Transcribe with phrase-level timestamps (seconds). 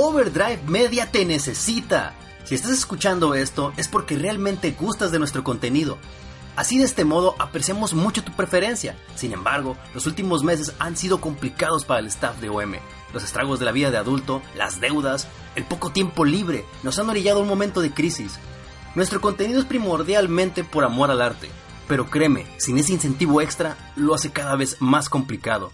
[0.00, 2.14] Overdrive Media te necesita.
[2.44, 5.98] Si estás escuchando esto es porque realmente gustas de nuestro contenido.
[6.54, 8.96] Así de este modo apreciamos mucho tu preferencia.
[9.16, 12.74] Sin embargo, los últimos meses han sido complicados para el staff de OM.
[13.12, 15.26] Los estragos de la vida de adulto, las deudas,
[15.56, 18.38] el poco tiempo libre nos han orillado a un momento de crisis.
[18.94, 21.50] Nuestro contenido es primordialmente por amor al arte,
[21.88, 25.72] pero créeme, sin ese incentivo extra lo hace cada vez más complicado.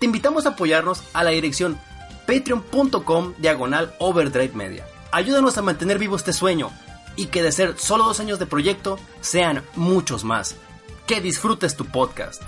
[0.00, 1.78] Te invitamos a apoyarnos a la dirección
[2.26, 4.86] patreon.com diagonal overdrive media.
[5.10, 6.70] Ayúdanos a mantener vivo este sueño
[7.16, 10.56] y que de ser solo dos años de proyecto sean muchos más.
[11.06, 12.42] Que disfrutes tu podcast.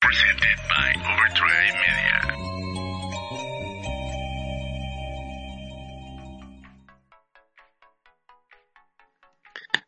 [0.00, 2.18] Presented by Overdrive Media.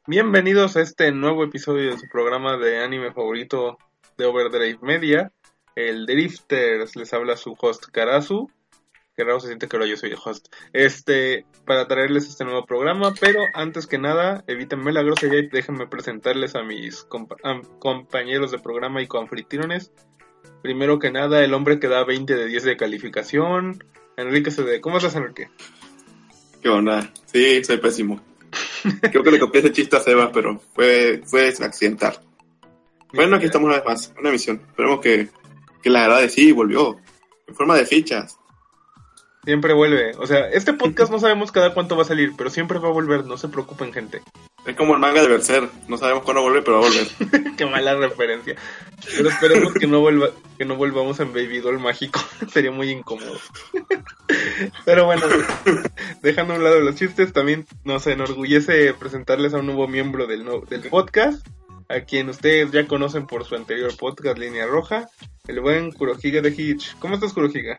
[0.06, 3.78] Bienvenidos a este nuevo episodio de su programa de anime favorito
[4.17, 5.33] de Overdrive Media,
[5.77, 6.97] el Drifters.
[6.97, 8.51] Les habla su host Karazu.
[9.17, 10.53] Que raro se siente que ahora yo soy el host.
[10.73, 15.87] Este, para traerles este nuevo programa, pero antes que nada, evítenme la grosería y déjenme
[15.87, 19.93] presentarles a mis compa- a- compañeros de programa y coanfitriones.
[20.62, 23.84] Primero que nada, el hombre que da 20 de 10 de calificación.
[24.17, 24.81] Enrique CD.
[24.81, 25.49] ¿Cómo estás, Enrique?
[26.61, 27.09] ¿Qué onda?
[27.27, 28.21] Sí, soy pésimo.
[29.12, 32.19] Creo que le copié ese chiste a Sebas, pero fue, fue accidental.
[33.15, 34.61] Bueno, aquí estamos una vez más, una emisión.
[34.69, 35.29] Esperemos que,
[35.83, 36.29] que la agrade.
[36.29, 36.97] Sí, volvió.
[37.47, 38.39] En forma de fichas.
[39.45, 40.12] Siempre vuelve.
[40.19, 42.93] O sea, este podcast no sabemos cada cuánto va a salir, pero siempre va a
[42.93, 43.27] volver.
[43.27, 44.23] No se preocupen, gente.
[44.65, 45.69] Es como el manga de Berser.
[45.89, 47.55] No sabemos cuándo vuelve, pero va a volver.
[47.56, 48.56] Qué mala referencia.
[49.15, 52.19] Pero esperemos que no vuelva, que no volvamos en Baby Doll mágico.
[52.51, 53.39] Sería muy incómodo.
[54.87, 55.27] Pero bueno,
[56.23, 60.45] dejando a un lado los chistes, también nos enorgullece presentarles a un nuevo miembro del,
[60.47, 61.47] no- del podcast,
[61.89, 65.09] a quien ustedes ya conocen por su anterior podcast Línea Roja,
[65.47, 66.97] el buen Kurohiga de Hitch.
[66.99, 67.77] ¿Cómo estás, Kurohiga?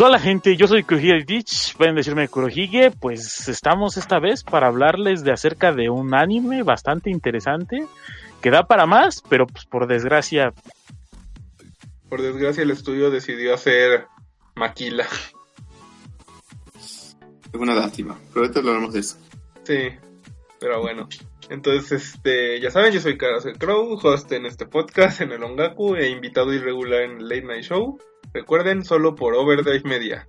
[0.00, 5.22] Hola gente, yo soy Kurohige Ditch, pueden decirme Kurohige, pues estamos esta vez para hablarles
[5.22, 7.86] de acerca de un anime bastante interesante
[8.40, 10.52] que da para más, pero pues por desgracia
[12.08, 14.06] Por desgracia, el estudio decidió hacer
[14.56, 15.06] Maquila.
[16.74, 17.16] Es
[17.54, 18.18] una lástima.
[18.32, 19.18] Pero ahorita hablaremos de eso.
[19.62, 19.90] Sí,
[20.58, 21.08] pero bueno.
[21.52, 25.96] Entonces, este, ya saben, yo soy Karase Crow, host en este podcast, en el Ongaku,
[25.96, 27.98] e invitado irregular en el Late Night Show.
[28.32, 30.26] Recuerden, solo por Overdrive Media.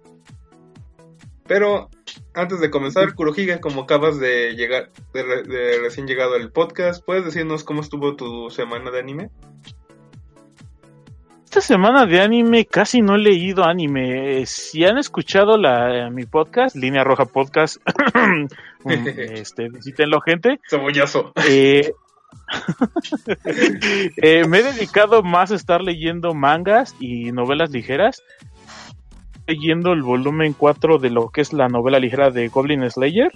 [1.47, 1.89] Pero,
[2.33, 7.03] antes de comenzar, Kurohiga, como acabas de llegar, de, re- de recién llegado al podcast,
[7.05, 9.29] ¿puedes decirnos cómo estuvo tu semana de anime?
[11.53, 14.43] Esta semana de anime casi no he leído anime.
[14.47, 17.77] Si han escuchado la, mi podcast, Línea Roja Podcast,
[18.85, 20.59] este, visítenlo gente.
[20.67, 21.31] Cebollazo.
[21.47, 21.93] Eh,
[24.23, 28.23] eh, me he dedicado más a estar leyendo mangas y novelas ligeras.
[29.45, 33.31] Leyendo el volumen 4 de lo que es la novela ligera de Goblin Slayer.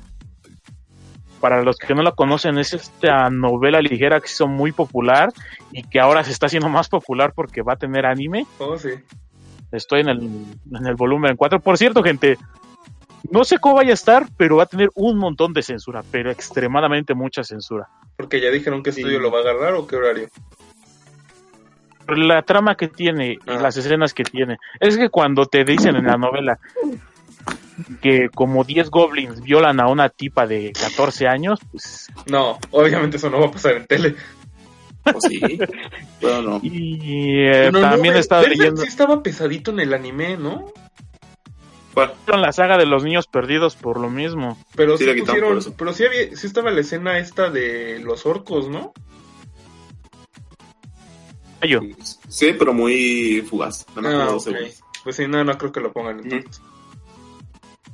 [1.40, 5.31] Para los que no la conocen, es esta novela ligera que se hizo muy popular
[5.72, 8.46] y que ahora se está haciendo más popular porque va a tener anime.
[8.59, 8.90] Oh, sí.
[9.72, 11.59] Estoy en el, en el volumen 4.
[11.59, 12.38] Por cierto, gente,
[13.30, 16.31] no sé cómo vaya a estar, pero va a tener un montón de censura, pero
[16.31, 17.88] extremadamente mucha censura.
[18.16, 19.22] Porque ya dijeron qué estudio Sí.
[19.24, 20.30] lo va a agarrar o qué horario.
[22.08, 23.59] La trama que tiene y Ah.
[23.62, 24.58] las escenas que tiene.
[24.80, 26.58] Es que cuando te dicen en la novela
[28.02, 32.08] que como 10 goblins violan a una tipa de 14 años, pues...
[32.25, 34.16] No, obviamente eso no va a pasar en tele.
[35.13, 35.40] O sí.
[36.19, 36.59] pero no.
[36.63, 40.72] Y eh, No, no, también estado Berserk leyendo sí estaba pesadito en el anime, ¿no?
[41.94, 42.13] ¿Cuál?
[42.28, 44.58] la saga de los niños perdidos por lo mismo.
[44.75, 48.69] Pero Sí, sí, pusieron, pero sí, había, sí estaba la escena esta de los orcos,
[48.69, 48.94] ¿no?
[51.68, 51.79] Yo,
[52.29, 53.85] Sí, pero muy fugaz.
[53.96, 54.53] Nada más Ah, como dos ok.
[54.53, 54.79] segundos.
[55.03, 56.62] Pues sí, no, no creo que lo pongan entonces.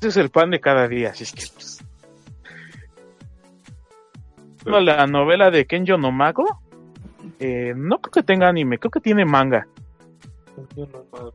[0.04, 1.44] Ese es el pan de cada día, así es que...
[1.54, 1.82] pues.
[4.66, 6.60] No, La novela de Kenjo no Mago,
[7.40, 9.68] eh, no creo que tenga anime, creo que tiene manga.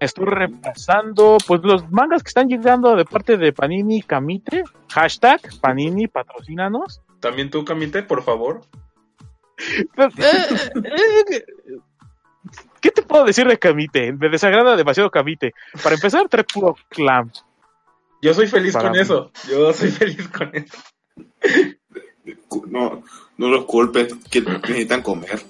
[0.00, 4.62] Estoy repasando pues los mangas que están llegando de parte de Panini Kamite.
[4.90, 7.02] Hashtag Panini patrocínanos.
[7.18, 8.60] También tú, Camite, por favor.
[9.58, 10.08] Eh,
[10.84, 11.44] eh,
[12.80, 14.12] ¿Qué te puedo decir de Kamite?
[14.12, 15.52] Me desagrada demasiado Kamite.
[15.82, 17.32] Para empezar, trae puro clam.
[18.22, 18.98] Yo soy feliz con mí.
[18.98, 19.30] eso.
[19.48, 20.76] Yo soy feliz con eso.
[22.68, 23.02] No,
[23.36, 25.40] no los culpes, que necesitan comer.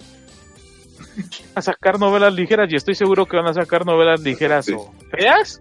[1.54, 4.72] A sacar novelas ligeras y estoy seguro que van a sacar novelas ligeras Sí.
[4.74, 5.60] o feas.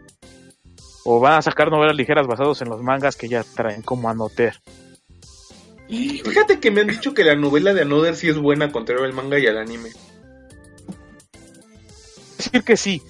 [1.04, 4.60] O van a sacar novelas ligeras basadas en los mangas que ya traen como anoter.
[5.88, 9.14] Fíjate que me han dicho que la novela de Another sí es buena contrario al
[9.14, 9.90] manga y al anime.
[12.38, 13.02] Decir que sí,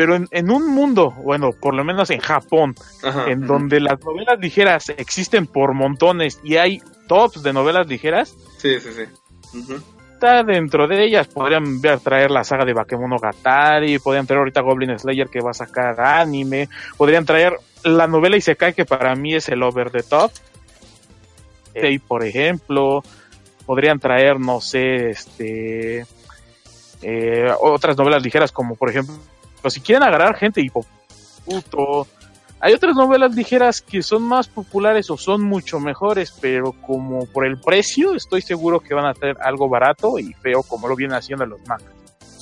[0.00, 3.30] pero en, en un mundo, bueno, por lo menos en Japón, Ajá.
[3.30, 8.80] en donde las novelas ligeras existen por montones y hay tops de novelas ligeras, Sí,
[8.80, 9.74] sí, sí.
[10.14, 11.28] Está dentro de ellas.
[11.28, 15.54] Podrían ver, traer la saga de Bakemonogatari, podrían traer ahorita Goblin Slayer que va a
[15.54, 17.52] sacar anime, podrían traer
[17.84, 20.30] la novela Isekai que para mí es el over the top.
[21.74, 23.02] Y por ejemplo,
[23.66, 26.06] podrían traer, no sé, este
[27.02, 29.14] eh, otras novelas ligeras como por ejemplo,
[29.68, 32.06] si quieren agarrar gente y puto,
[32.60, 37.44] hay otras novelas ligeras que son más populares o son mucho mejores, pero como por
[37.46, 41.16] el precio, estoy seguro que van a tener algo barato y feo como lo vienen
[41.16, 41.92] haciendo los mangas.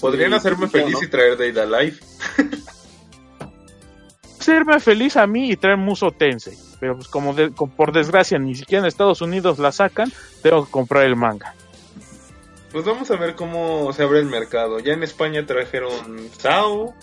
[0.00, 1.02] Podrían Sí, hacerme sí, feliz ¿no?
[1.02, 2.04] y traer Data Life.
[4.40, 8.38] Hacerme feliz a mí y traer Muso Tensei, pero pues como de- como por desgracia
[8.38, 10.10] ni siquiera en Estados Unidos la sacan,
[10.42, 11.54] tengo que comprar el manga.
[12.72, 14.78] Pues vamos a ver cómo se abre el mercado.
[14.78, 15.90] Ya en España trajeron
[16.38, 16.94] Sao,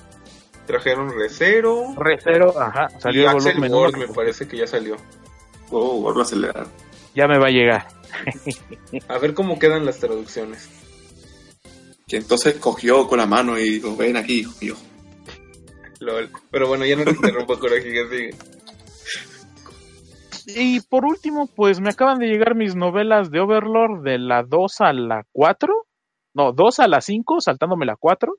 [0.65, 1.93] trajeron Recero.
[1.97, 4.95] Recero, ajá, Y salió el Axel volumen me parece que ya salió.
[5.71, 6.67] Oh, vuelvo a acelerar.
[7.13, 7.87] ya me va a llegar.
[9.07, 10.69] A ver cómo quedan las traducciones.
[12.07, 14.75] Que entonces cogió con la mano y dijo, ven aquí, hijo mío.
[15.99, 16.29] Lol.
[16.51, 18.35] Pero bueno, ya no te interrumpo, Coraje, que sigue.
[20.47, 24.81] Y por último, pues me acaban de llegar mis novelas de Overlord de la 2
[24.81, 25.73] a la 4.
[26.35, 28.33] No, 2 a la 5, saltándome la 4.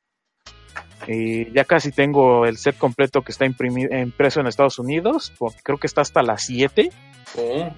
[1.07, 5.79] Y ya casi tengo el set completo que está impreso en Estados Unidos, porque creo
[5.79, 6.91] que está hasta la 7.
[7.39, 7.71] Oh,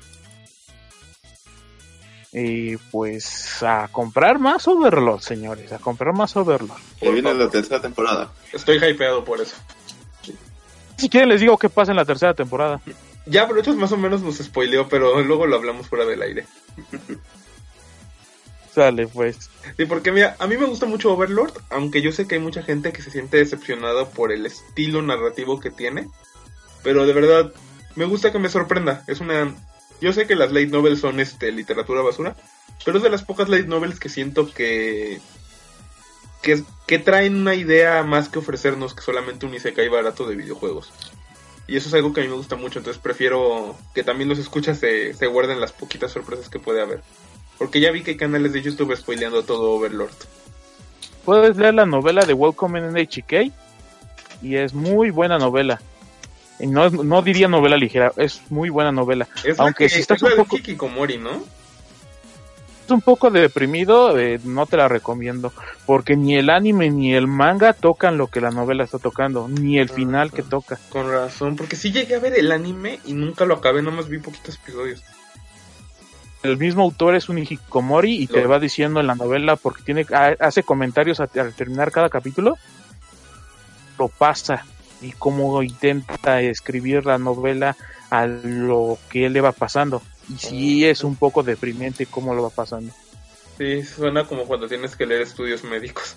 [2.32, 6.80] Y pues a comprar más Overlord, señores, a comprar más Overlord.
[7.00, 8.30] Que viene la tercera temporada.
[8.52, 9.56] estoy hypeado por eso.
[10.96, 12.80] Si quieren les digo qué pasa en la tercera temporada.
[13.26, 16.46] Ya, Brochos más o menos nos spoileó, pero luego lo hablamos fuera del aire.
[18.78, 19.50] Sale pues.
[19.76, 22.62] Sí, porque mira, a mí me gusta mucho Overlord, aunque yo sé que hay mucha
[22.62, 26.08] gente que se siente decepcionada por el estilo narrativo que tiene.
[26.84, 27.52] Pero de verdad,
[27.96, 29.02] me gusta que me sorprenda.
[29.08, 29.52] Es una...
[30.00, 32.36] Yo sé que las light novels son este, literatura basura,
[32.84, 35.20] pero es de las pocas light novels que siento que...
[36.40, 40.92] Que, que traen una idea más que ofrecernos que solamente un isekai barato de videojuegos.
[41.66, 44.38] Y eso es algo que a mí me gusta mucho, entonces prefiero que también los
[44.38, 47.02] escuchas se, se guarden las poquitas sorpresas que puede haber.
[47.58, 50.12] Porque ya vi que hay canales de YouTube spoileando todo Overlord.
[51.24, 53.52] Puedes leer la novela de Welcome in HK
[54.42, 55.80] y es muy buena novela.
[56.60, 59.28] Y no, no diría novela ligera, es muy buena novela.
[59.44, 61.42] Es Aunque la que, si estás es la un de poco- Hikikomori, ¿no?
[62.84, 65.52] Es un poco deprimido, eh, no te la recomiendo,
[65.84, 69.78] porque ni el anime ni el manga tocan lo que la novela está tocando, ni
[69.78, 70.78] el final que toca.
[70.88, 74.18] Con razón, porque sí llegué a ver el anime y nunca lo acabé, nomás vi
[74.18, 75.02] poquitos episodios.
[76.42, 80.06] El mismo autor es un hikikomori y te va diciendo en la novela, porque tiene
[80.12, 82.56] ha- hace comentarios al terminar cada capítulo,
[83.98, 84.64] lo pasa
[85.02, 87.76] y cómo intenta escribir la novela
[88.10, 90.00] a lo que le va pasando.
[90.28, 92.92] Y sí es un poco deprimente cómo lo va pasando.
[93.56, 96.14] Sí, suena como cuando tienes que leer estudios médicos.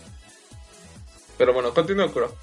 [1.37, 2.35] Pero bueno, continúa, Kuro.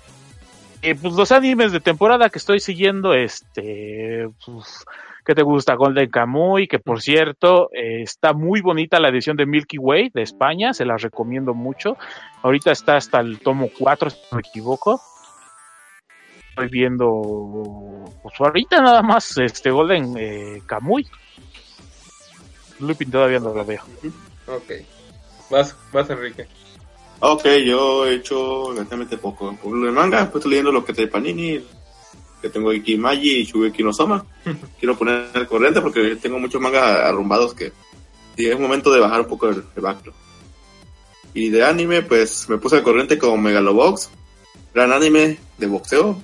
[0.82, 4.84] Eh, pues los animes de temporada que estoy siguiendo, este, pues,
[5.28, 5.74] ¿qué te gusta?
[5.74, 10.22] Golden Kamuy, que por cierto, eh, está muy bonita la edición de Milky Way de
[10.22, 11.98] España, se la recomiendo mucho.
[12.42, 15.02] Ahorita está hasta el tomo 4, si no me equivoco.
[16.48, 21.06] Estoy viendo, pues ahorita nada más, este Golden eh, Kamuy.
[22.80, 23.82] Lupin todavía no lo veo.
[24.46, 24.72] Ok.
[25.50, 26.46] Vas, vas, Enrique.
[27.20, 29.54] Ok, yo he hecho relativamente poco.
[29.56, 31.60] Por lo de manga, pues estoy leyendo lo que trae Panini,
[32.40, 34.24] que tengo Magi y Shugeki no Soma.
[34.78, 37.72] Quiero poner el corriente porque tengo muchos mangas arrumbados que
[38.36, 40.14] y es momento de bajar un poco el, el backlog.
[41.34, 44.10] Y de anime, pues me puse al corriente con Megalobox,
[44.72, 46.22] gran anime de boxeo.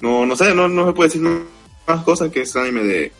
[0.00, 3.12] No, no sé, no, no se puede decir más cosas que es anime de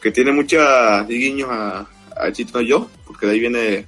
[0.00, 0.60] que tiene muchos
[1.08, 3.86] guiños a, a Chito no Yo, porque de ahí viene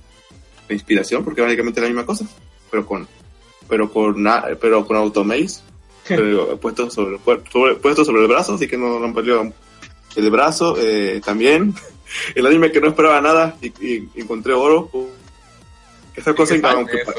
[0.69, 2.27] la inspiración, porque básicamente es la misma cosa,
[2.71, 3.07] pero con
[3.69, 4.27] pero con
[4.61, 5.61] pero con automaze,
[6.09, 7.19] pero puesto sobre,
[7.53, 9.53] sobre- puesto sobre el brazo, así que no, no perdió
[10.17, 10.77] el brazo.
[10.79, 11.75] eh, también
[12.35, 14.91] el anime que no esperaba nada y, y encontré oro.
[16.17, 17.03] Esa cosa aunque.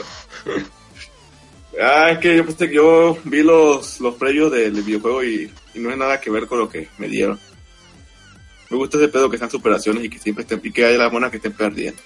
[1.81, 5.79] Ah, es que yo, pensé que yo vi los, los previos del videojuego y, y
[5.79, 7.39] no es nada que ver con lo que me dieron.
[8.69, 11.12] Me gusta ese pedo que sean superaciones y que siempre estén, y que haya las
[11.12, 12.01] monas que estén perdiendo.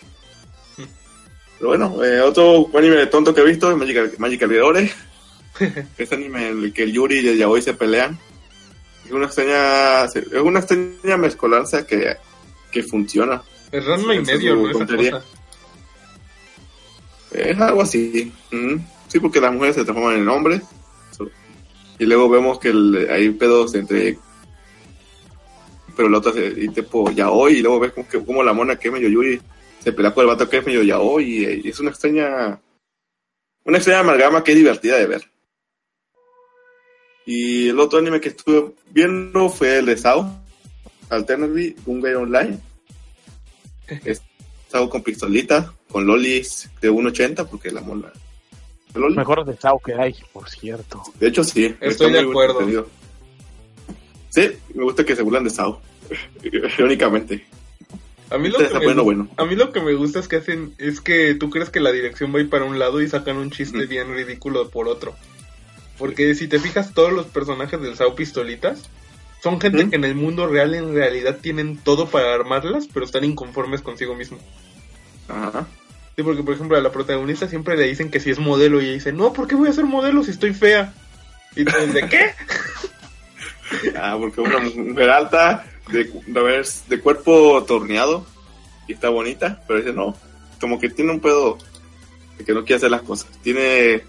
[1.58, 4.92] Pero bueno, eh, otro anime tonto que he visto es Magical, Magical.
[5.98, 8.18] es anime en el que el Yuri y el Yaoi se pelean.
[9.06, 12.16] Es una extraña, es una extraña mezcolanza que,
[12.72, 13.42] que funciona.
[13.72, 14.80] Es Ranma y medio, ¿no?
[15.08, 15.24] Esa.
[17.32, 18.32] Es algo así.
[18.52, 18.80] Ujú.
[19.08, 20.62] Sí, porque las mujeres se transforman en hombres.
[22.00, 24.18] Y luego vemos que el- hay pedos entre.
[25.96, 26.48] Pero la otra se.
[26.58, 27.58] Y tipo yaoi.
[27.58, 29.40] Y luego ves como, que, como la mona que es medio yuri
[29.84, 31.24] se pelea con el vato que es medio yaoi.
[31.24, 32.60] Y, y es una extraña.
[33.66, 35.30] Una extraña amalgama que es divertida de ver.
[37.26, 40.42] Y el otro anime que estuve viendo fue el de Sao.
[41.10, 42.60] Alternative Gungai Online.
[44.06, 44.22] Es
[44.70, 48.12] Sao con pistolita, con lolis de 1.80, porque la mona.
[48.94, 49.16] de loli.
[49.16, 51.04] Mejor de Sao que hay, por cierto.
[51.20, 51.76] De hecho, sí.
[51.80, 52.60] Estoy de acuerdo.
[54.30, 55.80] Sí, me gusta que se burlan de Sao.
[56.44, 57.46] Irónicamente.
[58.32, 60.74] A mí, lo que me, bueno, a mí lo que me gusta es que hacen,
[60.80, 63.38] es que tú crees que la dirección va a ir para un lado y sacan
[63.38, 65.14] un chiste bien ridículo por otro.
[65.98, 68.90] Porque si te fijas, todos los personajes del Sao Pistolitas
[69.42, 69.90] son gente Ujú.
[69.92, 74.16] que en el mundo real en realidad tienen todo para armarlas, pero están inconformes consigo
[74.16, 74.38] mismo.
[75.28, 75.68] Ajá.
[76.16, 78.86] Sí, porque por ejemplo a la protagonista siempre le dicen que si es modelo y
[78.86, 80.94] ella dice, no, ¿por qué voy a ser modelo si estoy fea?
[81.56, 82.32] Y tú, ¿de qué?
[83.98, 88.24] Ah, porque una mujer alta, de, de, de cuerpo torneado,
[88.88, 90.16] y está bonita, pero dice no.
[90.60, 91.58] Como que tiene un pedo
[92.38, 93.30] de que no quiere hacer las cosas.
[93.42, 94.04] Tiene.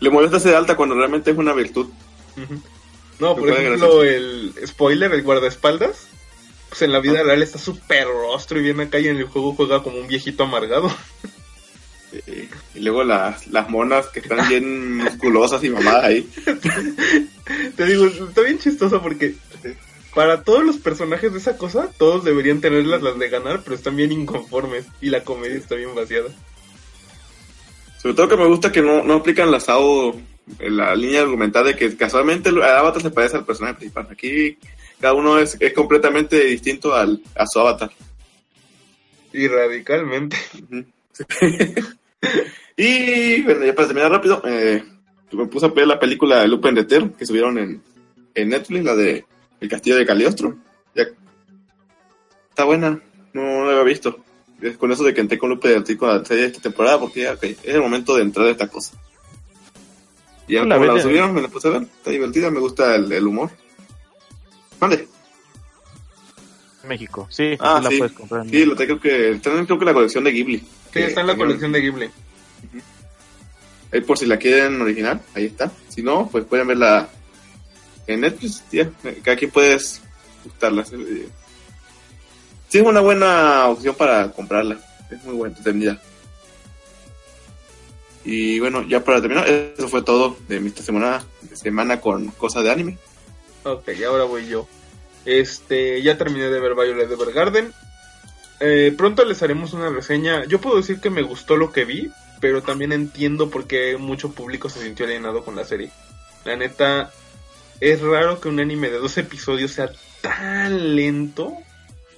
[0.00, 1.88] Le molesta ser alta cuando realmente es una virtud.
[3.18, 6.06] No, por ejemplo, el spoiler, el guardaespaldas,
[6.68, 7.22] pues en la vida Ah.
[7.24, 10.44] real está súper rostro y viene acá y en el juego juega como un viejito
[10.44, 10.90] amargado.
[12.74, 16.30] Y luego las, las monas que están bien musculosas y mamadas ahí.
[17.76, 19.34] Te digo, está bien chistoso porque
[20.14, 23.96] para todos los personajes de esa cosa, todos deberían tenerlas las de ganar, pero están
[23.96, 26.28] bien inconformes y la comedia está bien vaciada.
[27.98, 30.14] Sobre todo que me gusta que no, no aplican la SAO
[30.60, 34.06] la línea argumental de que casualmente el avatar se parece al personaje principal.
[34.10, 34.58] Aquí
[35.00, 37.90] cada uno es, es completamente distinto al, a su avatar.
[39.32, 40.36] Y radicalmente.
[42.78, 44.84] Y bueno, ya para terminar rápido, eh,
[45.32, 47.82] me puse a ver la película de Lupin de Ter que subieron en,
[48.34, 49.24] en Netflix, la de
[49.60, 50.56] El Castillo de Caliostro.
[50.94, 51.06] Ya-
[52.50, 53.00] Está buena,
[53.32, 54.22] no, no la había visto.
[54.62, 56.62] Es con eso de que entré con Lupin de Ter con la serie de esta
[56.62, 58.92] temporada, porque ya, ok, es el momento de entrar a esta cosa.
[60.48, 62.94] Y ya la como la subieron, me la puse a ver, está divertida, me gusta
[62.94, 63.50] el, el humor.
[64.80, 65.08] Mande.
[66.86, 67.98] México, sí, Ah, sí la sí.
[67.98, 68.42] puedes comprar.
[68.42, 70.58] en Sí, lo tengo que, también creo que la colección de Ghibli.
[70.58, 72.10] Sí, que está en la también- colección de Ghibli.
[73.92, 75.70] Ahí por si la quieren original, ahí está.
[75.88, 77.08] Si no, pues pueden verla
[78.06, 78.88] en Netflix, ya.
[79.22, 80.00] Cada quien puedes
[80.44, 80.84] gustarla.
[82.68, 84.78] Sí, es una buena opción para comprarla.
[85.10, 86.00] Es muy buena, entretenida.
[88.24, 92.72] Y bueno, ya para terminar, eso fue todo de mi semana, semana con cosas de
[92.72, 92.98] anime.
[93.62, 94.66] Ok, ahora voy yo.
[95.24, 97.72] Este, ya terminé de ver Violet Evergarden.
[98.58, 100.44] Eh, pronto les haremos una reseña.
[100.44, 104.32] Yo puedo decir que me gustó lo que vi, pero también entiendo por qué mucho
[104.32, 105.90] público se sintió alienado con la serie.
[106.44, 107.12] La neta,
[107.80, 111.52] es raro que un anime de dos episodios sea tan lento.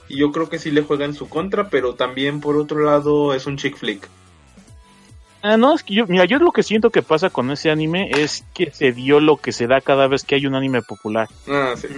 [0.09, 3.35] Y yo creo que sí le juega en su contra, pero también por otro lado
[3.35, 4.09] es un chick flick.
[5.43, 8.11] Ah, no, es que yo, mira, yo lo que siento que pasa con ese anime
[8.11, 11.29] es que se dio lo que se da cada vez que hay un anime popular.
[11.47, 11.89] Ah, sí.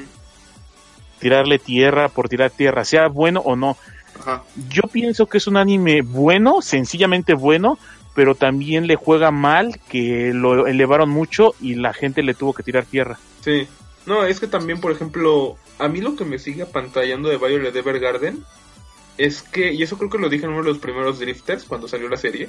[1.20, 3.76] Tirarle tierra por tirar tierra, sea bueno o no.
[4.18, 4.42] Ajá.
[4.68, 7.78] Yo pienso que es un anime bueno, sencillamente bueno,
[8.14, 12.62] pero también le juega mal que lo elevaron mucho y la gente le tuvo que
[12.62, 13.18] tirar tierra.
[13.42, 13.66] Sí.
[14.10, 17.74] No, es que también, por ejemplo, a mí lo que me sigue apantallando de Violet
[17.76, 18.44] Evergarden
[19.18, 21.86] es que, y eso creo que lo dije en uno de los primeros Drifters cuando
[21.86, 22.48] salió la serie,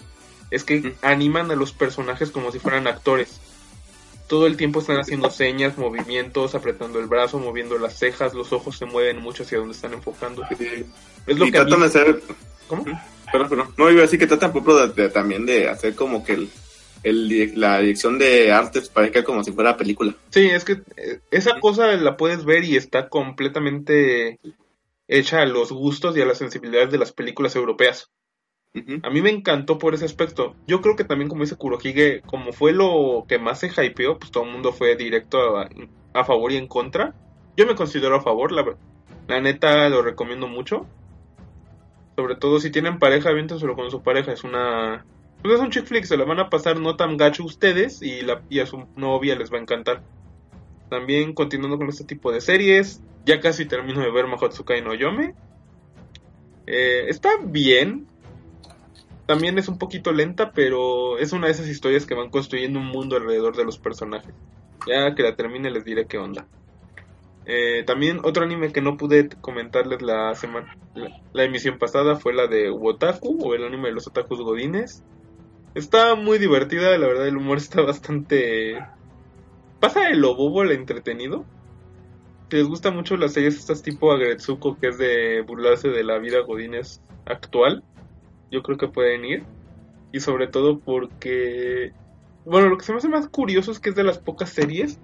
[0.49, 0.93] es que Mm.
[1.03, 3.39] animan a los personajes como si fueran actores.
[4.27, 8.77] Todo el tiempo están haciendo señas, movimientos, apretando el brazo, moviendo las cejas, los ojos
[8.77, 10.41] se mueven mucho hacia donde están enfocando.
[10.57, 10.85] Sí.
[11.27, 12.23] Es lo y que mí- tratan de hacer
[12.67, 12.85] ¿Cómo?
[13.31, 16.23] Pero, pero, no, iba a decir que tratan poco de, de- también de hacer como
[16.23, 16.49] que el,
[17.03, 20.15] el la dirección de artes parezca como si fuera película.
[20.29, 24.39] Sí, es que eh, esa cosa la puedes ver y está completamente
[25.07, 28.09] hecha a los gustos y a las sensibilidades de las películas europeas.
[29.03, 30.55] A mí me encantó por ese aspecto.
[30.65, 34.31] Yo creo que también, como dice Kurohige, como fue lo que más se hypeó, pues
[34.31, 35.69] todo el mundo fue directo a,
[36.13, 37.13] a favor y en contra.
[37.57, 38.77] Yo me considero a favor, la,
[39.27, 40.85] la neta lo recomiendo mucho.
[42.15, 44.31] Sobre todo si tienen pareja, aviéntenselo con su pareja.
[44.31, 45.05] Es una.
[45.41, 48.21] Pues es un chick flick, se la van a pasar no tan gacho ustedes y,
[48.59, 50.03] a su novia les va a encantar.
[50.89, 55.33] También continuando con este tipo de series, ya casi termino de ver Mahotsukai no Yome.
[56.67, 58.07] Eh, está bien,
[59.25, 62.87] también es un poquito lenta, pero es una de esas historias que van construyendo un
[62.87, 64.33] mundo alrededor de los personajes.
[64.85, 66.47] Ya que la termine les diré qué onda.
[67.45, 72.33] Eh, también otro anime que no pude comentarles la semana, la, la emisión pasada fue
[72.33, 75.03] la de Wotaku o el anime de los otakus godines.
[75.73, 78.77] Está muy divertida, la verdad el humor está bastante...
[79.79, 81.45] Pasa de lo bobo al entretenido.
[82.49, 86.17] Si les gusta mucho las series estas tipo Agretsuko, que es de burlarse de la
[86.17, 87.83] vida godines actual,
[88.51, 89.43] yo creo que pueden ir.
[90.11, 91.93] Y sobre todo porque...
[92.43, 94.99] Bueno, lo que se me hace más curioso es que es de las pocas series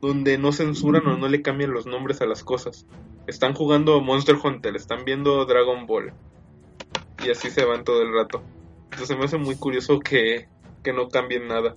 [0.00, 2.84] donde no censuran o no le cambian los nombres a las cosas.
[3.28, 6.12] Están jugando Monster Hunter, están viendo Dragon Ball.
[7.24, 8.42] Y así se van todo el rato.
[8.90, 10.48] Entonces me hace muy curioso que,
[10.82, 11.76] que no cambien nada.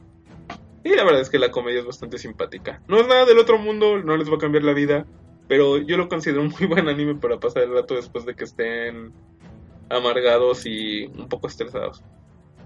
[0.83, 2.81] Y la verdad es que la comedia es bastante simpática.
[2.87, 5.05] No es nada del otro mundo, no les va a cambiar la vida.
[5.47, 8.43] Pero yo lo considero un muy buen anime para pasar el rato después de que
[8.43, 9.13] estén
[9.89, 12.03] amargados y un poco estresados.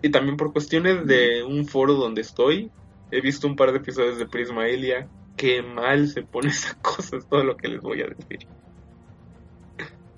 [0.01, 2.71] Y también por cuestiones de un foro donde estoy,
[3.11, 5.07] he visto un par de episodios de Prisma Elia.
[5.35, 8.47] Qué mal se pone esa cosa, es todo lo que les voy a decir.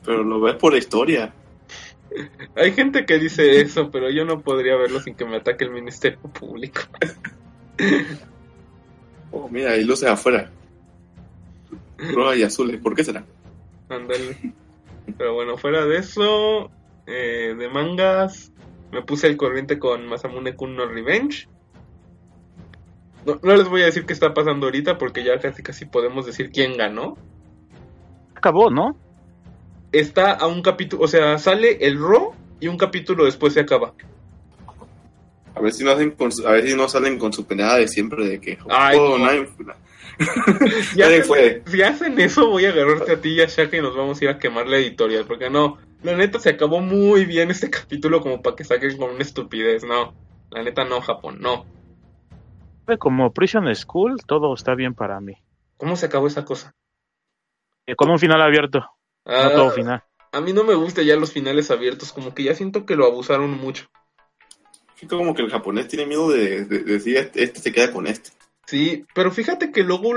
[0.06, 1.34] Pero lo ves por la historia.
[2.56, 5.72] Hay gente que dice eso, pero yo no podría verlo sin que me ataque el
[5.72, 6.82] Ministerio Público.
[9.32, 10.50] Oh, mira, hay luces afuera.
[12.00, 12.82] Rojas y azules.
[12.82, 13.24] ¿Por qué será?
[13.88, 14.54] Ándale.
[15.18, 16.72] Pero bueno, fuera de eso,
[17.06, 18.52] eh, de mangas,
[18.92, 21.48] me puse al corriente con Masamune Kun no Revenge.
[23.26, 26.26] No, no les voy a decir qué está pasando ahorita porque ya casi casi podemos
[26.26, 27.18] decir quién ganó.
[28.34, 28.98] Acabó, ¿no?
[29.92, 33.94] Está a un capítulo, o sea, sale el Ro y un capítulo después se acaba.
[35.56, 37.78] A ver si no hacen con su- a ver si no salen con su penada
[37.78, 39.48] de siempre de que Ay, oh, nadie,
[40.96, 41.64] Ya nadie se- fue.
[41.66, 44.24] Si hacen eso, voy a agarrarte a ti y a Shaka y nos vamos a
[44.26, 45.26] ir a quemar la editorial.
[45.26, 49.10] Porque no, la neta se acabó muy bien este capítulo como para que saquen con
[49.12, 49.84] una estupidez.
[49.84, 50.14] No,
[50.52, 51.66] la neta no, Japón, no.
[53.00, 55.34] Como Prison School, todo está bien para mí.
[55.78, 56.72] ¿Cómo se acabó esa cosa?
[57.86, 58.86] Eh, Con un final abierto,
[59.26, 60.04] no Ah, todo final.
[60.32, 63.06] a mí no me gusta ya los finales abiertos, como que ya siento que lo
[63.06, 63.88] abusaron mucho.
[64.96, 67.92] Sí, como que el japonés tiene miedo de, de- de decir este, este se queda
[67.92, 68.32] con este.
[68.68, 70.12] Sí, pero fíjate que luego...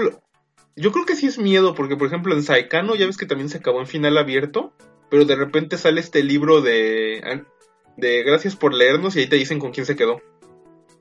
[0.74, 3.48] Yo creo que sí es miedo, porque por ejemplo en Saikano ya ves que también
[3.50, 4.72] se acabó en final abierto,
[5.10, 7.44] pero de repente sale este libro de...
[7.96, 10.20] de gracias por leernos y ahí te dicen con quién se quedó.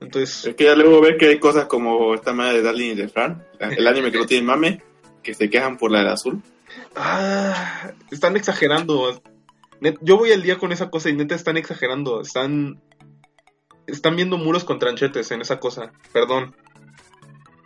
[0.01, 0.45] Entonces...
[0.45, 3.07] Es que ya luego ves que hay cosas como esta madre de Darling y de
[3.07, 4.81] Fran, el anime que no tiene mame,
[5.23, 6.41] que se quejan por la del azul.
[6.95, 9.21] Ah, están exagerando.
[10.01, 12.21] Yo voy al día con esa cosa y neta están exagerando.
[12.21, 12.81] Están.
[13.88, 15.91] Están viendo muros con tranchetes en esa cosa.
[16.13, 16.55] Perdón.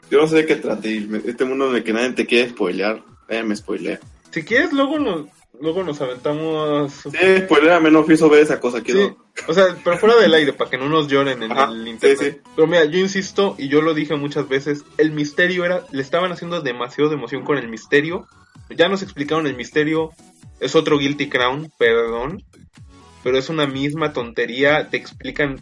[0.09, 3.43] Yo no sé de qué trate, este mundo el que nadie te quiere spoilear, nadie
[3.43, 3.99] me spoilea.
[4.29, 5.27] Si quieres, luego nos,
[5.59, 6.93] luego nos aventamos.
[6.93, 8.99] Sí, spoileame, no pienso ver esa cosa, quiero...
[9.33, 11.83] Sí, o sea, pero fuera del aire, para que no nos lloren en Ajá, el
[11.83, 12.41] sí, internet.
[12.43, 12.51] sí.
[12.55, 16.31] Pero mira, yo insisto, y yo lo dije muchas veces, el misterio era, le estaban
[16.31, 18.27] haciendo demasiado de emoción con el misterio.
[18.69, 20.11] Ya nos explicaron el misterio,
[20.59, 22.43] es otro Guilty Crown, perdón.
[23.23, 25.59] Pero es una misma tontería, te explican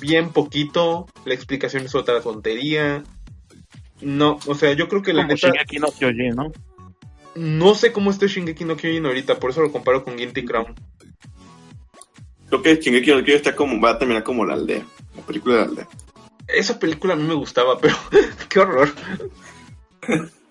[0.00, 3.04] bien poquito, la explicación es otra tontería.
[4.00, 6.52] No, o sea, yo creo que la Como neta, Shingeki no Kyojin, ¿no?
[7.34, 10.74] no sé cómo esté Shingeki no Kyojin ahorita, por eso lo comparo con Guilty Crown.
[12.48, 14.84] Creo que Shingeki no Kyojin está como, va a terminar como la aldea,
[15.16, 15.88] la película de la aldea.
[16.48, 17.94] Esa película a mí me gustaba, pero
[18.48, 18.92] qué horror.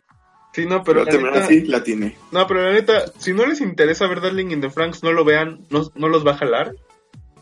[0.53, 2.17] Sí, no, pero la neta, así, la tiene.
[2.31, 5.23] no, pero la neta, si no les interesa ver Darling in the Franks, no lo
[5.23, 6.75] vean, no, no los va a jalar.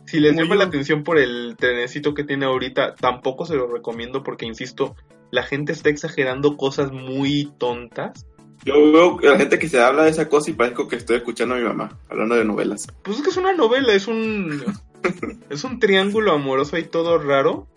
[0.05, 4.23] Si les llama la atención por el trenecito que tiene ahorita, tampoco se lo recomiendo
[4.23, 4.95] porque, insisto,
[5.29, 8.25] la gente está exagerando cosas muy tontas.
[8.65, 11.55] Yo veo la gente que se habla de esa cosa y parezco que estoy escuchando
[11.55, 12.87] a mi mamá, hablando de novelas.
[13.03, 14.63] Pues es que es una novela, es un
[15.49, 17.67] es un triángulo amoroso y todo raro.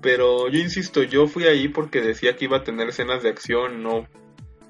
[0.00, 3.82] Pero yo insisto, yo fui ahí porque decía que iba a tener escenas de acción,
[3.82, 4.06] no.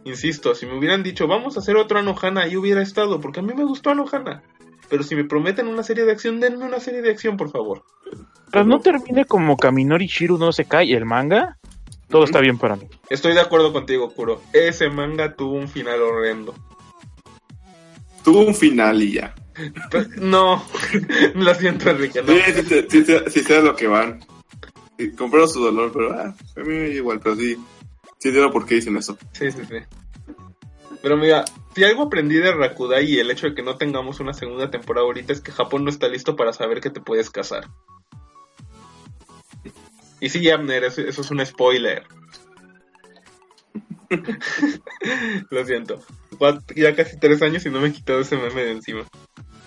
[0.05, 3.43] Insisto, si me hubieran dicho, vamos a hacer otro Anohana, ahí hubiera estado, porque a
[3.43, 4.43] mí me gustó Anohana.
[4.89, 7.85] Pero si me prometen una serie de acción, denme una serie de acción, por favor.
[8.51, 11.59] Pero no termine como Kaminori Shiru no se cae el manga.
[12.09, 12.87] Todo está bien para mí.
[13.09, 14.43] Estoy de acuerdo contigo, Kuro.
[14.53, 16.55] Ese manga tuvo un final horrendo.
[18.23, 19.35] Tuvo un final y ya.
[20.17, 20.63] No,
[21.35, 22.33] lo siento, Enrique, no.
[22.33, 24.21] Sí, sí, sí, sí, sé lo que van.
[24.99, 27.57] Sí, compraron su dolor, pero ah, a mí igual, pero sí,
[28.23, 29.19] sí entiendo por qué dicen eso.
[29.33, 29.79] Sí, sí, sí.
[31.03, 34.33] Pero mira, si algo aprendí de Rakudai y el hecho de que no tengamos una
[34.33, 37.69] segunda temporada ahorita es que Japón no está listo para saber que te puedes casar.
[40.21, 42.05] Y sí, Abner, eso, es un spoiler.
[45.51, 45.99] Lo siento.
[46.77, 49.03] Ya casi tres años y no me he quitado ese meme de encima.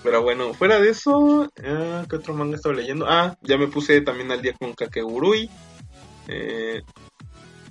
[0.01, 3.05] Pero bueno, fuera de eso, ah, ¿qué otro manga estaba leyendo?
[3.09, 5.49] Ah, ya me puse también al día con Kakegurui.
[6.29, 6.83] Eh,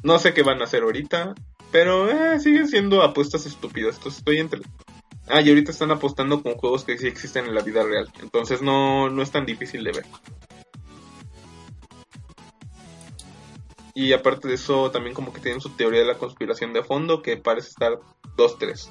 [0.04, 1.34] no sé qué van a hacer ahorita.
[1.72, 3.96] Pero eh, siguen siendo apuestas estúpidas.
[3.96, 4.60] Entonces estoy entre.
[5.26, 8.08] Ah, y ahorita están apostando con juegos que sí existen en la vida real.
[8.20, 10.06] Entonces no, no es tan difícil de ver.
[13.94, 17.22] Y aparte de eso, también como que tienen su teoría de la conspiración de fondo,
[17.22, 17.98] que parece estar
[18.36, 18.88] 2-3.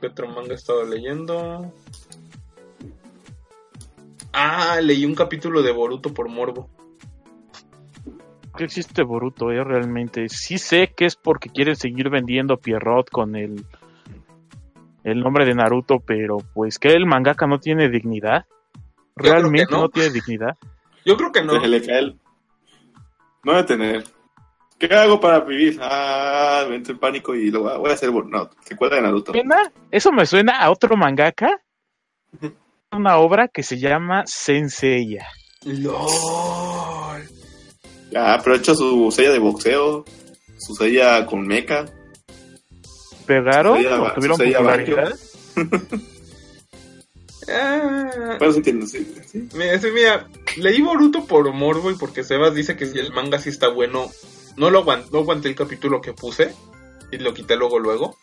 [0.00, 1.72] ¿Qué otro manga he estado leyendo?
[4.32, 6.68] Ah, leí un capítulo de Boruto por morbo.
[8.56, 9.62] ¿Qué existe Boruto, eh?
[9.64, 10.28] Realmente.
[10.28, 13.64] Sí sé que es porque quieren seguir vendiendo Pierrot con el,
[15.04, 18.44] el nombre de Naruto, pero pues que el mangaka no tiene dignidad.
[19.16, 19.82] Realmente no.
[19.82, 19.88] no.
[19.88, 20.56] tiene dignidad.
[21.04, 21.60] Yo creo que no.
[21.60, 22.18] Se le cae el-
[23.44, 24.04] No debe tener.
[24.78, 25.78] ¿Qué hago para vivir?
[25.80, 28.12] Ah, me entro en pánico y lo voy a, voy a hacer.
[28.12, 29.32] No, secuela de Naruto.
[29.32, 31.60] Suena- Eso me suena a otro mangaka.
[32.90, 35.26] Una obra que se llama Senseiya.
[35.64, 36.81] LOL.
[38.12, 40.04] Ya, pero ha hecho su sella de boxeo,
[40.58, 41.86] su sella con mecha.
[43.26, 45.14] ¿Pegaron o va- tuvieron popularidad?
[47.48, 49.04] Ah, Bueno, sí entiendo, sí.
[49.30, 49.48] sí.
[49.54, 53.38] mira, sí, mira, leí Boruto por morbo y porque Sebas dice que si el manga
[53.40, 54.10] sí está bueno.
[54.56, 56.54] No lo aguanté, no aguanté el capítulo que puse
[57.10, 58.16] y lo quité luego luego.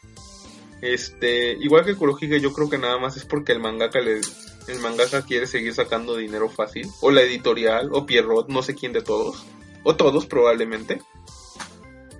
[0.81, 4.21] Este, igual que Kurohige, yo creo que nada más es porque el mangaka le,
[4.67, 8.93] el mangaka quiere seguir sacando dinero fácil, o la editorial, o Pierrot, no sé quién
[8.93, 9.43] de todos,
[9.89, 11.01] o todos probablemente.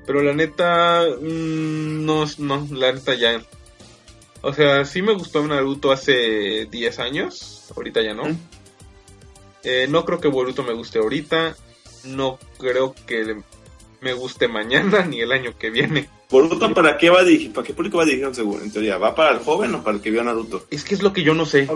[0.06, 3.42] Pero la neta, mm, no, no, la neta ya.
[4.42, 8.26] O sea, sí me gustó Naruto hace 10 años, ahorita ya no.
[8.26, 8.38] Mm.
[9.64, 11.56] Eh, no creo que Boruto me guste ahorita,
[12.06, 13.42] no creo que
[14.02, 16.10] me guste mañana ni el año que viene.
[16.30, 17.54] Boruto, ¿para qué va dirigido?
[17.54, 18.64] ¿Para qué público va dirigido seguro?
[18.64, 20.66] En teoría, ¿va para el joven o para el que vio Naruto?
[20.72, 21.68] Es que es lo que yo no sé.
[21.70, 21.74] A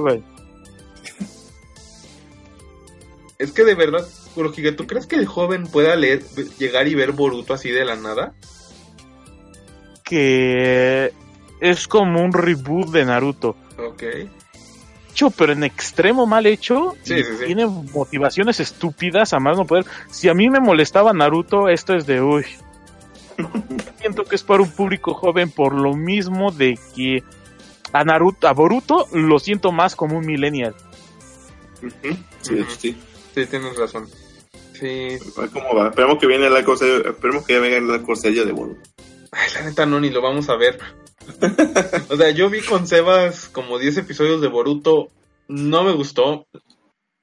[3.43, 6.23] Es que de verdad, Kurohige, ¿tú crees que el joven pueda leer,
[6.58, 8.34] llegar y ver Boruto así de la nada?
[10.03, 11.13] que
[11.60, 13.56] es como un reboot de Naruto.
[13.77, 14.03] Ok.
[15.10, 16.95] Hecho, pero en extremo mal hecho.
[17.03, 17.45] Sí, y sí, sí.
[17.45, 19.86] Tiene motivaciones estúpidas a más no poder.
[20.10, 22.45] Si a mí me molestaba Naruto, esto es de uy.
[23.99, 27.23] Siento que es para un público joven por lo mismo de que
[27.91, 30.75] a Naruto, a Boruto lo siento más como un millennial.
[32.41, 32.97] Sí, sí.
[33.34, 34.08] Sí, tienes razón.
[34.74, 35.17] Sí.
[35.54, 35.89] ¿Cómo va?
[35.89, 38.82] Esperemos que viene la cosa, esperemos que ya venga la corsella de Boruto.
[39.32, 40.80] Ay, la neta no, ni lo vamos a ver.
[42.10, 45.10] o sea, yo vi con Sebas como 10 episodios de Boruto.
[45.48, 46.48] No me gustó.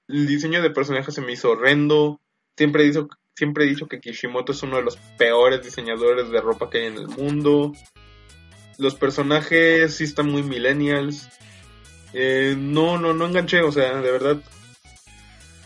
[0.08, 2.20] El diseño de personajes se me hizo horrendo.
[2.56, 6.68] Siempre dicho, siempre he dicho que Kishimoto es uno de los peores diseñadores de ropa
[6.68, 7.72] que hay en el mundo.
[8.78, 11.28] Los personajes sí están muy millennials.
[12.12, 14.42] Eh, no, no, no enganché, o sea, de verdad.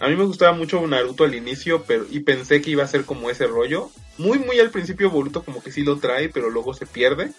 [0.04, 3.06] A mí me gustaba mucho Naruto al inicio, pero y pensé que iba a ser
[3.06, 3.90] como ese rollo.
[4.18, 7.32] Muy, muy al principio Boruto como que sí lo trae, pero luego se pierde.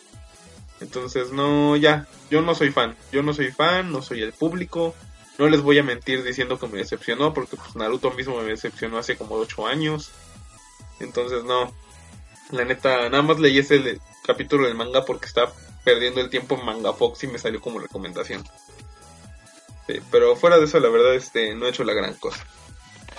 [0.81, 2.95] Entonces, no, ya, yo no soy fan.
[3.11, 4.95] Yo no soy fan, no soy el público.
[5.37, 8.97] No les voy a mentir diciendo que me decepcionó, porque pues Naruto mismo me decepcionó
[8.97, 10.09] hace como 8 años.
[10.99, 11.71] Entonces, no.
[12.51, 16.65] La neta, nada más leí ese capítulo del manga porque estaba perdiendo el tiempo en
[16.65, 18.43] Manga Fox y me salió como recomendación.
[19.87, 22.43] Sí, pero fuera de eso, la verdad, este, no he hecho la gran cosa.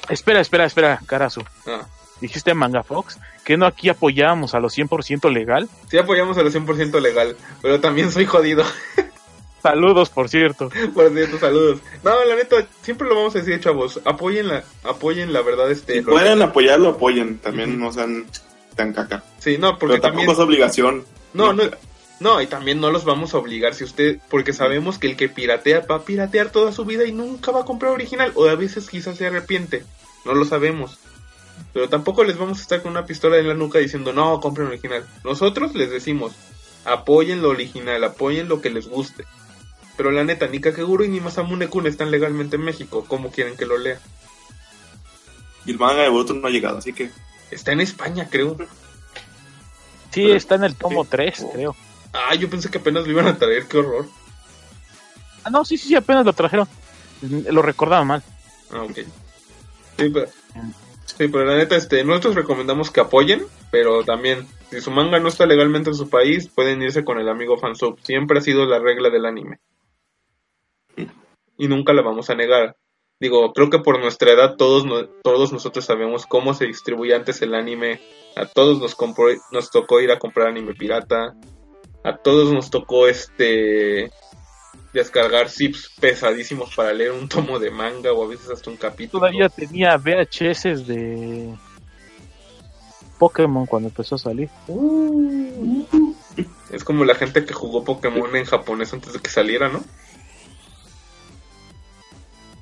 [0.08, 1.42] Espera, espera, espera, Carazo.
[1.66, 1.86] Ah,
[2.20, 5.68] Dijiste Manga Fox, que no aquí apoyábamos a los 100% legal.
[5.90, 8.64] sí apoyamos a lo 100% legal, pero también soy jodido.
[9.62, 10.70] Saludos, por cierto.
[10.94, 11.80] Por cierto, saludos.
[12.04, 14.00] No, la neta, siempre lo vamos a decir, chavos.
[14.04, 15.94] Apoyen la, apoyen la verdad, este.
[15.94, 17.38] Si pueden apoyarlo, apoyen.
[17.38, 18.26] También no sean
[18.76, 19.24] tan caca.
[19.40, 20.30] Sí, no, porque Pero tampoco también.
[20.30, 21.04] es obligación.
[21.34, 21.70] No, no, no,
[22.20, 25.80] y también no los vamos a obligar si usted, porque sabemos que el que piratea
[25.80, 28.88] va a piratear toda su vida y nunca va a comprar original, o a veces
[28.88, 29.84] quizás se arrepiente,
[30.24, 30.98] no lo sabemos.
[31.72, 34.68] Pero tampoco les vamos a estar con una pistola en la nuca diciendo, no, compren
[34.68, 35.04] original.
[35.24, 36.32] Nosotros les decimos,
[36.84, 39.24] apoyen lo original, apoyen lo que les guste.
[39.96, 43.66] Pero la neta, ni Kakeguru ni Masamune Kun están legalmente en México, ¿cómo quieren que
[43.66, 43.98] lo lea?
[45.64, 47.10] Y el manga de Boruto no ha llegado, así que.
[47.50, 48.56] Está en España, creo.
[50.12, 51.10] Sí, Pero- está en el tomo sí.
[51.10, 51.76] 3, creo.
[52.12, 54.06] Ah, yo pensé que apenas lo iban a traer, qué horror.
[55.44, 56.66] Ah, no, sí, sí, sí, apenas lo trajeron.
[57.50, 58.22] Lo recordaba mal.
[58.70, 58.98] Ah, ok.
[59.98, 60.26] Sí, pero,
[61.04, 65.28] sí, pero la neta, este, nosotros recomendamos que apoyen, pero también, si su manga no
[65.28, 67.98] está legalmente en su país, pueden irse con el amigo fansub.
[68.02, 69.58] Siempre ha sido la regla del anime.
[71.58, 72.76] Y nunca la vamos a negar.
[73.18, 77.40] Digo, creo que por nuestra edad todos, no- todos nosotros sabemos cómo se distribuye antes
[77.40, 78.00] el anime.
[78.36, 81.34] A todos nos, compró, nos tocó ir a comprar anime pirata.
[82.06, 84.12] A todos nos tocó este
[84.92, 89.22] descargar zips pesadísimos para leer un tomo de manga o a veces hasta un capítulo.
[89.22, 91.52] Todavía tenía VHS de
[93.18, 94.48] Pokémon cuando empezó a salir.
[96.70, 99.82] Es como la gente que jugó Pokémon en japonés antes de que saliera, ¿no?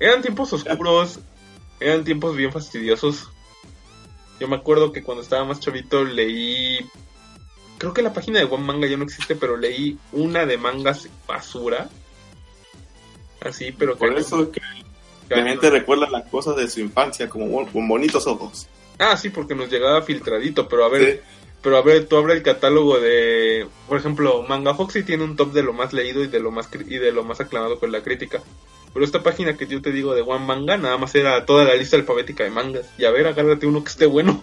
[0.01, 1.21] Eran tiempos oscuros,
[1.81, 3.29] eran tiempos bien fastidiosos.
[4.41, 6.79] Yo me acuerdo que cuando estaba más chavito leí.
[7.85, 11.07] Creo que la página de One Manga ya no existe, pero leí una de mangas
[11.29, 11.91] basura.
[13.43, 13.99] Así, pero que.
[13.99, 14.63] Por eso que
[15.29, 18.69] la gente recuerda las cosas de su infancia como con bonitos ojos.
[18.99, 21.13] Ah, sí, porque nos llegaba filtradito, pero a ver.
[21.13, 21.21] Sí.
[21.61, 25.53] Pero a ver, tú abre el catálogo de, por ejemplo, Manga Foxy tiene un top
[25.53, 28.03] de lo más leído y de lo más y de lo más aclamado por la
[28.03, 28.43] crítica.
[28.95, 31.75] Pero esta página que yo te digo de One Manga nada más era toda la
[31.75, 32.87] lista alfabética de mangas.
[32.97, 34.43] Y a ver, agárrate uno que esté bueno.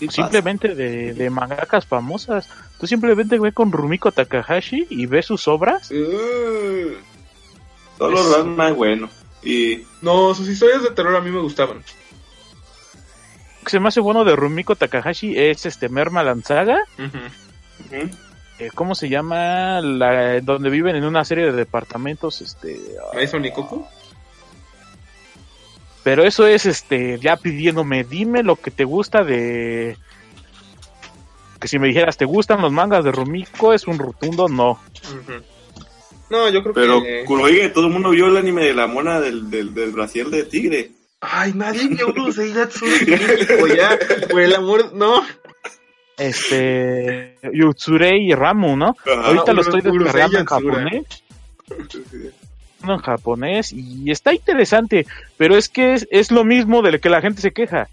[0.00, 0.08] Sí.
[0.08, 2.48] Simplemente de, de mangakas famosas.
[2.78, 5.90] Tú simplemente ve con Rumiko Takahashi y ves sus obras.
[5.90, 6.94] Uh,
[7.98, 9.10] Solo Ranma es bueno.
[9.42, 11.78] Y no, sus historias de terror a mí me gustaban.
[11.78, 15.88] Lo que se me hace bueno de Rumiko Takahashi es este.
[15.88, 15.98] Ujú.
[17.08, 18.10] ujú,
[18.58, 19.80] eh, ¿Cómo se llama?
[19.82, 22.40] La, donde viven en una serie de departamentos.
[22.40, 22.80] Este,
[23.14, 23.86] ¿Maison Nikoku?
[26.02, 29.96] Pero eso es este ya pidiéndome, dime lo que te gusta de...
[31.60, 33.74] Que si me dijeras, ¿te gustan los mangas de Rumiko?
[33.74, 34.80] Es un rotundo no.
[36.30, 37.24] No, yo creo pero que...
[37.26, 40.44] Kurohige, todo el mundo vio el anime de la mona del, del, del brasier de
[40.44, 40.92] tigre.
[41.20, 43.98] Ay, nadie vio México ya.
[44.30, 45.22] Por el amor, no.
[46.16, 47.38] Este...
[47.52, 48.96] Yutsurei y Ramu, ¿no?
[49.04, 49.26] Ajá.
[49.26, 51.04] Ahorita lo estoy descargando en japonés.
[52.82, 57.10] En japonés y está interesante, pero es que es, es lo mismo de lo que
[57.10, 57.88] la gente se queja.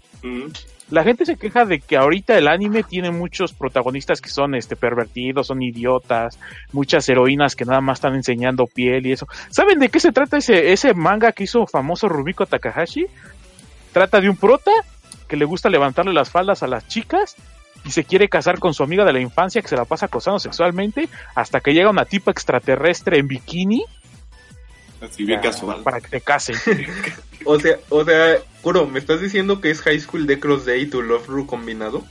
[0.90, 4.74] La gente se queja de que ahorita el anime tiene muchos protagonistas que son este
[4.74, 6.38] pervertidos, son idiotas,
[6.72, 9.26] muchas heroínas que nada más están enseñando piel y eso.
[9.50, 13.06] ¿Saben de qué se trata ese, ese manga que hizo famoso Rumiko Takahashi?
[13.92, 14.70] Trata de un prota
[15.28, 17.36] que le gusta levantarle las faldas a las chicas
[17.84, 20.38] y se quiere casar con su amiga de la infancia que se la pasa acosando
[20.38, 23.84] sexualmente hasta que llega una tipa extraterrestre en bikini
[25.00, 25.82] Así bien casual.
[25.82, 26.56] para que te casen.
[27.44, 30.82] O sea, o sea, Kuro, ¿me estás diciendo que es High School de Cross Day
[30.82, 32.04] y tu Love Ru combinado?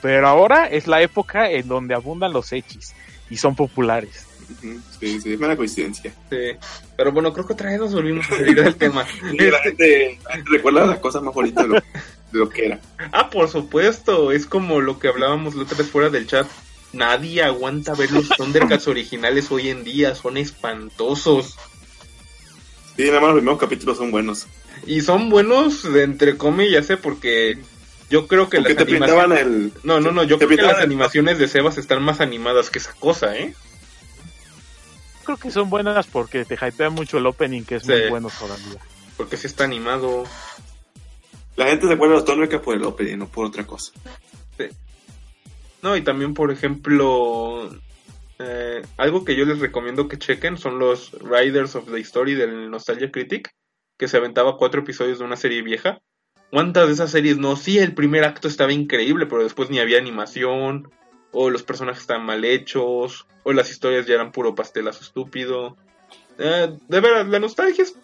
[0.00, 2.94] Pero ahora es la época en donde abundan los hechis
[3.28, 4.26] y son populares.
[4.98, 6.14] Sí, sí, es mera coincidencia.
[6.30, 6.36] Sí.
[6.96, 9.04] Pero bueno, creo que otra vez nos volvimos a salir del tema.
[10.44, 11.82] Recuerda las cosas más bonitas de lo, de
[12.32, 12.80] lo que era.
[13.12, 16.46] Ah, por supuesto, es como lo que hablábamos la otra vez fuera del chat.
[16.92, 21.56] Nadie aguanta ver los Thundercats originales hoy en día, son espantosos.
[22.96, 24.46] Sí, nada más los primeros capítulos son buenos.
[24.86, 26.96] Y son buenos de entre comillas, ¿eh?
[26.96, 27.58] Porque
[28.10, 29.72] yo creo que Porque las te pintaban animaciones...
[29.76, 29.80] el...
[29.84, 32.70] No, no, no, yo te creo que las el- animaciones de Sebas están más animadas
[32.70, 33.54] que esa cosa, ¿eh?
[35.24, 37.92] Creo que son buenas porque te hypea mucho el opening, que es Sí.
[37.92, 38.78] muy bueno todavía.
[39.16, 40.24] Porque sí está animado.
[41.56, 43.92] La gente se acuerda de los Thundercats por el opening, no por otra cosa.
[45.82, 47.70] No, y también, por ejemplo,
[48.38, 52.70] eh, algo que yo les recomiendo que chequen son los Riders of the Story del
[52.70, 53.54] Nostalgia Critic,
[53.96, 56.00] que se aventaba cuatro episodios de una serie vieja.
[56.50, 57.56] ¿Cuántas de esas series no?
[57.56, 60.90] Sí, el primer acto estaba increíble, pero después ni había animación,
[61.32, 65.76] o los personajes estaban mal hechos, o las historias ya eran puro pastelazo estúpido.
[66.38, 67.94] Eh, de veras, la nostalgia es.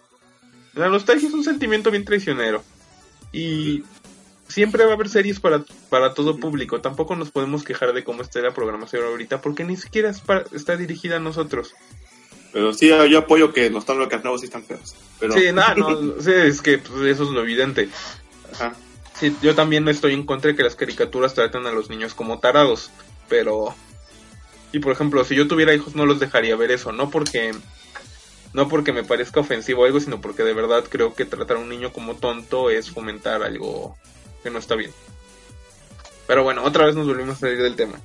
[0.74, 2.62] La nostalgia es un sentimiento bien traicionero.
[3.32, 3.84] Y
[4.54, 6.80] siempre va a haber series para, para todo público.
[6.80, 10.44] Tampoco nos podemos quejar de cómo está la programación ahorita, porque ni siquiera es para-
[10.52, 11.74] está dirigida a nosotros.
[12.52, 14.94] Pero sí, yo apoyo que los Thundercats nuevos sí están feos.
[15.18, 17.88] Pero, Sí, nada, no, sí, es que pues, eso es lo evidente.
[18.52, 18.76] Ajá.
[19.18, 22.38] Sí, yo también estoy en contra de que las caricaturas traten a los niños como
[22.38, 22.90] tarados,
[23.28, 23.74] pero...
[24.72, 27.52] Y por ejemplo, si yo tuviera hijos no los dejaría ver eso, no porque...
[28.52, 31.60] No porque me parezca ofensivo o algo, sino porque de verdad creo que tratar a
[31.60, 33.98] un niño como tonto es fomentar algo
[34.44, 34.92] que no está bien.
[36.28, 37.98] Pero bueno, otra vez nos volvimos a salir del tema.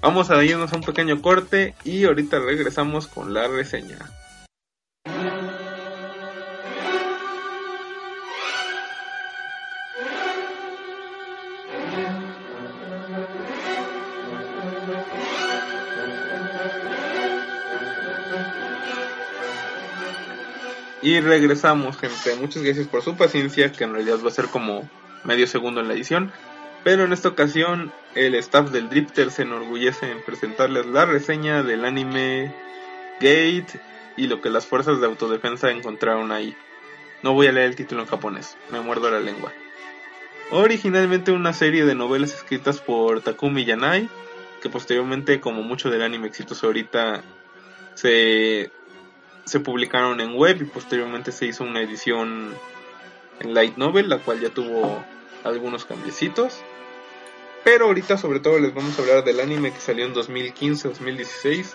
[0.00, 3.98] Vamos a irnos a un pequeño corte y ahorita regresamos con la reseña.
[21.02, 22.36] Y regresamos, gente.
[22.36, 24.88] Muchas gracias por su paciencia, que en realidad va a ser como
[25.28, 26.32] medio segundo en la edición.
[26.82, 31.84] Pero en esta ocasión, el staff del Drifter se enorgullece en presentarles la reseña del
[31.84, 32.54] anime
[33.20, 33.80] Gate
[34.16, 36.56] y lo que las fuerzas de autodefensa encontraron ahí.
[37.22, 39.52] No voy a leer el título en japonés, me muerdo la lengua.
[40.50, 44.08] Originalmente una serie de novelas escritas por Takumi Yanai,
[44.62, 47.22] que posteriormente, como mucho del anime exitoso ahorita,
[47.94, 48.70] se
[49.48, 52.54] se publicaron en web y posteriormente se hizo una edición
[53.40, 55.02] en light novel, la cual ya tuvo
[55.44, 56.62] algunos cambiecitos.
[57.64, 61.74] Pero ahorita sobre todo les vamos a hablar del anime que salió en 2015-2016,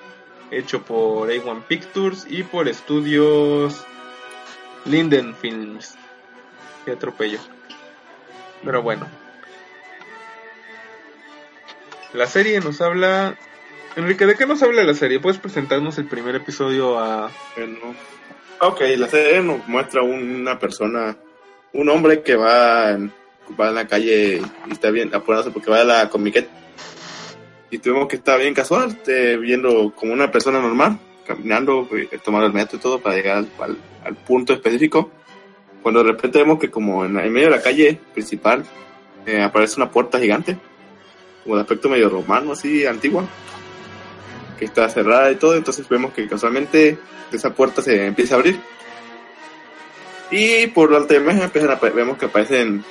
[0.52, 3.86] hecho por A1 Pictures y por estudios
[4.86, 5.96] Linden Films.
[6.86, 7.40] Qué atropello.
[8.64, 9.08] Pero bueno.
[12.14, 13.38] La serie nos habla...
[13.96, 15.20] Enrique, ¿de qué nos habla la serie?
[15.20, 17.30] ¿Puedes presentarnos el primer episodio a...
[17.56, 17.96] Bueno,
[18.60, 21.16] ok, la serie nos muestra una persona,
[21.74, 23.14] un hombre que va en,
[23.60, 26.48] va en la calle y está bien apurándose porque va a la comiquet.
[27.70, 32.48] Y tuvimos que estar bien casual, este, viendo como una persona normal, caminando, eh, tomando
[32.48, 35.10] el metro y todo para llegar al, al- al punto específico.
[35.82, 38.64] Cuando de repente vemos que como en, en medio de la calle principal
[39.26, 40.58] eh, aparece una puerta gigante,
[41.44, 43.26] como de aspecto medio romano, así, antigua,
[44.60, 46.98] que está cerrada y todo, entonces vemos que casualmente
[47.32, 48.60] esa puerta se empieza a abrir.
[50.32, 52.84] Y por alta imagen empiezan a, apa- vemos que aparecen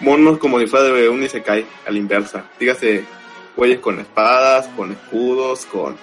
[0.00, 2.50] monos como fuera de un Isekai a la inversa.
[2.58, 3.04] Dígase,
[3.56, 5.96] güeyes con espadas, con escudos, con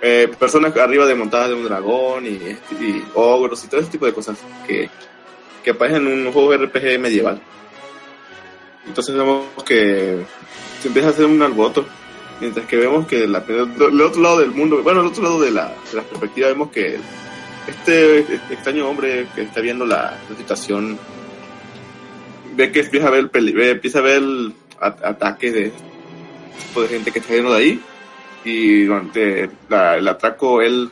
[0.00, 4.06] eh, personas arriba de montadas de un dragón y, y ogros y todo ese tipo
[4.06, 4.88] de cosas que,
[5.62, 7.40] que aparecen en un juego RPG medieval.
[8.86, 10.18] Entonces vemos que
[10.80, 11.84] se empieza a hacer un alboroto
[12.40, 15.74] Mientras que vemos que la, otro lado del mundo, bueno, del otro lado de la,
[15.90, 16.98] de la perspectiva, vemos que
[17.66, 20.98] este, este extraño hombre que está viendo la situación
[22.58, 24.22] ve que empieza a ver, peli- ve- empieza a ver
[24.80, 25.72] a- ataques de
[26.74, 27.80] de gente que está yendo de ahí.
[28.44, 30.90] Y durante el atraco él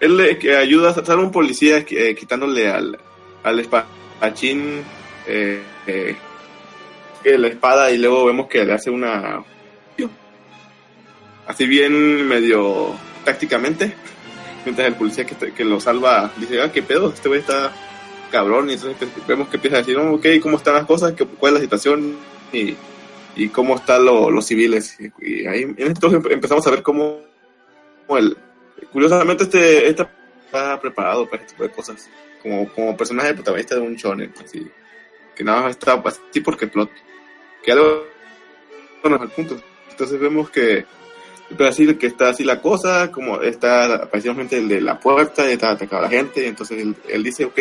[0.00, 2.98] él le ayuda a sale un policía eh, quitándole al,
[3.44, 4.82] al espadachín
[5.26, 6.16] eh, eh,
[7.24, 9.44] la espada y luego vemos que le hace una
[11.46, 13.92] así bien medio tácticamente,
[14.64, 17.72] mientras el policía que, que lo salva dice, ah, qué pedo, este güey está
[18.32, 21.12] cabrón, y entonces vemos que empieza a decir, ok, ¿cómo están las cosas?
[21.12, 22.16] ¿Qué- ¿Cuál es la situación?
[22.52, 22.74] Y,
[23.36, 24.96] y cómo están lo- los civiles.
[25.20, 27.20] Y, ahí entonces empezamos a ver cómo,
[28.06, 28.36] cómo el,
[28.92, 30.06] curiosamente este, este
[30.46, 32.08] está preparado para este tipo de cosas,
[32.42, 34.66] como, como personaje protagonista de un shonen, así,
[35.36, 36.90] que nada más está así porque plot,
[37.62, 38.04] que algo
[39.02, 39.56] bueno, al punto.
[39.90, 40.84] Entonces vemos que
[41.68, 45.72] así que está así la cosa, como está aparentemente el de la puerta y está
[45.72, 47.58] atacando a la gente, y entonces él, él dice, ok,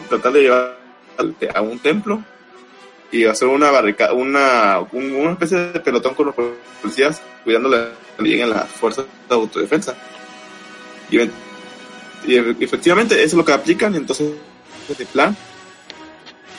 [0.00, 0.78] tratar de llevar
[1.16, 2.22] al- a un templo
[3.10, 6.34] y hacer una barricada, una, un- una especie de pelotón con los
[6.82, 9.96] policías, cuidándole también en las fuerzas de autodefensa.
[11.10, 11.18] Y,
[12.26, 14.32] y efectivamente eso es lo que aplican, entonces
[14.90, 15.36] ese plan.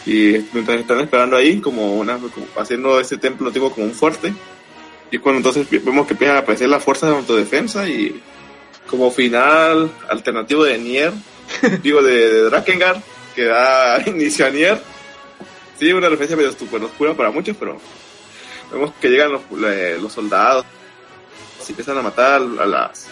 [0.06, 2.18] Y mientras están esperando ahí, como una,
[2.58, 4.34] haciendo ese templo antiguo como un fuerte,
[5.12, 8.22] y cuando entonces vemos que empiezan a aparecer las fuerzas de autodefensa y
[8.88, 11.12] como final alternativo de Nier,
[11.84, 13.02] digo de, de Drakengard,
[13.40, 14.82] que da inicio a Nier.
[15.80, 17.78] Sí, una referencia medio super oscura para muchos, pero
[18.72, 20.66] vemos que llegan los, le- los soldados
[21.66, 23.08] y empiezan a matar a las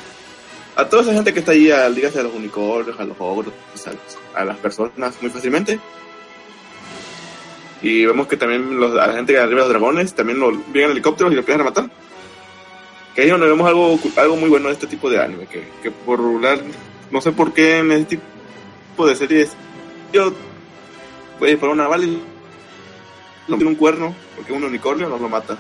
[0.76, 3.54] a toda esa gente que está ahí, al, dígase a los unicornios, a los ogros,
[4.36, 5.80] a, a las personas muy fácilmente.
[7.82, 10.52] Y vemos que también los, a la gente que arriba de los dragones también lo,
[10.52, 11.90] vienen helicópteros y lo empiezan a matar.
[13.16, 15.48] Que ahí donde vemos algo, algo muy bueno de este tipo de anime.
[15.48, 19.52] Que, que por no sé por qué en este tipo de series,
[20.18, 20.34] yo
[21.40, 22.22] voy a disparar una bala y
[23.48, 25.58] no tiene un cuerno, porque un unicornio no lo mata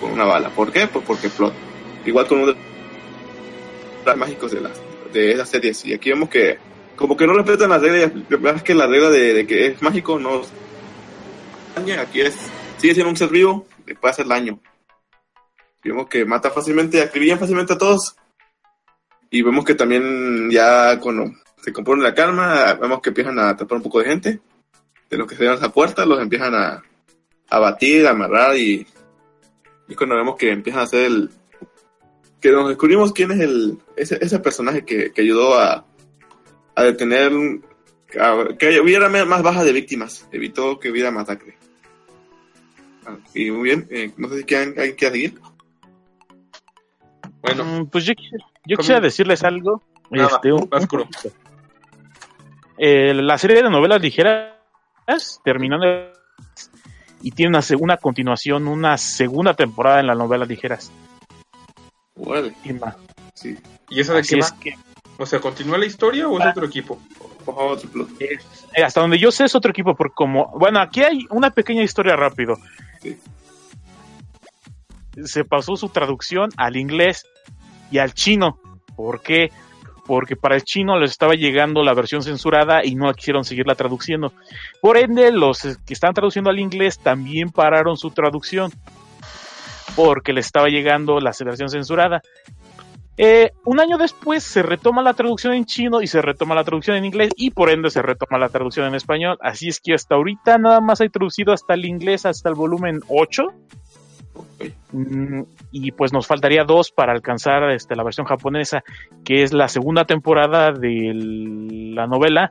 [0.00, 0.50] con una bala.
[0.50, 0.88] ¿Por qué?
[0.88, 1.54] Pues porque plot.
[2.04, 2.58] Igual con uno de
[4.04, 4.80] los mágicos de las
[5.12, 5.84] de esas series.
[5.84, 6.58] Y aquí vemos que
[6.96, 8.12] como que no respetan las reglas.
[8.28, 10.42] La es que la regla de, de que es mágico no
[12.00, 12.34] aquí es,
[12.78, 14.58] sigue siendo un ser vivo, le puede hacer daño.
[15.84, 18.16] Vemos que mata fácilmente, acribillan fácilmente a todos.
[19.30, 21.30] Y vemos que también ya cuando
[21.66, 24.40] se compone la calma, vemos que empiezan a atrapar un poco de gente.
[25.10, 26.80] De los que se llevan a esa puerta, los empiezan a,
[27.50, 28.86] a batir, a amarrar y,
[29.88, 31.30] y cuando vemos que empiezan a hacer el...
[32.40, 35.84] Que nos descubrimos quién es el ese, ese personaje que, que ayudó a,
[36.76, 37.32] a detener
[38.20, 41.56] a- que hubiera más baja de víctimas, evitó que hubiera masacre.
[43.06, 45.40] Ah, Y muy bien, eh, no sé si quieren, alguien quiere seguir.
[47.42, 49.82] Bueno, Mm, pues yo, quisiera- yo quisiera decirles algo.
[50.10, 51.04] Nada, este, un- vas, un Kuro.
[51.06, 51.34] poquito.
[52.78, 54.54] Eh, la serie de novelas ligeras
[55.44, 55.86] terminando
[57.22, 60.92] y tiene una segunda continuación, una segunda temporada en las novelas ligeras.
[62.64, 62.72] Y
[63.34, 63.56] sí.
[63.88, 64.60] ¿y esa de Así qué es va?
[64.60, 64.74] que
[65.18, 66.50] O sea, ¿continúa la historia o es Ah.
[66.50, 67.00] otro equipo?
[67.44, 68.08] Por favor, otro plot.
[68.20, 68.38] eh,
[68.84, 72.16] hasta donde yo sé es otro equipo, porque como, bueno, aquí hay una pequeña historia
[72.16, 72.56] rápido.
[73.00, 73.18] Sí.
[75.24, 77.24] Se pasó su traducción al inglés
[77.90, 78.58] y al chino.
[78.96, 79.50] ¿Por qué?
[80.06, 84.32] Porque para el chino les estaba llegando la versión censurada y no quisieron seguirla traduciendo.
[84.80, 88.70] Por ende, los que están traduciendo al inglés también pararon su traducción
[89.96, 92.22] porque les estaba llegando la versión censurada.
[93.18, 96.98] Eh, un año después se retoma la traducción en chino y se retoma la traducción
[96.98, 99.38] en inglés y por ende se retoma la traducción en español.
[99.40, 103.00] Así es que hasta ahorita nada más hay traducido hasta el inglés, hasta el volumen
[103.08, 103.44] 8.
[104.92, 108.82] Mm, y pues nos faltaría dos para alcanzar este, la versión japonesa,
[109.24, 111.12] que es la segunda temporada de
[111.94, 112.50] la novela.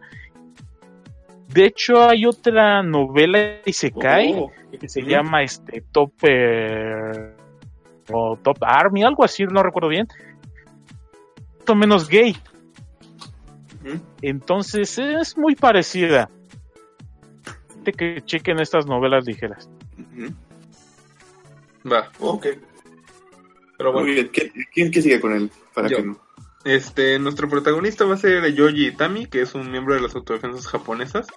[1.48, 7.34] De hecho, hay otra novela y se cae Oh, que se llama este Top eh,
[8.12, 10.08] o Top Army, algo así, no recuerdo bien.
[11.68, 12.36] O menos gay.
[14.22, 16.30] Entonces es muy parecida.
[17.84, 19.70] De que chequen estas novelas ligeras.
[21.92, 22.48] Va, Ok.
[23.78, 24.08] pero bueno.
[24.08, 24.32] Muy bien.
[24.74, 25.52] ¿Quién, sigue con él?
[25.74, 25.98] Para Yo.
[25.98, 26.20] que no.
[26.64, 30.68] Este, nuestro protagonista va a ser Yoji Itami, que es un miembro de las autodefensas
[30.68, 31.28] japonesas.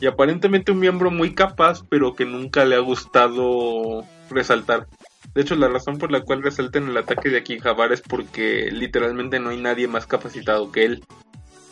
[0.00, 4.88] Y aparentemente un miembro muy capaz, pero que nunca le ha gustado resaltar.
[5.34, 8.70] De hecho, la razón por la cual resalta en el ataque de Akihabara es porque
[8.72, 11.04] literalmente no hay nadie más capacitado que él.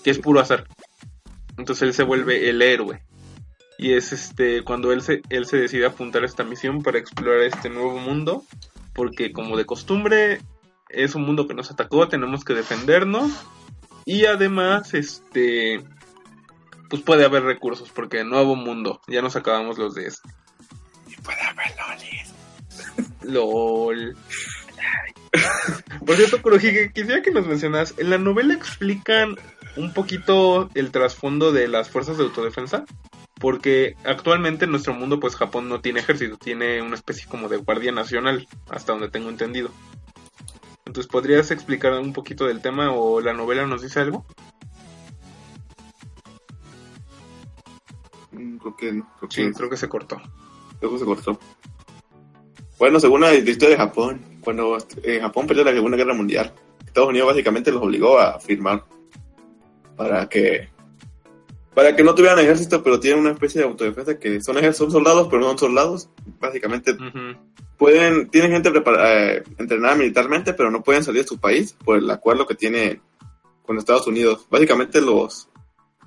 [0.04, 0.66] Que es puro azar.
[1.58, 3.02] Entonces él se vuelve el héroe.
[3.82, 7.40] Y es este cuando él se, él se decide apuntar a esta misión para explorar
[7.40, 8.44] este nuevo mundo.
[8.94, 10.40] Porque como de costumbre,
[10.88, 13.32] es un mundo que nos atacó, tenemos que defendernos.
[14.04, 15.82] Y además, este.
[16.88, 19.00] Pues puede haber recursos, porque nuevo mundo.
[19.08, 20.28] Ya nos acabamos los de este.
[21.08, 22.34] Y puede haber lolis.
[23.22, 24.16] LOL.
[26.06, 27.94] Por cierto, Kurohige, quisiera que nos mencionas.
[27.98, 29.34] En la novela explican
[29.76, 32.84] un poquito el trasfondo de las fuerzas de autodefensa.
[33.42, 37.56] Porque actualmente en nuestro mundo, pues Japón no tiene ejército, tiene una especie como de
[37.56, 39.68] guardia nacional, hasta donde tengo entendido.
[40.86, 44.24] Entonces, ¿podrías explicar un poquito del tema o la novela nos dice algo?
[48.30, 49.08] Mm, Creo que no.
[49.18, 50.20] Creo que, Sí, creo que se cortó.
[50.78, 51.38] creo que se cortó.
[52.78, 56.52] Bueno, según la historia de Japón, cuando eh, Japón perdió la Segunda Guerra Mundial,
[56.86, 58.84] Estados Unidos básicamente los obligó a firmar
[59.96, 60.68] para que
[61.74, 65.28] para que no tuvieran ejército, pero tienen una especie de autodefensa que son, son soldados,
[65.28, 66.08] pero no son soldados.
[66.38, 66.96] Básicamente
[67.78, 71.98] pueden tienen gente prepara- eh, entrenada militarmente, pero no pueden salir de su país por
[71.98, 73.00] el acuerdo que tiene
[73.64, 74.46] con Estados Unidos.
[74.50, 75.48] Básicamente los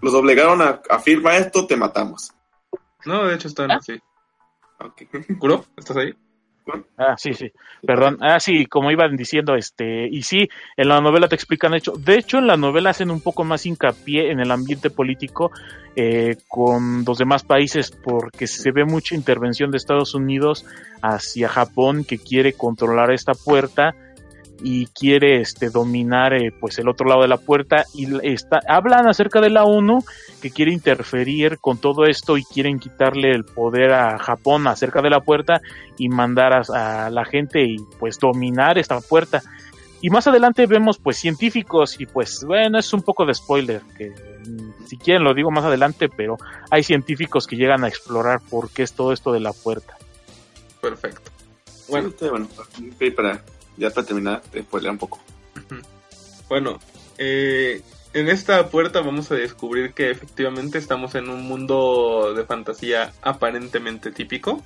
[0.01, 2.31] los obligaron a, a firmar esto, te matamos.
[3.05, 3.77] No, de hecho están ¿Ah?
[3.77, 3.93] así.
[4.79, 5.03] Ok.
[5.39, 5.65] ¿Kuro?
[5.77, 6.13] ¿Estás ahí?
[6.97, 7.51] Ah, sí, sí,
[7.85, 8.17] perdón.
[8.21, 11.93] Ah, sí, como iban diciendo, este, y sí, en la novela te explican hecho.
[11.93, 15.51] De hecho, en la novela hacen un poco más hincapié en el ambiente político
[15.95, 20.65] eh, con los demás países, porque se ve mucha intervención de Estados Unidos
[21.01, 23.93] hacia Japón que quiere controlar esta puerta
[24.63, 29.07] y quiere este dominar eh, pues el otro lado de la puerta y está hablan
[29.07, 29.99] acerca de la ONU
[30.41, 35.09] que quiere interferir con todo esto y quieren quitarle el poder a Japón acerca de
[35.09, 35.61] la puerta
[35.97, 39.41] y mandar a, a la gente y pues dominar esta puerta.
[40.01, 44.09] Y más adelante vemos pues científicos y pues bueno, es un poco de spoiler, que
[44.09, 46.37] mm, si quieren lo digo más adelante, pero
[46.69, 49.97] hay científicos que llegan a explorar por qué es todo esto de la puerta.
[50.81, 51.31] Perfecto.
[51.87, 52.11] Bueno,
[53.15, 53.41] para,
[53.77, 55.19] ya para terminar, te spoilear un poco.
[56.47, 56.79] Bueno,
[57.17, 57.81] eh,
[58.13, 64.11] en esta puerta vamos a descubrir que efectivamente estamos en un mundo de fantasía aparentemente
[64.11, 64.63] típico,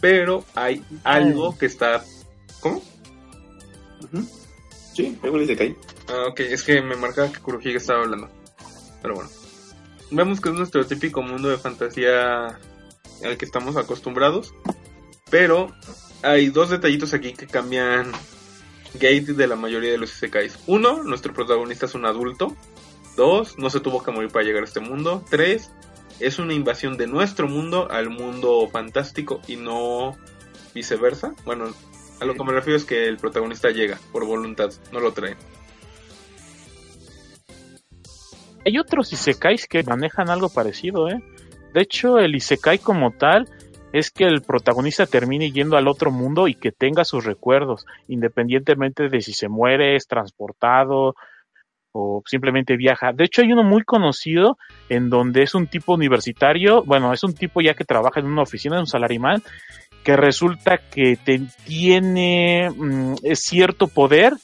[0.00, 2.04] pero hay algo que está...
[2.60, 2.82] ¿Cómo?
[4.94, 5.76] Sí, algo dice que hay.
[6.08, 8.30] Ah, ok, es que me marcaba que Kurohige estaba hablando.
[9.02, 9.30] Pero bueno.
[10.10, 12.58] Vemos que es nuestro típico mundo de fantasía
[13.24, 14.54] al que estamos acostumbrados.
[15.30, 15.74] Pero
[16.22, 18.12] hay dos detallitos aquí que cambian
[18.96, 20.58] Gate de la mayoría de los isekais.
[20.66, 22.56] Uno, nuestro protagonista es un adulto.
[23.16, 25.24] Dos, no se tuvo que morir para llegar a este mundo.
[25.30, 25.72] Tres,
[26.20, 30.16] es una invasión de nuestro mundo al mundo fantástico y no
[30.74, 31.34] viceversa.
[31.44, 31.72] Bueno,
[32.20, 35.36] a lo que me refiero es que el protagonista llega por voluntad, no lo trae.
[38.64, 41.22] Hay otros isekais que manejan algo parecido, ¿eh?
[41.72, 43.48] De hecho, el isekai como tal
[43.98, 49.08] es que el protagonista termine yendo al otro mundo y que tenga sus recuerdos, independientemente
[49.08, 51.14] de si se muere, es transportado
[51.92, 53.12] o simplemente viaja.
[53.12, 57.34] De hecho, hay uno muy conocido en donde es un tipo universitario, bueno, es un
[57.34, 59.42] tipo ya que trabaja en una oficina, un salarimán,
[60.04, 64.34] que resulta que te- tiene mm, es cierto poder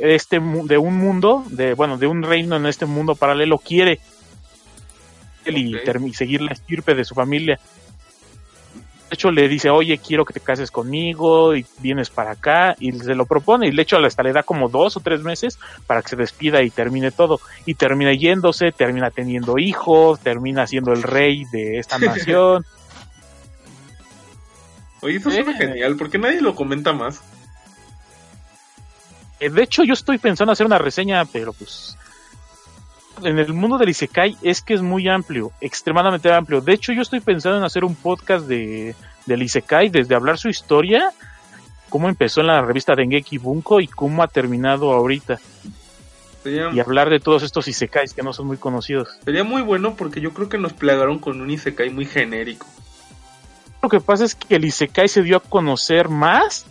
[0.00, 4.00] este de un mundo, de bueno, de un reino en este mundo paralelo quiere
[5.44, 7.58] él y termi- seguir la estirpe de su familia.
[9.14, 12.90] De hecho, le dice, oye, quiero que te cases conmigo y vienes para acá y
[12.90, 13.68] se lo propone.
[13.68, 15.56] Y de hecho, hasta le da como dos o tres meses
[15.86, 17.38] para que se despida y termine todo.
[17.64, 22.66] Y termina yéndose, termina teniendo hijos, termina siendo el rey de esta nación.
[25.00, 25.54] Oye, eso suena Eh.
[25.58, 27.20] genial, porque nadie lo comenta más.
[29.38, 31.96] Eh, de hecho, yo estoy pensando hacer una reseña, pero pues
[33.22, 36.60] en el mundo del Isekai es que es muy amplio, extremadamente amplio.
[36.60, 38.94] De hecho, yo estoy pensando en hacer un podcast de
[39.26, 41.10] del Isekai, desde hablar su historia,
[41.88, 45.40] cómo empezó en la revista Dengeki Bunko y cómo ha terminado ahorita.
[46.42, 49.08] Sería, Y hablar de todos estos Isekais que no son muy conocidos.
[49.24, 52.66] sería muy bueno porque yo creo que nos plagaron con un Isekai muy genérico.
[53.82, 56.66] Lo que pasa es que el Isekai se dio a conocer más,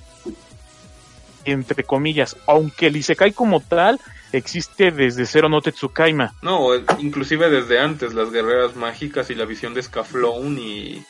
[1.45, 3.99] entre comillas, aunque el Isekai como tal
[4.33, 6.33] existe desde Zero no Tetsukaima.
[6.41, 11.03] No, inclusive desde antes, las guerreras mágicas y la visión de Scaflón y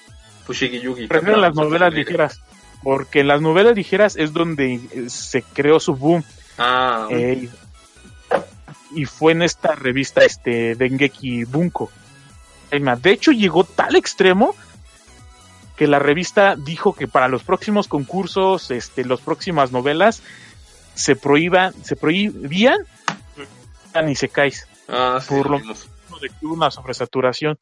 [0.46, 1.08] Fushigi Yugi.
[1.08, 2.42] Prefiero las novelas ligeras,
[2.84, 6.24] porque en las novelas ligeras es donde eh, se creó su boom.
[6.58, 7.50] Ah, eh,
[8.96, 11.90] y fue en esta revista este Dengeki Bunko.
[12.72, 14.56] De hecho, llegó tal extremo
[15.76, 20.24] que la revista dijo que para los próximos concursos, este, las próximas novelas,
[20.94, 22.80] se prohíban, se prohibían
[24.06, 25.88] ni se caes ah, sí, por lo- vimos.
[26.22, 27.58] de que hubo una sobresaturación.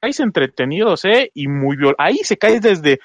[0.00, 2.98] Caes entretenidos, eh, y muy viol- Ahí se cae desde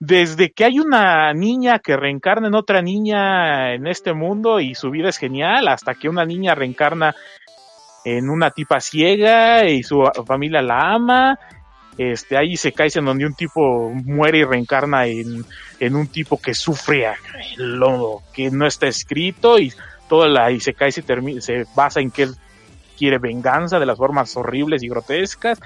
[0.00, 4.90] desde que hay una niña que reencarna en otra niña en este mundo y su
[4.92, 7.16] vida es genial, hasta que una niña reencarna
[8.04, 11.38] en una tipa ciega y su familia la ama.
[11.98, 15.44] Este, ahí se cae en donde un tipo muere y reencarna en,
[15.80, 17.08] en un tipo que sufre
[17.56, 19.72] lo que no está escrito y
[20.08, 22.36] toda la y se cae se, termina, se basa en que él
[22.96, 25.60] quiere venganza de las formas horribles y grotescas.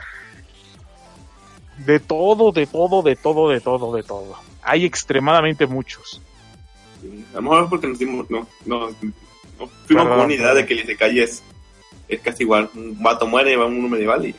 [1.85, 4.37] De todo, de todo, de todo, de todo, de todo.
[4.63, 6.23] Hay extremadamente muchos.
[7.33, 10.75] A lo mejor porque nos dimos, no, no, no fuimos con una idea de que
[10.75, 11.43] el Isekai es,
[12.09, 12.71] es casi igual.
[12.75, 14.35] Un vato muere, va a un medieval y,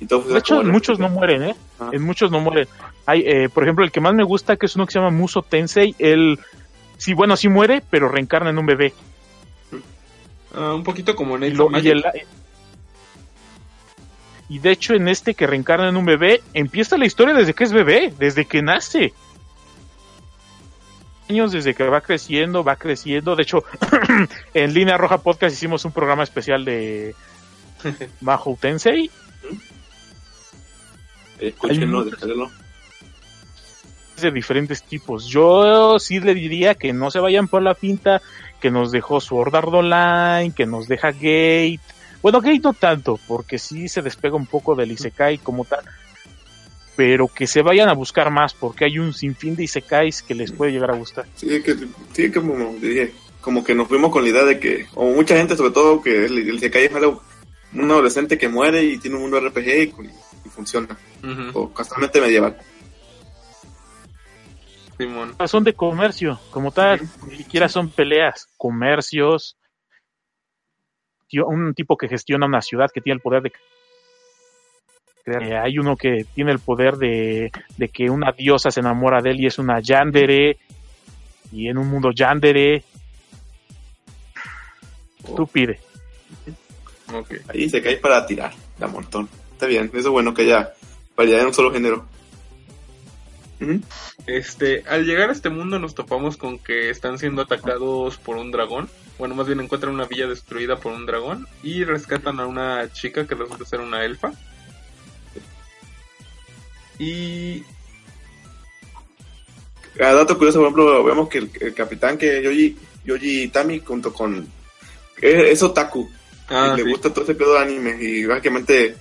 [0.00, 1.56] y todo De hecho, en muchos no mueren, ¿eh?
[1.78, 1.90] Ah.
[1.92, 2.66] En muchos no mueren.
[3.06, 5.10] Hay, eh, por ejemplo, el que más me gusta, que es uno que se llama
[5.10, 6.38] Muso Tensei, él,
[6.96, 8.94] sí, bueno, sí muere, pero reencarna en un bebé.
[10.54, 12.04] Ah, un poquito como Nate lo- y el-
[14.48, 17.62] y de hecho, en este que reencarna en un bebé, empieza la historia desde que
[17.64, 19.12] es bebé, desde que nace.
[21.28, 23.36] Años desde que va creciendo, va creciendo.
[23.36, 23.62] De hecho,
[24.54, 27.14] en Línea Roja Podcast hicimos un programa especial de
[28.20, 29.08] Mahou Tensei.
[31.40, 32.10] Escúchenlo, Hay muchos.
[32.12, 32.50] descárguenlo.
[34.20, 35.26] de diferentes tipos.
[35.26, 38.20] Yo sí le diría que no se vayan por la pinta
[38.60, 41.80] que nos dejó Sword Art Online, que nos deja Gate.
[42.20, 45.84] Bueno, Gate no tanto, porque sí se despega un poco del Isekai como tal.
[46.96, 50.52] Pero que se vayan a buscar más, porque hay un sinfín de Isekais que les
[50.52, 51.24] puede llegar a gustar.
[51.36, 51.74] Sí, que,
[52.12, 55.56] sí, como dije, como que nos fuimos con la idea de que, o mucha gente
[55.56, 57.22] sobre todo, que el, el Isekai es algo,
[57.72, 59.94] un adolescente que muere y tiene un mundo RPG y,
[60.50, 60.96] funciona,
[61.54, 62.56] o casualmente medieval.
[64.98, 65.34] Simón.
[65.46, 69.56] Son de comercio, como tal, ni siquiera son peleas, comercios.
[71.32, 73.52] Un tipo que gestiona una ciudad que tiene el poder de
[75.24, 75.42] crear.
[75.42, 79.30] Eh, hay uno que tiene el poder de, de que una diosa se enamora de
[79.30, 80.58] él y es una yandere.
[81.52, 82.84] Y en un mundo yandere.
[85.36, 85.80] Tú pide.
[87.12, 87.32] Ok.
[87.48, 89.28] Ahí Isekai para tirar, da un montón.
[89.60, 90.72] Está bien, eso es bueno que haya
[91.14, 92.06] variedad en un solo género.
[94.26, 98.52] Este, al llegar a este mundo nos topamos con que están siendo atacados por un
[98.52, 98.88] dragón.
[99.18, 103.26] Bueno, más bien encuentran una villa destruida por un dragón y rescatan a una chica
[103.26, 104.32] que resulta ser una elfa.
[106.98, 107.62] Y
[110.00, 114.10] Ah, dato curioso, por ejemplo, vemos que el, el capitán que Yoji, Yoji Tami junto
[114.10, 114.48] con...
[115.20, 116.10] Es, es otaku,
[116.48, 118.96] ah, y le gusta todo ese pedo de anime y básicamente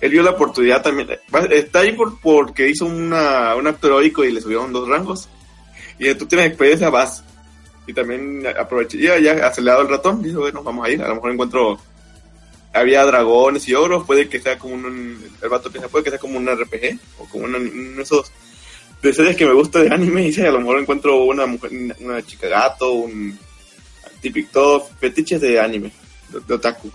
[0.00, 1.08] él vio la oportunidad también.
[1.50, 5.28] Está ahí por, porque hizo una, un acto heroico y le subieron dos rangos.
[5.98, 7.24] Y tú tienes experiencia, vas.
[7.86, 11.16] Y también aproveché, ya, ya acelerado el ratón, dijo, bueno, vamos a ir, a lo
[11.16, 11.78] mejor encuentro...
[12.72, 15.18] Había dragones y ogros, puede que sea como un...
[15.40, 18.30] El vato piensa, puede que sea como un RPG, o como uno de esos
[19.00, 21.70] de series que me gusta de anime, y dice, a lo mejor encuentro una mujer,
[22.00, 23.38] una chica gato, un
[24.20, 25.90] típico, fetiches de anime,
[26.28, 26.90] de, de otaku.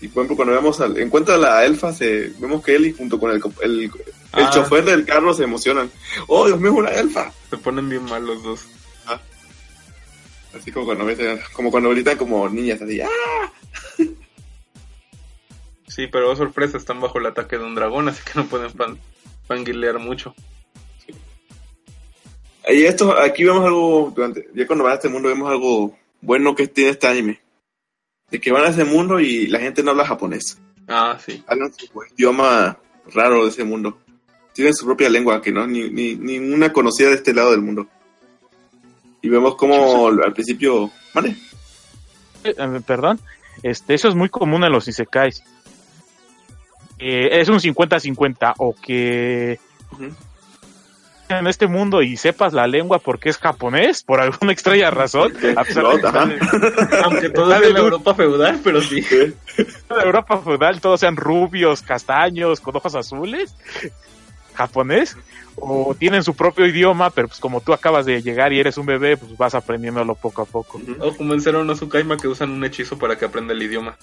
[0.00, 3.18] Y por ejemplo, cuando vemos al, encuentra a la elfa, se, vemos que él junto
[3.18, 3.90] con el, el, el
[4.32, 4.50] Ah.
[4.52, 5.90] chofer del carro se emocionan.
[6.26, 7.32] ¡Oh, Dios mío, una elfa!
[7.50, 8.66] Se ponen bien mal los dos.
[10.54, 11.06] Así como cuando
[11.52, 13.52] como cuando gritan como niñas, así, ¡ah!
[15.86, 18.70] Sí, pero oh, sorpresa, están bajo el ataque de un dragón, así que no pueden
[18.70, 18.98] fan,
[19.46, 20.34] fangirlear mucho.
[22.68, 26.54] Y esto, aquí vemos algo, durante, ya cuando van a este mundo vemos algo bueno
[26.54, 27.40] que tiene este anime.
[28.30, 30.58] De que van a ese mundo y la gente no habla japonés.
[30.86, 31.42] Ah, sí.
[31.46, 32.78] Hablan su idioma
[33.14, 33.98] raro de ese mundo.
[34.52, 37.62] Tienen su propia lengua que no, ni, ni, ni una conocida de este lado del
[37.62, 37.86] mundo.
[39.22, 40.90] Y vemos como al principio...
[41.14, 41.36] ¿Vale?
[42.44, 43.20] Eh, eh, perdón,
[43.62, 45.42] este, eso es muy común en los isekais.
[46.98, 49.58] Eh, es un 50-50 o que
[49.92, 50.12] Ujú.
[51.30, 55.64] En este mundo y sepas la lengua porque es japonés, por alguna extraña razón, a
[55.64, 59.04] pesar de que Aunque todo es de la Europa feudal, pero sí.
[59.10, 63.54] en Europa feudal todos sean rubios, castaños, con ojos azules,
[64.54, 65.16] japonés,
[65.56, 68.86] o tienen su propio idioma, pero pues como tú acabas de llegar y eres un
[68.86, 70.80] bebé, pues vas aprendiéndolo poco a poco.
[71.00, 73.96] O como en Zero no Tsukaima que usan un hechizo para que aprenda el idioma.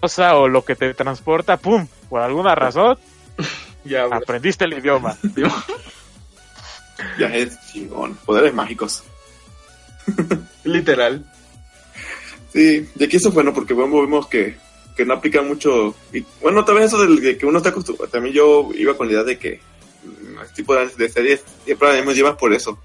[0.00, 2.98] Cosa o lo que te transporta, pum, por alguna razón,
[3.88, 4.18] Ya, güey.
[4.22, 5.16] aprendiste el idioma.
[7.18, 8.16] Ya es chingón.
[8.24, 9.04] Poderes mágicos.
[10.64, 11.24] Literal.
[12.52, 14.56] Sí, y aquí eso es bueno porque vemos, vemos que,
[14.96, 15.94] que no aplica mucho.
[16.12, 18.10] Y, bueno, también eso del- de que uno está acostumbrado.
[18.10, 19.60] También yo iba con la idea de que
[20.02, 22.78] mm, este tipo de, de series siempre nos llevas por eso.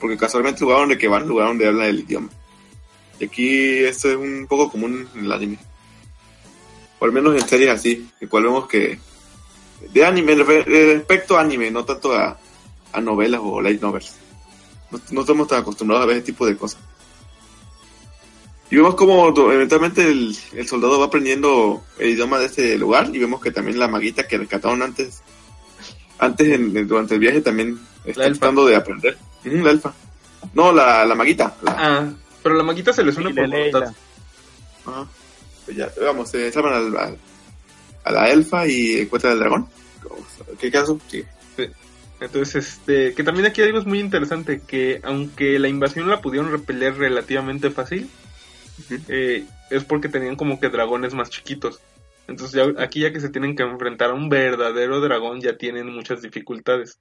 [0.00, 2.30] Porque casualmente el lugar donde que van, el lugar donde hablan el idioma.
[3.20, 5.58] Y aquí esto es un poco común en el anime.
[7.00, 8.98] O al menos en series así, el cual vemos que.
[9.92, 12.36] De anime, re- respecto a anime, no tanto a,
[12.92, 14.14] a novelas o light novels.
[14.90, 16.80] No, no estamos tan acostumbrados a ver ese tipo de cosas.
[18.70, 23.08] Y vemos como do- eventualmente el, el soldado va aprendiendo el idioma de este lugar
[23.14, 25.22] y vemos que también la maguita que rescataron antes,
[26.18, 29.16] antes en- en- durante el viaje también está tratando de aprender.
[29.44, 29.94] Ujú, la elfa.
[30.54, 31.56] No, la, la maguita.
[31.62, 32.08] la- Ah,
[32.42, 33.94] pero la maquita se les une por voluntad.
[34.86, 35.06] Ajá.
[35.64, 37.18] Pues ya, vamos, se salvan al- al-
[38.08, 39.68] a la elfa y encuentran al dragón.
[40.58, 41.00] ¿Qué caso?
[41.08, 41.24] Sí.
[42.20, 46.50] Entonces, este, que también aquí hay algo muy interesante, que aunque la invasión la pudieron
[46.50, 48.08] repeler relativamente fácil,
[49.08, 51.80] eh, es porque tenían como que dragones más chiquitos.
[52.26, 55.94] Entonces ya, aquí ya que se tienen que enfrentar a un verdadero dragón ya tienen
[55.94, 56.98] muchas dificultades.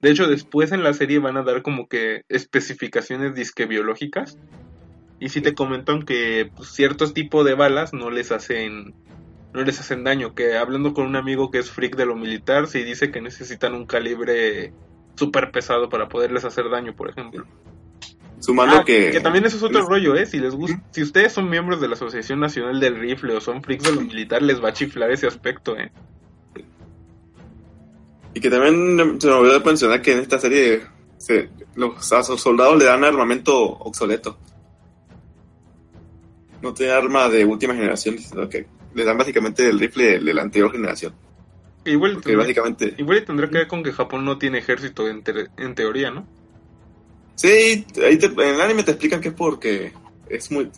[0.00, 4.38] De hecho, después en la serie van a dar como que especificaciones disque biológicas.
[5.20, 8.94] Y si te comentan que pues, ciertos tipos de balas no les hacen
[9.54, 10.34] no les hacen daño.
[10.34, 13.74] Que hablando con un amigo que es freak de lo militar, sí dice que necesitan
[13.74, 14.72] un calibre
[15.14, 17.46] súper pesado para poderles hacer daño, por ejemplo.
[18.40, 19.10] Sumando Ah, que...
[19.10, 20.26] que también eso es otro les- rollo, ¿eh?
[20.26, 23.62] Si les gusta, si ustedes son miembros de la Asociación Nacional del Rifle o son
[23.62, 25.90] freaks de lo militar, les va a chiflar ese aspecto, ¿eh?
[28.34, 30.82] Y que también se me olvidó de mencionar que en esta serie
[31.18, 34.36] se- los, a soldados le dan armamento obsoleto.
[36.60, 40.42] No tiene arma de última generación, sino que le dan básicamente el rifle de, la
[40.42, 41.12] anterior generación.
[41.84, 42.94] Igual, tendrá, básicamente...
[42.96, 46.10] igual y tendrá que ver con que Japón no tiene ejército en, te- en teoría,
[46.10, 46.26] ¿no?
[47.34, 49.92] Sí, ahí te- en el anime te explican que es porque
[50.28, 50.70] es muy...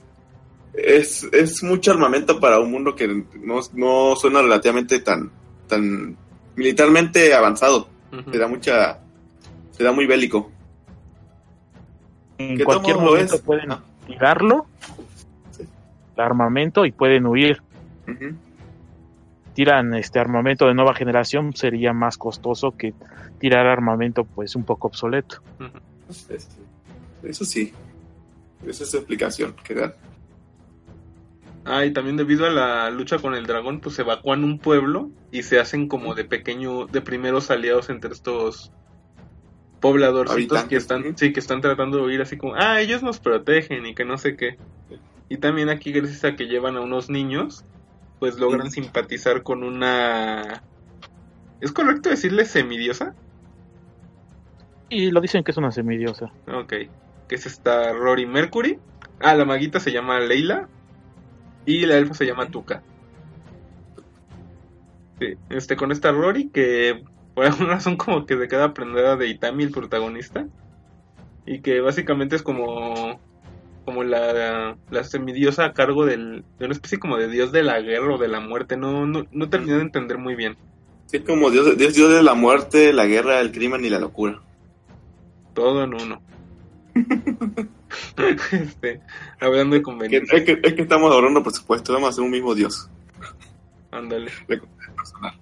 [0.74, 5.30] Es, es mucho armamento para un mundo que no, no suena relativamente tan,
[5.68, 6.16] tan
[6.56, 7.88] militarmente avanzado.
[8.12, 8.30] Ujú.
[8.32, 8.98] Se da mucha...
[9.70, 10.50] Se da muy bélico.
[12.38, 13.82] En Que cualquier momento es- pueden Ah.
[14.06, 14.66] tirarlo,
[15.52, 15.62] Sí.
[16.16, 17.62] el armamento, y pueden huir.
[19.54, 22.92] Tiran este armamento de nueva generación, sería más costoso que
[23.38, 25.42] tirar armamento pues un poco obsoleto.
[25.58, 25.78] Ujú.
[26.28, 26.48] Es-
[27.22, 27.72] Eso sí.
[28.66, 29.94] Esa es su explicación que dan.
[31.64, 35.42] Ah, y también debido a la lucha con el dragón, pues evacúan un pueblo y
[35.42, 38.70] se hacen como de pequeño, de primeros aliados entre estos
[39.80, 43.84] pobladorcitos que están, sí, que están tratando de huir así como, ah, ellos nos protegen
[43.86, 44.58] y que no sé qué.
[45.28, 47.64] Y también aquí gracias a que llevan a unos niños,
[48.18, 50.62] pues logran simpatizar con una...
[51.60, 53.14] ¿Es correcto decirle semidiosa?
[54.88, 56.32] Y lo dicen que es una semidiosa.
[56.46, 56.72] Ok,
[57.28, 58.78] que es esta Rory Mercury.
[59.20, 60.68] Ah, la maguita se llama Leila.
[61.64, 62.82] Y la elfa se llama Tuca.
[65.18, 67.02] Sí, este, con esta Rory que
[67.34, 70.46] por alguna razón como que se queda prendida de Itami, el protagonista.
[71.44, 73.20] Y que básicamente es como
[73.86, 77.80] como la, la semidiosa a cargo del, de una especie como de dios de la
[77.80, 78.76] guerra o de la muerte.
[78.76, 80.56] No, no, no terminé de entender muy bien.
[81.06, 84.00] Sí, es como Dios, Dios, Dios de la muerte, la guerra, el crimen y la
[84.00, 84.42] locura.
[85.54, 86.20] Todo en uno.
[88.52, 89.00] este,
[89.40, 90.36] hablando de conveniencia.
[90.36, 92.90] es, que, es que estamos ahorrando presupuesto, vamos a hacer un mismo Dios.
[93.92, 94.32] Ándale.
[94.48, 95.34] personal.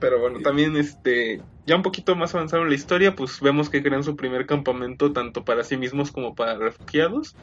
[0.00, 3.82] Pero bueno, también este, ya un poquito más avanzado en la historia, pues vemos que
[3.82, 7.34] crean su primer campamento tanto para sí mismos como para refugiados.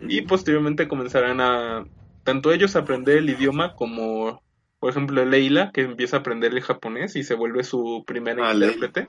[0.00, 1.86] Y posteriormente comenzarán a,
[2.22, 4.42] tanto ellos a aprender el idioma como,
[4.78, 8.54] por ejemplo, Leila, que empieza a aprender el japonés y se vuelve su primera Ah,
[8.54, 9.08] intérprete.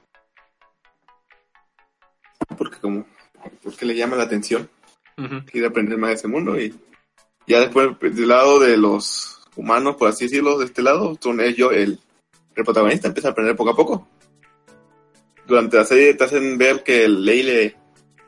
[2.58, 3.06] Porque como
[3.64, 4.70] porque le llama la atención,
[5.18, 5.46] Ujú.
[5.46, 6.74] quiere aprender más de ese mundo y
[7.46, 11.42] ya después pues, del lado de los humanos, por así decirlo, de este lado, son
[11.42, 12.00] ellos el,
[12.56, 14.08] el protagonista empieza a aprender poco a poco.
[15.48, 17.76] Durante la serie te hacen ver que Leile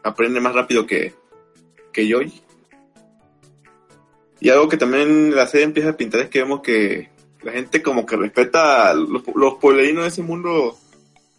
[0.03, 1.13] aprende más rápido que,
[1.91, 2.33] que Joy.
[4.39, 7.09] Y algo que también la serie empieza a pintar es que vemos que
[7.41, 10.77] la gente como que respeta, a los, los pueblerinos de ese mundo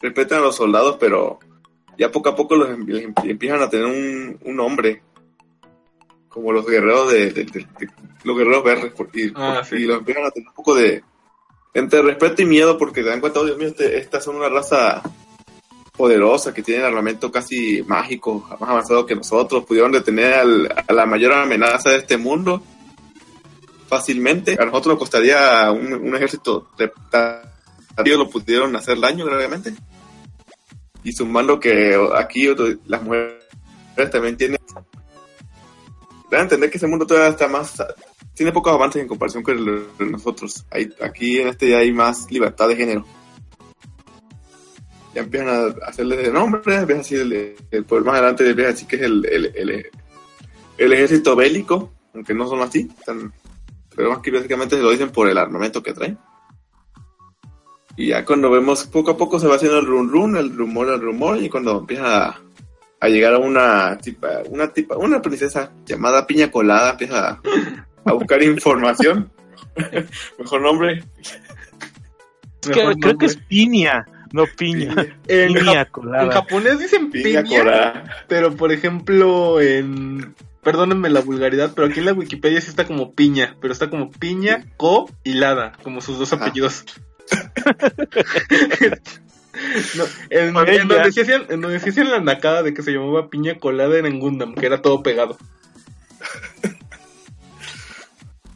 [0.01, 1.39] respetan a los soldados, pero
[1.99, 5.03] ya poco a poco los em- les em- empiezan a tener un, un nombre.
[6.29, 7.89] Como los guerreros de, de- de- de-
[8.25, 9.77] los guerreros verdes y, Ah, sí.
[9.77, 11.03] y los empiezan a tener un poco de
[11.75, 14.49] entre respeto y miedo porque te dan cuenta, oh, Dios mío, este- estas son una
[14.49, 15.03] raza
[16.01, 21.05] poderosa que tienen armamento casi mágico, más avanzado que nosotros, pudieron detener al- a la
[21.05, 22.63] mayor amenaza de este mundo
[23.87, 24.57] fácilmente.
[24.59, 26.91] A nosotros nos costaría un, un ejército de
[28.17, 29.75] lo pudieron hacer daño gravemente.
[31.05, 32.49] Y sumando que aquí
[32.87, 34.59] las mujeres también tienen.
[36.33, 37.75] A entender que ese mundo todavía está más.
[38.35, 40.65] Tiene pocos avances en comparación con nosotros.
[41.03, 43.05] Aquí en este ya hay más libertad de género.
[45.15, 48.71] Ya empiezan a hacerle de nombre, empiezan a decir el, el poder más adelante empiezan
[48.71, 49.87] a decir que es el, el, el,
[50.79, 53.33] el ejército bélico, aunque no son así, están-
[53.97, 56.17] pero más que básicamente se lo dicen por el armamento que traen.
[57.97, 60.89] Y ya cuando vemos poco a poco se va haciendo el run run, el rumor,
[60.89, 62.41] el rumor, y cuando empieza a,
[63.01, 67.41] a llegar a una tipa, una tipa, una princesa llamada Piña Colada, empieza a,
[68.05, 69.31] a buscar información.
[70.39, 71.05] Mejor nombre.
[72.63, 74.95] Es que Mejor creo que es piña, no piña.
[75.29, 76.33] En, Piña ja- en colada.
[76.33, 78.25] japonés dicen Piña piña, Colada.
[78.29, 80.35] pero por ejemplo en...
[80.63, 84.11] Perdónenme la vulgaridad, pero aquí en la Wikipedia sí está como piña, pero está como
[84.11, 86.85] piña, co y lada, como sus dos apellidos.
[89.97, 92.93] No, en, en donde sí hacían, en donde sí hacían la nacada de que se
[92.93, 95.37] llamaba piña colada era en Gundam, que era todo pegado.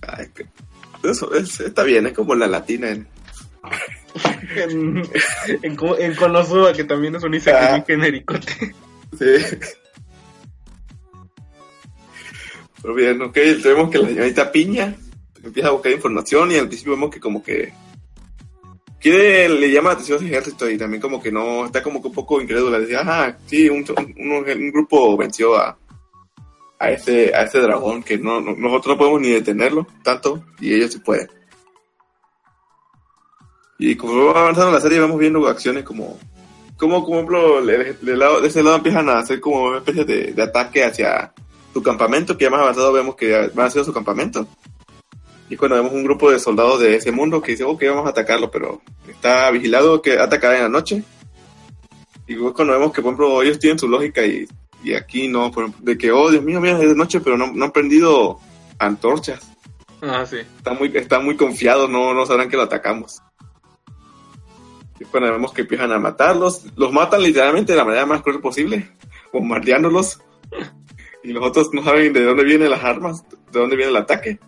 [0.06, 0.28] Ay,
[1.02, 2.90] Eso es- está bien, es como la latina.
[2.90, 3.08] en-
[4.56, 5.02] En,
[5.62, 7.70] en, Ko- en Konosuba, que también es un isekai Ah.
[7.72, 8.74] bien genericote.
[9.18, 9.56] Sí.
[12.82, 14.94] Pero bien, ok, vemos que la señorita Piña
[15.42, 17.72] empieza a buscar información y al principio vemos que como que
[19.00, 22.08] quiere, le llama la atención ese ejército y también como que no, está como que
[22.08, 22.78] un poco incrédula.
[22.78, 25.76] Dice, ajá, sí, un, un- un grupo venció a,
[26.78, 30.74] a ese, a ese dragón que no, no- nosotros no podemos ni detenerlo tanto y
[30.74, 31.28] ellos sí pueden.
[33.78, 36.18] Y como va avanzando la serie vamos viendo acciones como
[36.76, 40.04] como, por ejemplo, de, de lado- de ese lado empiezan a hacer como una especie
[40.04, 41.32] de, de ataque hacia
[41.72, 44.46] su campamento, que ya más avanzado vemos que van a ser su campamento.
[45.48, 48.10] Y cuando vemos un grupo de soldados de ese mundo que dice, ok, vamos a
[48.10, 51.04] atacarlo, pero está vigilado que atacará en la noche.
[52.26, 54.46] Y cuando vemos que, por ejemplo, ellos tienen su lógica y,
[54.82, 57.36] y aquí no, por ejemplo, de que, oh, Dios mío, mira, es de noche, pero
[57.36, 58.40] no, no han prendido
[58.78, 59.46] antorchas.
[60.02, 60.38] Ah, sí.
[60.38, 63.20] Están muy, están muy confiados, no, no sabrán que lo atacamos.
[65.14, 68.90] Cuando vemos que empiezan a matarlos, los matan literalmente de la manera más cruel posible,
[69.32, 70.20] bombardeándolos.
[71.22, 74.40] Y los otros no saben de dónde vienen las armas, de dónde viene el ataque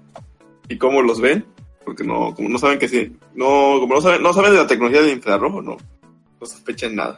[0.69, 1.47] y cómo los ven,
[1.85, 4.67] porque no, como no saben que sí, no, como no saben, no saben de la
[4.67, 5.77] tecnología del infrarrojo, no,
[6.41, 7.17] no sospechan nada.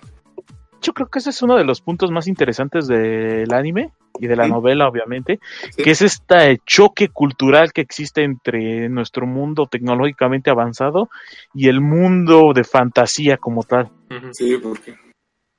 [0.80, 4.36] Yo creo que ese es uno de los puntos más interesantes del anime y de
[4.36, 4.50] la Sí.
[4.50, 5.38] novela, obviamente,
[5.70, 5.82] Sí.
[5.82, 11.08] que es este choque cultural que existe entre nuestro mundo tecnológicamente avanzado
[11.54, 13.90] y el mundo de fantasía como tal.
[14.32, 14.98] Sí, porque, No,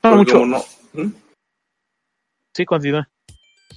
[0.02, 0.34] porque mucho.
[0.40, 0.64] como no,
[0.94, 1.12] ¿Mm?
[2.54, 3.08] Sí, continúa.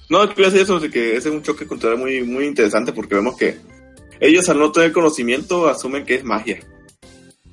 [0.09, 3.15] No, quiero decir eso, de que ese es un choque cultural muy, muy interesante porque
[3.15, 3.57] vemos que
[4.19, 6.59] ellos al no tener conocimiento asumen que es magia.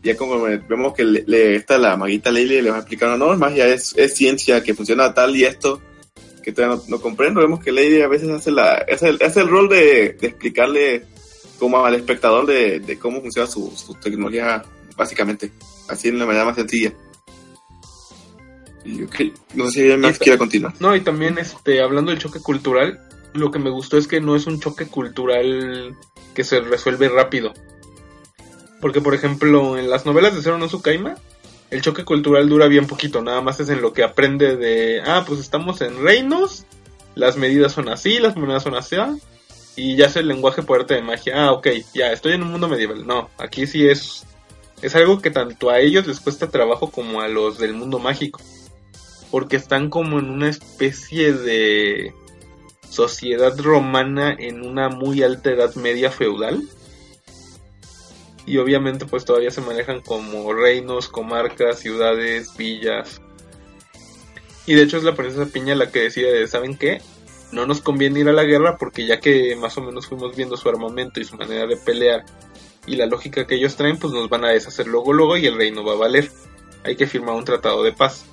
[0.03, 3.39] Ya como vemos que le, le- esta la maguita Leile le va explicando, no, es
[3.39, 5.81] magia, es, es ciencia que funciona tal y esto,
[6.43, 7.41] que todavía no, no comprendo.
[7.41, 11.05] Vemos que Leile a veces hace, la, hace, el, hace el rol de, de explicarle
[11.59, 14.63] como al espectador de, de cómo funciona su, su tecnología,
[14.97, 15.51] básicamente,
[15.89, 16.95] así en la manera más sencilla.
[18.85, 19.01] Y
[19.55, 20.73] no sé si alguien más quiere continuar.
[20.81, 24.35] No, y también este, hablando del choque cultural, lo que me gustó es que no
[24.35, 25.95] es un choque cultural
[26.35, 27.53] que se resuelve rápido.
[28.81, 31.17] Porque, por ejemplo, en las novelas de Zero no Tsukaima,
[31.71, 35.25] el choque cultural dura bien poquito, nada más es en lo que aprende de, ah,
[35.27, 36.65] pues estamos en reinos,
[37.15, 38.97] las medidas son así, las monedas son así,
[39.77, 42.51] y ya es el lenguaje por arte de magia, ah, ok, ya, estoy en un
[42.51, 43.07] mundo medieval.
[43.07, 44.25] No, aquí sí es,
[44.83, 48.41] es algo que tanto a ellos les cuesta trabajo como a los del mundo mágico
[49.31, 52.13] porque están como en una especie de
[52.89, 56.63] sociedad romana en una muy alta edad media feudal.
[58.47, 63.21] Y obviamente pues todavía se manejan como reinos, comarcas, ciudades, villas.
[64.67, 67.01] Y de hecho es la princesa Piña la que decide, ¿saben qué?
[67.53, 70.57] No nos conviene ir a la guerra porque ya que más o menos fuimos viendo
[70.57, 72.25] su armamento y su manera de pelear
[72.87, 75.57] y la lógica que ellos traen, pues nos van a deshacer luego luego y el
[75.57, 76.31] reino va a valer.
[76.85, 78.25] Hay que firmar un tratado de paz.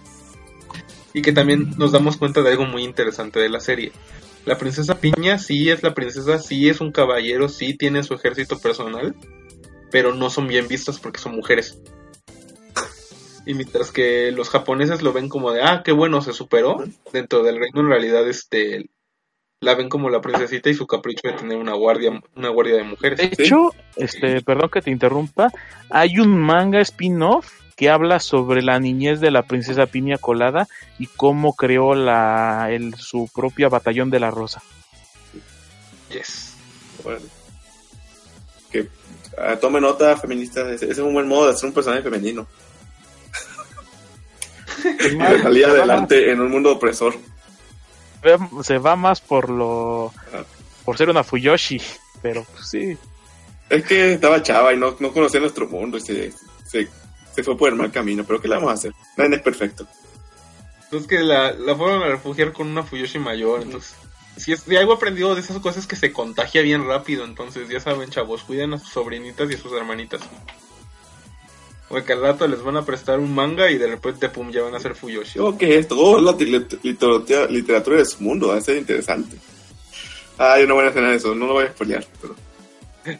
[1.13, 3.91] y que también nos damos cuenta de algo muy interesante de la serie.
[4.45, 8.59] La princesa Piña sí es la princesa, sí es un caballero, sí tiene su ejército
[8.59, 9.15] personal,
[9.91, 11.79] pero no son bien vistas porque son mujeres.
[13.45, 16.83] Y mientras que los japoneses lo ven como de, ah, qué bueno, se superó,
[17.13, 18.89] dentro del reino en realidad este
[19.59, 22.83] la ven como la princesita y su capricho de tener una guardia, una guardia de
[22.83, 23.17] mujeres.
[23.17, 25.51] De hecho, este, perdón que te interrumpa,
[25.89, 30.67] hay un manga spin-off que habla sobre la niñez de la princesa Piña Colada
[30.99, 34.61] y cómo creó la, el, su propia batallón de la rosa.
[36.11, 36.55] Yes.
[37.03, 37.25] Bueno.
[38.71, 38.83] Que ah,
[39.59, 40.67] tome nota, feministas.
[40.67, 42.47] Ese ese es un buen modo de hacer un personaje femenino.
[44.83, 47.15] De salir adelante en un mundo opresor.
[48.63, 50.43] Se va más por lo Ah.
[50.83, 51.81] por ser una Fuyoshi,
[52.21, 52.97] pero pues, sí.
[53.69, 56.31] Es que estaba chava y no, no conocía nuestro mundo y se,
[56.65, 56.87] se,
[57.35, 58.23] se fue por el mal camino.
[58.25, 58.93] Pero ¿qué le vamos a hacer?
[59.17, 59.85] Nadie es perfecto.
[60.85, 63.93] Entonces que la, la fueron a refugiar con una Fuyoshi mayor, entonces...
[64.37, 67.79] Si, es, si algo aprendido de esas cosas que se contagia bien rápido, entonces ya
[67.79, 70.21] saben chavos, cuiden a sus sobrinitas y a sus hermanitas.
[71.89, 74.75] Porque al rato les van a prestar un manga y de repente pum ya van
[74.75, 75.39] a ser Fuyoshi.
[75.39, 75.97] Yo, ¿qué es esto?
[75.97, 78.49] Oh, la lit- literatura, literatura de su mundo.
[78.49, 79.37] Va a ser interesante.
[80.37, 81.33] Ah, hay una buena escena de eso.
[81.33, 82.05] No lo voy a spoilear.
[82.21, 82.35] Pero...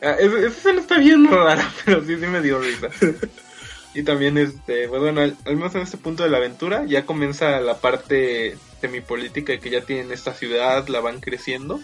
[0.04, 2.90] Ah, esa esa escena está bien rara, pero sí, sí me dio risa.
[3.94, 7.60] Y también, este, pues bueno, al, menos en este punto de la aventura ya comienza
[7.60, 11.80] la parte semipolítica que ya tienen esta ciudad, la van creciendo.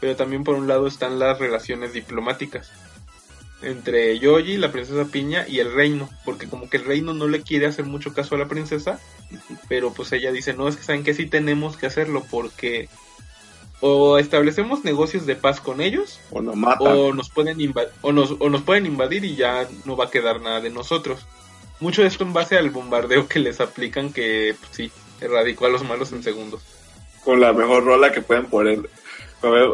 [0.00, 2.70] Pero también por un lado están las relaciones diplomáticas
[3.62, 7.42] entre Yoji, la princesa Piña y el reino, porque como que el reino no le
[7.42, 9.00] quiere hacer mucho caso a la princesa,
[9.68, 12.88] pero pues ella dice, no, es que saben que sí tenemos que hacerlo porque
[13.82, 16.86] o establecemos negocios de paz con ellos O nos matan.
[16.96, 17.58] o nos pueden
[18.00, 21.26] o nos, o nos pueden invadir y ya no va a quedar nada de nosotros.
[21.80, 25.68] Mucho de esto en base al bombardeo que les aplican que pues, sí, erradicó a
[25.68, 26.62] los malos en segundos.
[27.24, 28.88] Con la mejor rola que pueden poner.
[29.42, 29.70] A ver,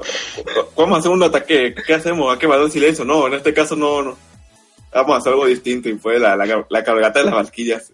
[0.75, 1.75] vamos a hacer un ataque.
[1.87, 2.35] ¿Qué hacemos?
[2.35, 3.05] ¿A qué va el silencio?
[3.05, 4.17] No, en este caso no, no.
[4.91, 5.91] Vamos a hacer algo distinto.
[5.91, 7.93] Y fue la, la, la cabalgata de las valquirias.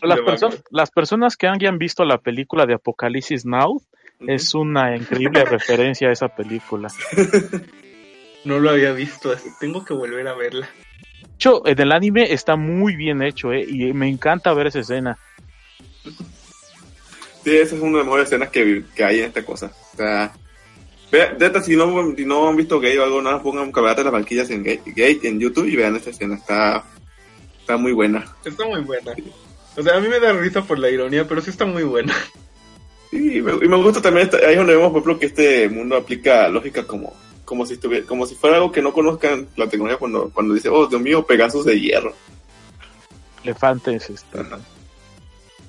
[0.00, 3.82] Las, perso- las personas que hayan visto la película de Apocalipsis Now
[4.20, 6.88] es una increíble referencia a esa película.
[8.44, 10.68] No lo había visto, así tengo que volver a verla.
[11.20, 13.66] De hecho, en el anime está muy bien hecho, ¿eh?
[13.68, 15.18] y me encanta ver esa escena.
[17.42, 19.72] Sí, esa es una de las mejores escenas que, que hay en esta cosa.
[19.94, 20.32] O sea,
[21.12, 24.12] neta, si no, si no han visto Gay o algo, nada, pongan cabalgata de las
[24.12, 26.36] valquirias en Gay, Gay en YouTube y vean esta escena.
[26.36, 26.84] Está,
[27.58, 28.24] está muy buena.
[28.44, 29.12] Está muy buena.
[29.76, 32.14] O sea, a mí me da risa por la ironía, pero sí está muy buena.
[33.10, 35.68] Sí, y me, y me gusta también, ahí es donde vemos, por ejemplo, que este
[35.68, 39.68] mundo aplica lógica como, como si estuviera, como si fuera algo que no conozcan la
[39.68, 42.12] tecnología cuando, cuando dice, oh, Dios mío, Pegasus de hierro.
[43.44, 44.38] Elefantes, este,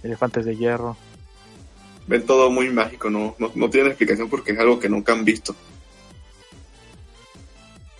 [0.03, 0.97] elefantes de hierro.
[2.07, 5.23] Ven todo muy mágico, no, no, no tiene explicación porque es algo que nunca han
[5.23, 5.55] visto.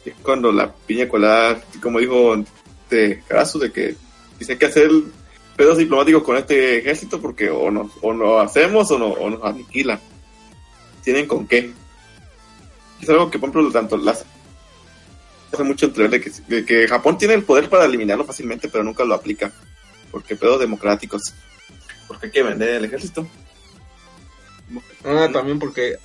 [0.04, 2.36] Es cuando la piña colada, como dijo
[2.90, 3.96] de Carazu, de que
[4.40, 4.90] dice que hacer
[5.58, 9.44] pedos diplomáticos con este ejército porque o nos, o lo hacemos o, no, o nos
[9.44, 10.00] aniquilan.
[11.04, 11.72] Tienen con qué.
[13.02, 14.26] Es algo que, por ejemplo, tanto las
[15.52, 18.84] hace mucho entrever de que, de que Japón tiene el poder para eliminarlo fácilmente, pero
[18.84, 19.52] nunca lo aplica.
[20.12, 21.34] Porque pedos democráticos.
[22.08, 23.28] Porque hay que vender el ejército.
[25.04, 25.98] Ah, también porque,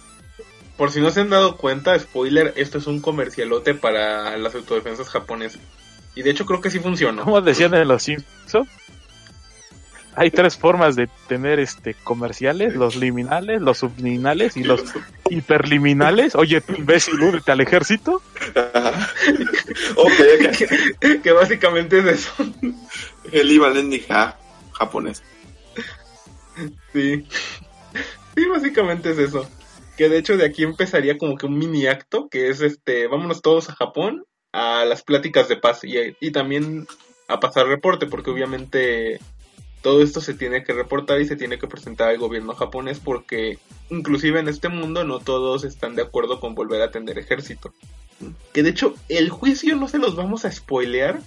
[0.77, 5.09] por si no se han dado cuenta, spoiler, esto es un comercialote para las autodefensas
[5.09, 5.61] japonesas.
[6.15, 7.25] Y de hecho creo que sí funcionó.
[7.25, 8.69] Como decían en los Simpsons,
[10.15, 14.83] hay tres formas de tener este comerciales, los liminales, los subliminales y los
[15.31, 16.35] hiperliminales.
[16.35, 18.23] Oye, tú imbécil, únete al ejército.
[18.55, 18.91] Ajá.
[19.97, 20.13] ok,
[20.49, 21.23] ok.
[21.23, 22.33] que básicamente es eso.
[23.31, 24.39] El Ivan ja,
[24.73, 25.23] japonés.
[26.93, 27.27] Sí.
[28.35, 29.49] Sí, básicamente es eso.
[29.97, 33.43] Que de hecho de aquí empezaría como que un mini acto, que es este, vámonos
[33.43, 36.87] todos a Japón a las pláticas de paz y, y también
[37.29, 39.19] a pasar reporte, porque obviamente
[39.83, 43.59] todo esto se tiene que reportar y se tiene que presentar al gobierno japonés porque
[43.91, 47.75] inclusive en este mundo no todos están de acuerdo con volver a tener ejército.
[48.53, 51.21] Que de hecho el juicio no se los vamos a spoilear,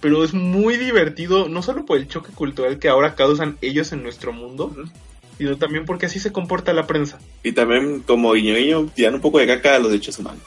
[0.00, 4.02] pero es muy divertido, no solo por el choque cultural que ahora causan ellos en
[4.02, 4.74] nuestro mundo,
[5.38, 7.20] sino también porque así se comporta la prensa.
[7.44, 10.42] Y también, como guiño guiño, tiran un poco de caca a los derechos humanos.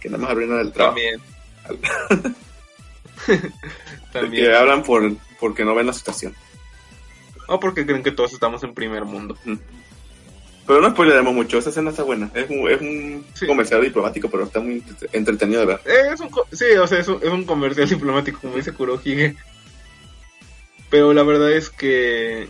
[0.00, 0.96] Que nada más arruinan el trabajo.
[0.96, 1.20] También.
[3.26, 3.38] Que
[4.12, 4.54] también.
[4.54, 6.34] hablan por porque no ven la situación.
[7.48, 9.36] O porque creen que todos estamos en primer mundo.
[10.66, 12.30] Pero no spoileremos mucho, esa escena está buena.
[12.34, 13.46] Es un, es un Sí.
[13.46, 15.80] comercial diplomático, pero está muy entre- entretenido de ver.
[15.86, 19.34] Eh, es un, sí, o sea, es un, es un comercial diplomático, como dice Kurohige.
[20.90, 22.48] Pero la verdad es que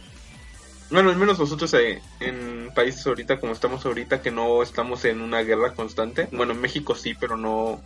[0.90, 5.20] Bueno, al menos nosotros eh, en países ahorita como estamos ahorita que no estamos en
[5.20, 6.28] una guerra constante.
[6.32, 7.80] Bueno, en México sí, pero no,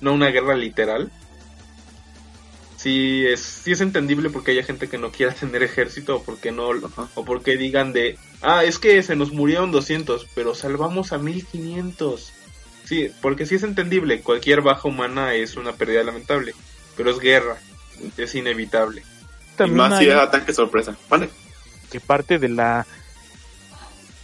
[0.00, 1.12] no una guerra literal.
[2.76, 6.52] Sí es, sí es entendible porque haya gente que no quiera tener ejército o porque
[6.52, 7.08] no Ajá.
[7.14, 12.32] o porque digan de, ah, es que se nos murieron 200, pero salvamos a 1500.
[12.84, 16.54] Sí, porque sí es entendible, cualquier baja humana es una pérdida lamentable,
[16.96, 17.56] pero es guerra,
[18.16, 19.02] es inevitable.
[19.58, 20.94] Y más si hay ataque sorpresa.
[21.08, 21.30] Vale.
[21.90, 22.86] que parte de la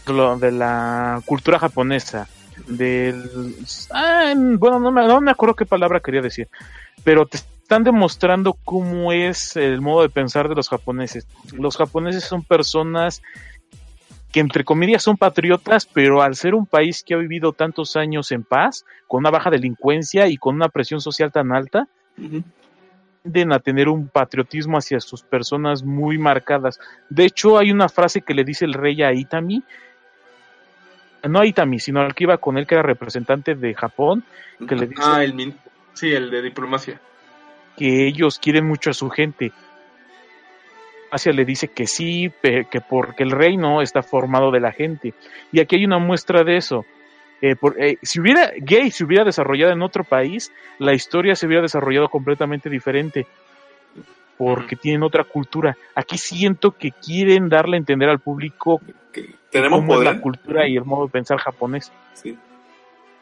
[0.07, 2.29] lo- de la cultura japonesa
[2.67, 3.57] del
[3.91, 6.49] ah, bueno no me, no me acuerdo qué palabra quería decir
[7.05, 7.39] pero te
[7.73, 13.23] están demostrando cómo es el modo de pensar de los japoneses los japoneses son personas
[14.31, 18.33] que entre comillas son patriotas, pero al ser un país que ha vivido tantos años
[18.33, 22.43] en paz, con una baja delincuencia y con una presión social tan alta, Ujú.
[23.23, 26.81] tienden a tener un patriotismo hacia sus personas muy marcadas.
[27.11, 29.63] De hecho, hay una frase que le dice el rey a Itami,
[31.29, 34.25] no a Itami, sino al que iba con él, que era representante de Japón,
[34.67, 35.55] que le dice Ah, el min
[35.93, 36.99] sí, el de diplomacia.
[37.77, 39.53] Que ellos quieren mucho a su gente.
[41.11, 45.13] Asia le dice que sí, que porque el reino está formado de la gente.
[45.53, 46.85] Y aquí hay una muestra de eso.
[47.43, 51.47] Eh, por- eh, si hubiera gay se hubiera desarrollado en otro país, la historia se
[51.47, 53.27] hubiera desarrollado completamente diferente.
[54.39, 55.77] Porque tienen otra cultura.
[55.95, 58.81] Aquí siento que quieren darle a entender al público
[59.13, 60.15] Que tenemos cómo es poder.
[60.15, 61.93] la cultura y el modo de pensar japonés.
[62.15, 62.37] Sí.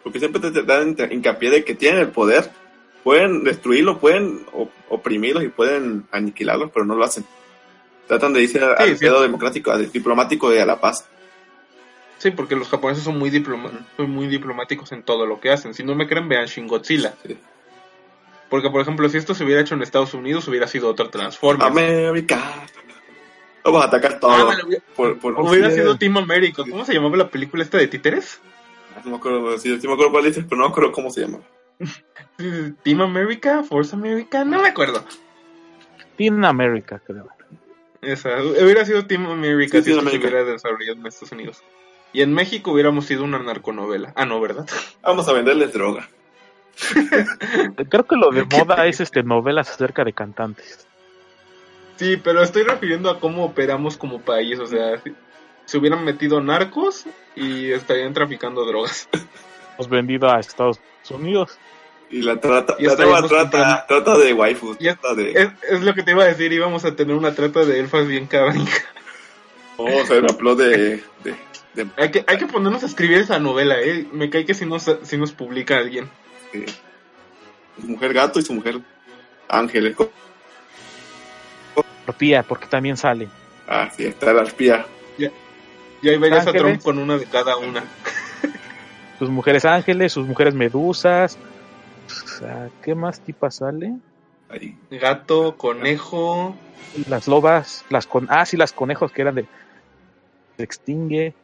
[0.04, 2.44] Porque siempre te dan hincapié de que tienen el poder.
[3.04, 7.24] Pueden destruirlo, pueden op- oprimirlos y pueden aniquilarlos, pero no lo hacen.
[8.06, 9.04] Tratan de irse al Sí, sí.
[9.04, 11.08] pedo democrático, al diplomático y a la paz.
[12.18, 15.72] Sí, porque los japoneses son muy, diploma son muy diplomáticos en todo lo que hacen.
[15.72, 17.14] Si no me creen, vean Shin Godzilla.
[17.26, 17.38] Sí.
[18.50, 21.70] Porque, por ejemplo, si esto se hubiera hecho en Estados Unidos, hubiera sido otro Transformers.
[21.70, 22.42] América.
[23.64, 24.32] Vamos a atacar todo.
[24.32, 25.76] Ah, hubiera- por, por- hubiera sí.
[25.76, 26.62] sido Team America.
[26.68, 28.40] ¿Cómo se llamaba la película esta de títeres?
[29.04, 31.20] No me acuerdo, sí, sí me acuerdo cuál dices, pero no me acuerdo cómo se
[31.22, 31.38] llama.
[32.82, 35.04] Team America, Force America, no me acuerdo.
[36.16, 37.28] Tienen América, creo.
[38.02, 40.28] Esa, hubiera sido Team America Sí, si Team esto se America.
[40.36, 41.62] hubiera desarrollado en Estados Unidos.
[42.12, 44.12] Y en México hubiéramos sido una narconovela.
[44.16, 44.66] Ah, no, ¿verdad?
[45.02, 46.08] Vamos a venderles droga.
[47.90, 50.86] Creo que lo de moda es este novelas acerca de cantantes.
[51.96, 54.58] Sí, pero estoy refiriendo a cómo operamos como país.
[54.58, 55.12] O sea, si-
[55.66, 57.04] se hubieran metido narcos
[57.36, 59.08] y estarían traficando drogas.
[59.74, 61.58] Hemos vendido a Estados Unidos.
[62.10, 64.76] Y la trata, Y la trata, comprando- trata de waifu.
[64.80, 67.14] Y es- Trata de, Es, es lo que te iba a decir, íbamos a tener
[67.14, 68.66] una trata de elfas bien cabrón.
[69.78, 70.66] vamos a hacer un de,
[71.22, 71.34] de,
[71.74, 74.06] de- Hay que, hay que ponernos a escribir esa novela, eh.
[74.12, 76.10] Me cae que si nos, si nos publica alguien.
[76.52, 76.66] de
[77.80, 78.80] su mujer gato y su mujer
[79.48, 79.96] ángeles.
[82.04, 83.28] Propia, porque también sale.
[83.68, 84.84] Ah, sí, está la espía.
[86.02, 86.62] Y ahí verías a Ángeles.
[86.62, 87.84] Trump con una de cada una.
[89.18, 91.38] Sus mujeres ángeles, sus mujeres medusas.
[92.40, 93.96] O sea, ¿qué más tipas sale?
[94.48, 94.74] Ahí.
[94.90, 96.56] Gato, conejo.
[97.06, 99.46] Las lobas, las con ah, sí, las conejos que eran de
[100.56, 101.34] se extingue.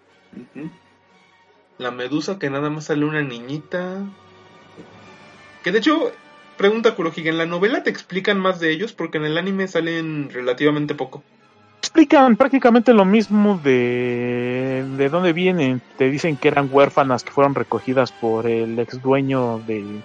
[1.77, 4.07] La medusa que nada más sale una niñita.
[5.63, 6.13] Que de hecho,
[6.57, 8.95] pregunta Kurohige, ¿en la novela te explican más de ellos?
[8.95, 11.23] Porque en el anime salen relativamente poco.
[11.81, 15.83] Explican prácticamente lo mismo de de dónde vienen.
[15.99, 20.01] Te dicen que eran huérfanas que fueron recogidas por el ex dueño de,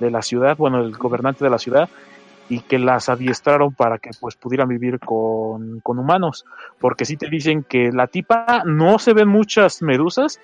[0.00, 1.88] de la ciudad, bueno, el gobernante de la ciudad,
[2.48, 6.44] y que las adiestraron para que pues pudieran vivir con, con humanos.
[6.80, 10.40] Porque sí te dicen que la tipa no se ven muchas medusas,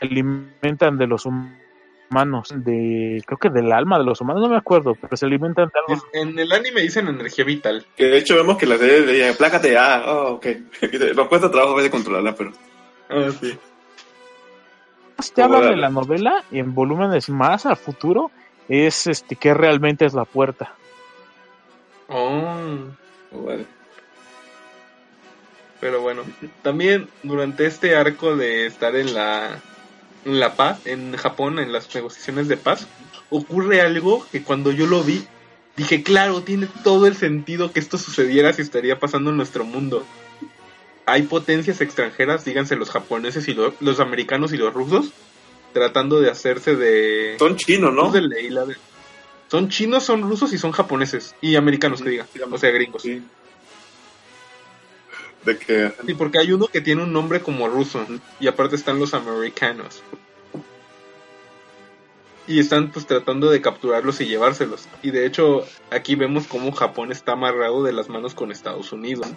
[0.00, 4.56] se alimentan de los humanos, de creo que del alma de los humanos, no me
[4.56, 6.02] acuerdo, pero se alimentan de algo.
[6.12, 7.86] En el anime dicen energía vital.
[7.96, 10.46] Que de hecho vemos que la serie dice, plácate, ah, oh, ok.
[11.16, 12.50] Nos cuesta trabajo a veces controlarla, pero
[13.10, 13.56] Ah, sí.
[15.34, 18.30] te hablan de la novela y en volúmenes más al futuro
[18.68, 20.74] es este que realmente es la puerta.
[22.08, 22.56] Oh.
[23.32, 23.66] vale.
[25.80, 26.22] Pero bueno,
[26.62, 29.60] también durante este arco de estar en la,
[30.24, 32.88] en la paz, en Japón, en las negociaciones de paz,
[33.30, 35.24] ocurre algo que cuando yo lo vi,
[35.76, 40.04] dije, claro, tiene todo el sentido que esto sucediera si estaría pasando en nuestro mundo.
[41.06, 45.12] Hay potencias extranjeras, díganse los japoneses y lo- los americanos y los rusos,
[45.72, 47.36] tratando de hacerse de...
[47.38, 48.10] Son chinos, ¿no?
[48.10, 48.76] De de-
[49.48, 51.34] Son chinos, son rusos y son japoneses.
[51.40, 52.26] Y americanos, que digan.
[52.50, 53.02] O sea, gringos.
[53.02, 53.22] Sí.
[55.44, 58.04] De que Sí, porque hay uno que tiene un nombre como ruso
[58.40, 60.02] y aparte están los americanos.
[62.46, 64.88] Y están pues tratando de capturarlos y llevárselos.
[65.02, 69.28] Y de hecho aquí vemos cómo Japón está amarrado de las manos con Estados Unidos.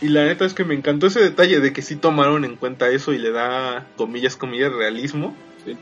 [0.00, 2.88] Y la neta es que me encantó ese detalle de que sí tomaron en cuenta
[2.88, 5.34] eso y le da, comillas, comillas, realismo.
[5.64, 5.76] Sí.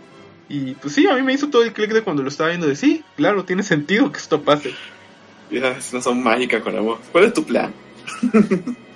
[0.49, 2.67] Y pues sí, a mí me hizo todo el clic de cuando lo estaba viendo
[2.67, 4.75] de sí, claro, tiene sentido que esto pase.
[5.51, 6.99] Ya, no son mágicas con amor.
[7.13, 7.73] ¿Cuál es tu plan?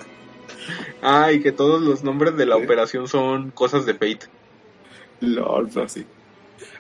[1.03, 2.63] Ah, y que todos los nombres de la Sí.
[2.63, 4.27] operación son cosas de Fate.
[5.21, 6.05] Lol, pero sí.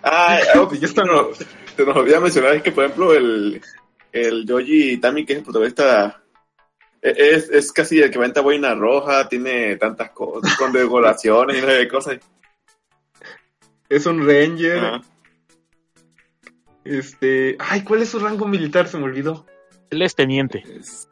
[0.02, 0.86] Ah, algo que está.
[0.86, 1.04] está.
[1.04, 3.60] No, se nos olvidó mencionar es que, por ejemplo, el,
[4.12, 6.22] el Yoji Tami, que es el protagonista,
[7.02, 11.88] es, es casi el que venta boina roja, tiene tantas cosas, con decoraciones y nueve
[11.88, 12.18] cosas.
[13.88, 14.78] Es un Ranger.
[14.78, 15.00] Ajá.
[16.84, 17.56] Este.
[17.58, 18.88] Ay, ¿cuál es su rango militar?
[18.88, 19.46] Se me olvidó.
[19.90, 20.62] Él es teniente.
[20.78, 21.08] Es-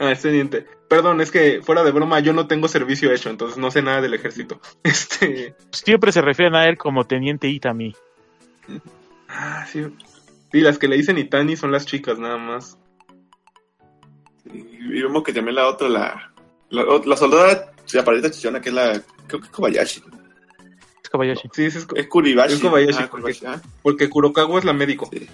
[0.00, 0.64] Ah, es teniente.
[0.88, 4.00] Perdón, es que fuera de broma, yo no tengo servicio hecho, entonces no sé nada
[4.00, 4.60] del ejército.
[4.84, 5.56] Este.
[5.72, 7.96] Siempre se refieren a él como teniente Itami.
[9.28, 9.84] Ah, sí.
[10.52, 12.78] Sí, las que le dicen Itani son las chicas, nada más.
[14.52, 16.32] Y vemos que también la otra, la,
[16.70, 20.02] la, la soldada chaparrita chichona, que es la, creo que es Kobayashi.
[21.02, 21.48] Es Kobayashi.
[21.52, 21.76] Sí, es.
[21.94, 22.54] Es Kuribashi.
[22.54, 23.62] Es Kobayashi, Ah, Kobayashi, ah.
[23.82, 25.08] Porque Kurokawa es la médico.
[25.12, 25.26] Sí.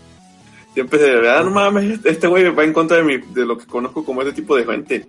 [0.74, 3.66] Siempre de verdad, no mames, este güey va en contra de, mi, de lo que
[3.66, 5.06] conozco como ese tipo de gente.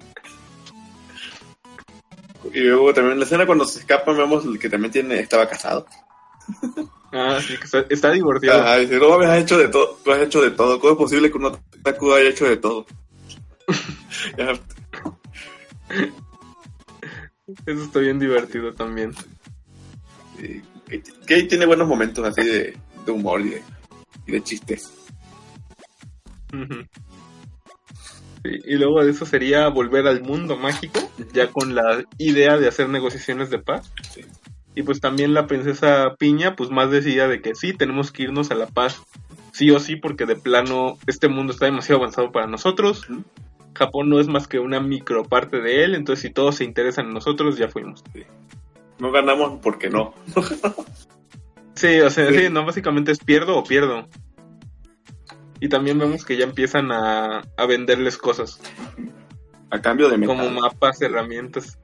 [2.53, 5.85] Y luego también en la escena cuando se escapan vemos que también tiene, estaba casado.
[7.17, 8.61] Ah, sí, que está, está divertido.
[8.61, 10.81] Ah, dice, no mames, has hecho de todo, tú has hecho de todo.
[10.81, 12.85] ¿Cómo es posible que un otaku haya hecho de todo?
[17.65, 19.13] Eso está bien divertido también.
[21.27, 23.63] que tiene buenos momentos así de, de humor y de,
[24.25, 24.91] y de chistes.
[28.43, 30.99] Sí, y luego de eso sería volver al mundo mágico,
[31.33, 33.91] ya con la idea de hacer negociaciones de paz.
[34.11, 34.21] Sí.
[34.75, 38.51] Y pues también la princesa Piña, pues más decía de que sí, tenemos que irnos
[38.51, 39.01] a la paz,
[39.53, 43.07] sí o sí, porque de plano este mundo está demasiado avanzado para nosotros.
[43.75, 47.13] Japón no es más que una microparte de él, entonces si todos se interesan en
[47.13, 48.03] nosotros, ya fuimos.
[48.99, 50.13] No ganamos porque no.
[51.75, 52.37] Sí, o sea, Sí.
[52.39, 54.07] sí, no, básicamente es pierdo o pierdo.
[55.59, 58.61] Y también vemos que ya empiezan a, a venderles cosas,
[59.71, 60.37] A cambio de metal.
[60.37, 61.77] como mapas, herramientas.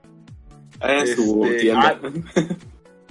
[0.79, 1.99] Ah, en su este, tienda.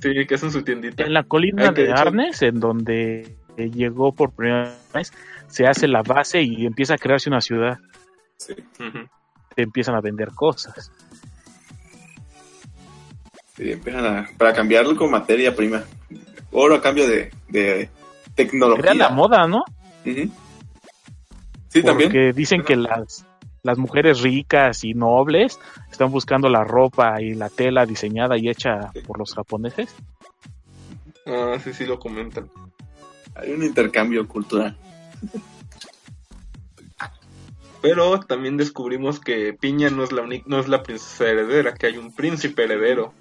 [0.00, 1.04] Sí, que es en su tiendita.
[1.04, 5.12] En la colina Ay, de Arnes, en donde llegó por primera vez,
[5.48, 7.78] se hace la base y empieza a crearse una ciudad.
[8.40, 8.54] Sí.
[9.54, 10.90] Te empiezan a vender cosas.
[13.54, 15.84] Sí, empiezan a, para cambiarlo con materia prima.
[16.50, 17.90] Oro a cambio de, de
[18.34, 18.82] tecnología.
[18.82, 19.62] Crea la moda, ¿no?
[20.02, 22.08] Sí, también.
[22.08, 23.26] Porque dicen que las,
[23.62, 25.60] las mujeres ricas y nobles
[25.90, 29.94] están buscando la ropa y la tela diseñada y hecha por los japoneses.
[31.26, 32.48] Ah, sí, sí lo comentan.
[33.34, 34.76] Hay un intercambio cultural.
[37.82, 41.86] Pero también descubrimos que Piña no es la única, no es la princesa heredera, que
[41.86, 43.14] hay un príncipe heredero.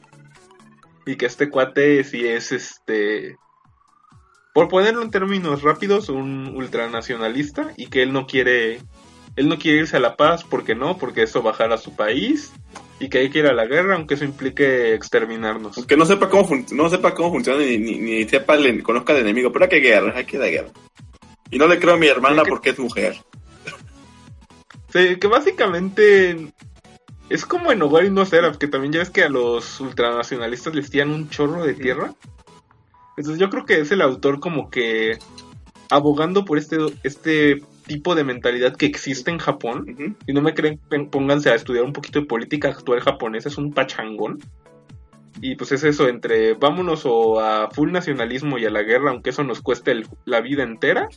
[1.05, 3.37] Y que este cuate sí es este.
[4.53, 7.71] Por ponerlo en términos rápidos, un ultranacionalista.
[7.77, 8.81] Y que él no quiere.
[9.35, 12.51] Él no quiere irse a la paz, porque no, porque eso bajará a su país.
[12.99, 15.77] Y que hay que ir a la guerra, aunque eso implique exterminarnos.
[15.77, 19.19] Aunque no sepa cómo, no sepa cómo funciona ni, ni, ni sepa, le, conozca al
[19.19, 19.53] enemigo.
[19.53, 20.69] Pero hay que guerra, hay que ir a guerra.
[21.49, 23.15] Y no le creo a mi hermana que- porque es mujer.
[24.91, 26.51] Que básicamente
[27.29, 30.73] es como en Hogar y no Seraph, que también ya ves que a los ultranacionalistas
[30.73, 32.13] les tiran un chorro de tierra.
[33.17, 35.19] Entonces yo creo que es el autor como que
[35.89, 39.89] abogando por este, este tipo de mentalidad que existe en Japón.
[39.91, 40.15] Ujú.
[40.25, 40.79] Si no me creen,
[41.11, 44.39] pónganse a estudiar un poquito de política actual japonesa, es un pachangón.
[45.41, 49.29] Y pues es eso, entre vámonos o a full nacionalismo y a la guerra, aunque
[49.29, 51.07] eso nos cueste el- la vida entera,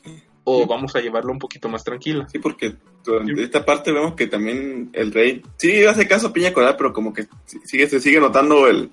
[0.44, 2.26] o vamos a llevarlo un poquito más tranquila.
[2.30, 2.74] Sí, porque
[3.04, 6.92] durante esta parte vemos que también el rey sí hace caso a Piña Colada, pero
[6.92, 7.26] como que
[7.64, 8.90] sigue, se sigue notando el,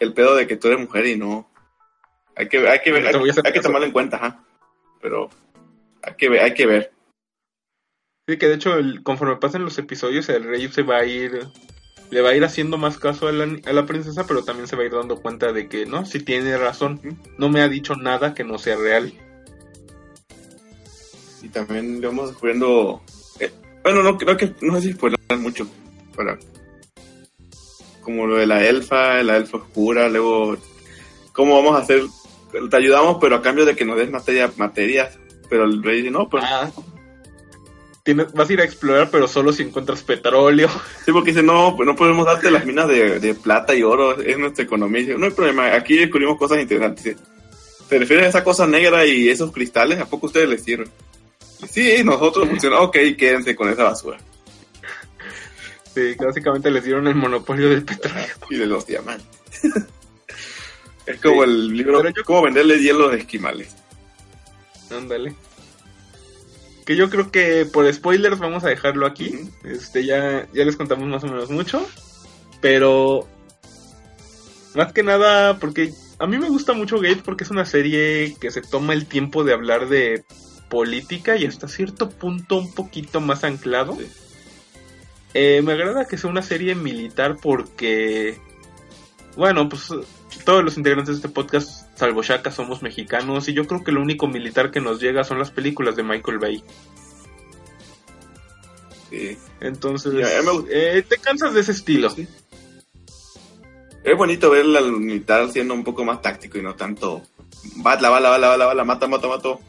[0.00, 1.48] el pedo de que tú eres mujer y no.
[2.36, 4.44] Hay que, hay que ver, hay, que tomarlo en cuenta, ajá.
[5.00, 5.28] Pero
[6.02, 6.92] hay que ver, hay que ver.
[8.28, 11.46] Sí, que de hecho, el- conforme pasen los episodios, el rey se va a ir.
[12.10, 14.76] Le va a ir haciendo más caso a la, a la princesa, pero también se
[14.76, 17.00] va a ir dando cuenta de que, no, si tiene razón.
[17.38, 19.12] No me ha dicho nada que no sea real.
[21.42, 23.02] Y también vamos descubriendo.
[23.40, 23.50] eh,
[23.82, 24.52] bueno, no creo que.
[24.60, 25.66] No sé si spoiler mucho.
[26.14, 26.38] Para.
[28.00, 30.56] Como lo de la elfa, la elfa oscura, luego.
[31.32, 32.02] ¿Cómo vamos a hacer?
[32.70, 35.18] Te ayudamos, pero a cambio de que nos des materia, materias.
[35.48, 36.44] Pero el rey dice, no, pues.
[36.46, 36.70] Ah,
[38.02, 40.68] tienes, vas a ir a explorar, pero solo si encuentras petróleo.
[41.04, 44.20] Sí, porque dice, no, pues no podemos darte las minas de, de plata y oro,
[44.20, 45.00] es nuestra economía.
[45.00, 47.16] Dice, no hay problema, aquí descubrimos cosas interesantes.
[47.88, 49.98] ¿Se refiere a esa cosa negra y esos cristales?
[50.00, 50.88] ¿A poco a ustedes les sirven?
[51.70, 54.18] Sí, nosotros funcionamos, ok, quédense con esa basura.
[55.94, 58.24] Sí, básicamente les dieron el monopolio del petróleo.
[58.50, 59.26] y de los diamantes.
[61.06, 63.74] es como Sí, el libro yo- Cómo venderle hielo de esquimales.
[64.90, 65.34] Ándale.
[66.86, 69.38] Que yo creo que por spoilers vamos a dejarlo aquí.
[69.64, 71.86] Este, ya, ya les contamos más o menos mucho.
[72.60, 73.28] Pero.
[74.74, 78.50] Más que nada, porque a mí me gusta mucho Gate porque es una serie que
[78.50, 80.24] se toma el tiempo de hablar de
[80.72, 83.94] política y hasta cierto punto un poquito más anclado.
[83.94, 84.08] Sí.
[85.34, 88.38] Eh, me agrada que sea una serie militar porque.
[89.36, 89.88] Bueno, pues
[90.46, 94.00] todos los integrantes de este podcast, salvo Shaka, somos mexicanos y yo creo que lo
[94.00, 96.64] único militar que nos llega son las películas de Michael Bay.
[99.10, 99.36] Sí.
[99.60, 102.08] Entonces, Ya, me eh, te cansas de ese estilo.
[102.08, 102.26] Sí.
[104.04, 107.22] Es bonito ver al militar siendo un poco más táctico y no tanto
[107.76, 109.60] bala, bala, bala, bala, bala, mata, mata, mato.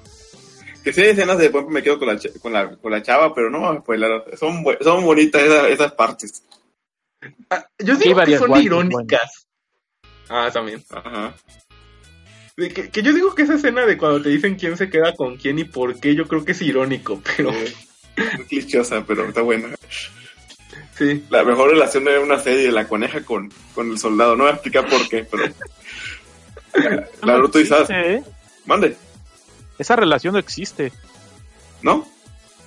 [0.83, 3.01] Que sí hay escenas de por ejemplo, me quedo con la, con la, con la
[3.01, 4.37] chava, pero no vamos a spoiler.
[4.37, 6.43] Son, son bonitas esas, esas partes.
[7.49, 9.47] Ah, yo Sí, digo que son guantes, irónicas.
[10.29, 10.83] Ah, también.
[10.89, 11.33] Ajá.
[12.57, 15.15] De que, que yo digo que esa escena de cuando te dicen quién se queda
[15.15, 19.41] con quién y por qué, yo creo que es irónico, pero muy clichosa, pero está
[19.41, 19.69] buena.
[20.97, 21.23] sí.
[21.29, 24.35] La mejor relación de una serie de la coneja con, con el soldado.
[24.35, 25.45] No voy a explicar por qué, pero.
[27.21, 27.89] La Naruto y Sas.
[27.89, 28.23] existe, ¿eh?
[28.65, 28.95] Mande,
[29.77, 30.91] Esa relación no existe.
[31.81, 31.95] ¿no?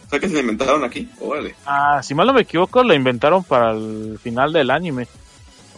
[0.07, 1.09] O sea que se la inventaron aquí.
[1.21, 1.55] Órale.
[1.65, 5.09] Ah, si mal no me equivoco, la inventaron para el final del anime.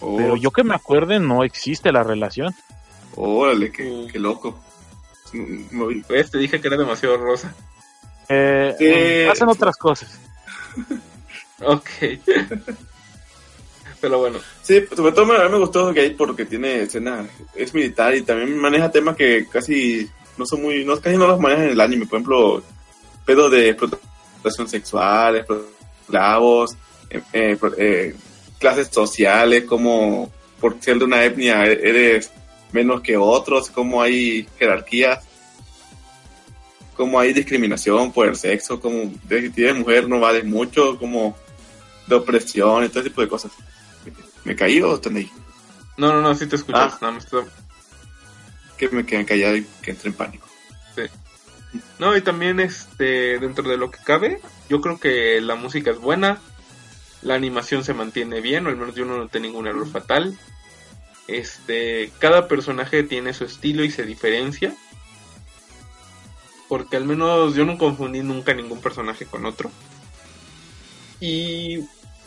[0.00, 2.54] Oh, Pero yo que me acuerde, no existe la relación.
[3.16, 4.58] Órale, qué, qué loco.
[6.06, 7.54] Pues te dije que era demasiado rosa.
[8.28, 9.30] Eh, Sí.
[9.30, 10.20] Hacen otras cosas.
[11.60, 11.88] Ok.
[14.00, 14.38] pero bueno.
[14.62, 18.22] Sí, sobre todo me, a mí me gustó Gate porque tiene escena, es militar y
[18.22, 20.08] también maneja temas que casi
[20.38, 22.06] no son muy, no, casi no los manejan en el anime.
[22.06, 22.62] Por ejemplo,
[23.24, 25.44] pedo de explotación sexual,
[26.02, 26.76] esclavos,
[27.10, 28.16] eh, eh, eh,
[28.58, 32.30] clases sociales, como por ser de una etnia eres
[32.72, 35.24] menos que otros, como hay jerarquías,
[36.96, 41.36] como hay discriminación por el sexo, como de, si eres mujer no vales mucho, como
[42.06, 43.52] de opresión y todo ese tipo de cosas.
[44.44, 45.30] ¿Me caí o están ahí?
[45.96, 46.94] No, no, no, sí te escuchas.
[46.94, 46.98] Ah.
[47.02, 47.36] Nada más te-
[48.78, 50.48] Que me quedé callado y que entré en pánico.
[51.98, 55.98] No, y también este dentro de lo que cabe, yo creo que la música es
[55.98, 56.40] buena,
[57.22, 60.38] la animación se mantiene bien, o al menos yo no noté ningún error fatal.
[61.26, 64.74] Este, cada personaje tiene su estilo y se diferencia.
[66.68, 69.70] Porque al menos yo no confundí nunca ningún personaje con otro.
[71.20, 71.80] Y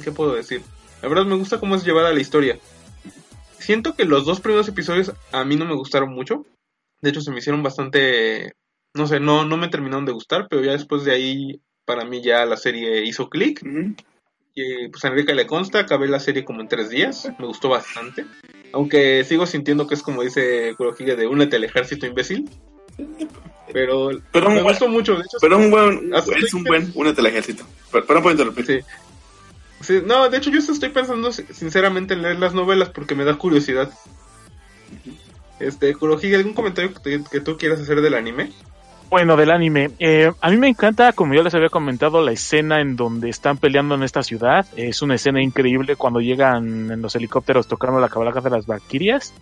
[0.03, 0.63] ¿qué puedo decir?
[1.01, 2.59] La verdad me gusta cómo es llevada la historia.
[3.61, 6.45] Siento que los dos primeros episodios a mí no me gustaron mucho.
[7.01, 8.53] De hecho, se me hicieron bastante
[8.93, 12.21] no sé, no, no me terminaron de gustar, pero ya después de ahí, para mí
[12.21, 13.61] ya la serie hizo clic.
[14.53, 17.69] Y pues a Enrique le consta, acabé la serie como en tres días, me gustó
[17.69, 18.25] bastante.
[18.73, 22.49] Aunque sigo sintiendo que es como dice Kurohige de únete al ejército imbécil.
[23.71, 25.37] Pero, Pero me un buen- gustó mucho, de hecho.
[25.39, 27.63] Pero es un buen, es un buen, únete al ejército.
[27.93, 28.65] No puedo interrumpir.
[28.65, 28.79] Sí.
[29.81, 33.23] Sí, no, de hecho yo estoy pensando si- sinceramente en leer las novelas porque me
[33.25, 33.89] da curiosidad.
[35.59, 38.51] Este, Kurohige, ¿algún comentario que, te- que tú quieras hacer del anime?
[39.09, 39.91] Bueno, del anime.
[39.99, 43.57] Eh, a mí me encanta, como yo les había comentado, la escena en donde están
[43.57, 44.65] peleando en esta ciudad.
[44.77, 49.33] Es una escena increíble cuando llegan en los helicópteros tocando la cabalga de las Valquirias.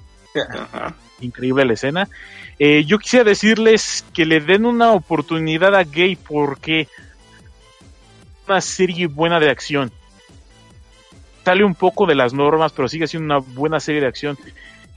[0.50, 0.96] Ajá.
[1.22, 2.10] Increíble la escena.
[2.58, 6.88] Eh, yo quisiera decirles que le den una oportunidad a Gay porque
[8.48, 9.92] una serie buena de acción.
[11.50, 14.38] Sale un poco de las normas, pero sigue siendo una buena serie de acción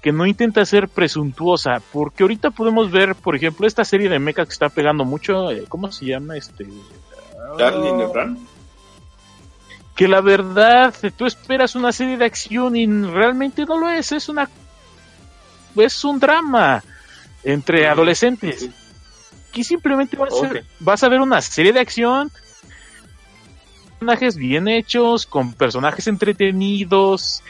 [0.03, 4.45] que no intenta ser presuntuosa, porque ahorita podemos ver, por ejemplo, esta serie de mecha
[4.45, 6.37] que está pegando mucho, eh, ¿cómo se llama?
[6.37, 6.67] Este
[7.59, 8.39] Darling de Fran.
[9.97, 14.29] que la verdad tú esperas una serie de acción y realmente no lo es, es
[14.29, 14.51] una
[15.75, 16.85] es un drama
[17.45, 18.69] entre adolescentes.
[19.49, 20.51] Aquí simplemente vas a,
[20.81, 22.31] vas a ver una serie de acción,
[24.03, 27.43] personajes bien hechos, con personajes entretenidos,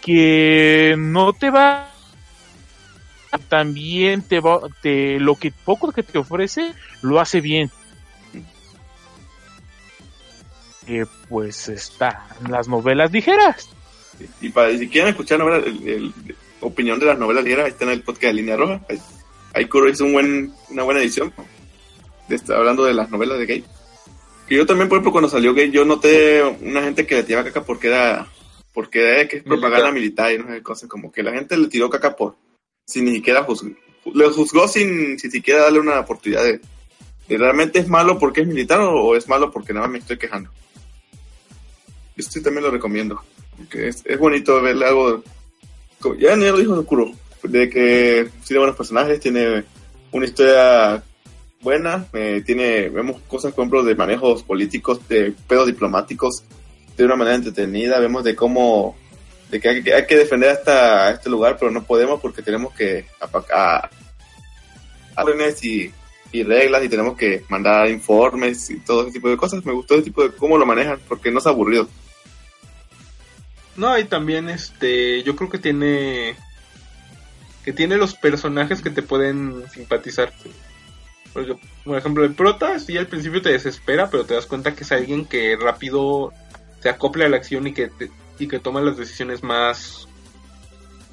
[0.00, 1.92] que no te va
[3.48, 6.72] también te va te lo que poco que te ofrece
[7.02, 7.70] lo hace bien
[10.86, 13.68] Eh, pues está en las novelas ligeras
[14.40, 16.14] Y para si quieren escuchar novelas, el,
[16.60, 18.80] opinión de las novelas ligeras, está en el podcast de Línea Roja.
[19.52, 21.32] Ahí, Kuro hizo un buen, una buena edición.
[22.28, 23.64] De hablando de las novelas de Gay.
[24.46, 27.44] Que yo también, por ejemplo, cuando salió Gay, yo noté una gente que le tiraba
[27.44, 28.28] caca porque era
[28.72, 30.88] porque era que es propaganda militar y no sé qué cosas.
[30.88, 32.36] Como que la gente le tiró caca por
[32.86, 33.72] sin ni siquiera juzgar.
[34.14, 36.60] Le juzgó sin, sin siquiera darle una oportunidad de,
[37.26, 39.98] de realmente es malo porque es militar o, o es malo porque nada más me
[39.98, 40.50] estoy quejando.
[42.16, 43.20] Este también lo recomiendo.
[43.56, 45.24] Porque es, es bonito ver algo.
[46.18, 47.10] Ya ya lo dijo Kuro.
[47.42, 49.64] De que tiene buenos personajes, tiene
[50.12, 51.02] una historia
[51.66, 56.44] buena, eh, tiene, vemos cosas, por ejemplo, de manejos políticos, de pedos diplomáticos,
[56.96, 58.96] de una manera entretenida, vemos de cómo,
[59.50, 63.90] de que hay, que defender hasta este lugar, pero no podemos porque tenemos que apacar
[65.16, 65.92] órdenes y,
[66.32, 69.64] reglas y tenemos que mandar informes y todo ese tipo de cosas.
[69.64, 71.88] Me gustó ese tipo de cómo lo manejan porque no es aburrido.
[73.74, 76.36] No, y también este, yo creo que tiene
[77.64, 80.32] que tiene los personajes que te pueden simpatizar.
[81.36, 84.84] Porque, por ejemplo, el prota sí al principio te desespera, pero te das cuenta que
[84.84, 86.32] es alguien que rápido
[86.82, 90.08] se acopla a la acción y que te- y que toma las decisiones más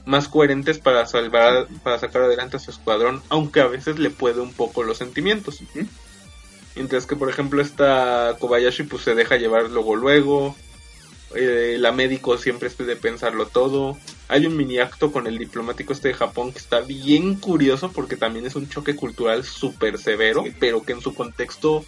[0.05, 4.41] más coherentes para salvar para sacar adelante a su escuadrón, aunque a veces le puede
[4.41, 5.59] un poco los sentimientos.
[6.75, 10.55] Mientras que por ejemplo esta Kobayashi pues se deja llevar luego luego.
[11.35, 13.97] Eh, la médico siempre es de pensarlo todo.
[14.27, 18.15] Hay un mini acto con el diplomático este de Japón que está bien curioso porque
[18.17, 20.53] también es un choque cultural súper severo, Sí.
[20.59, 21.83] pero que en su contexto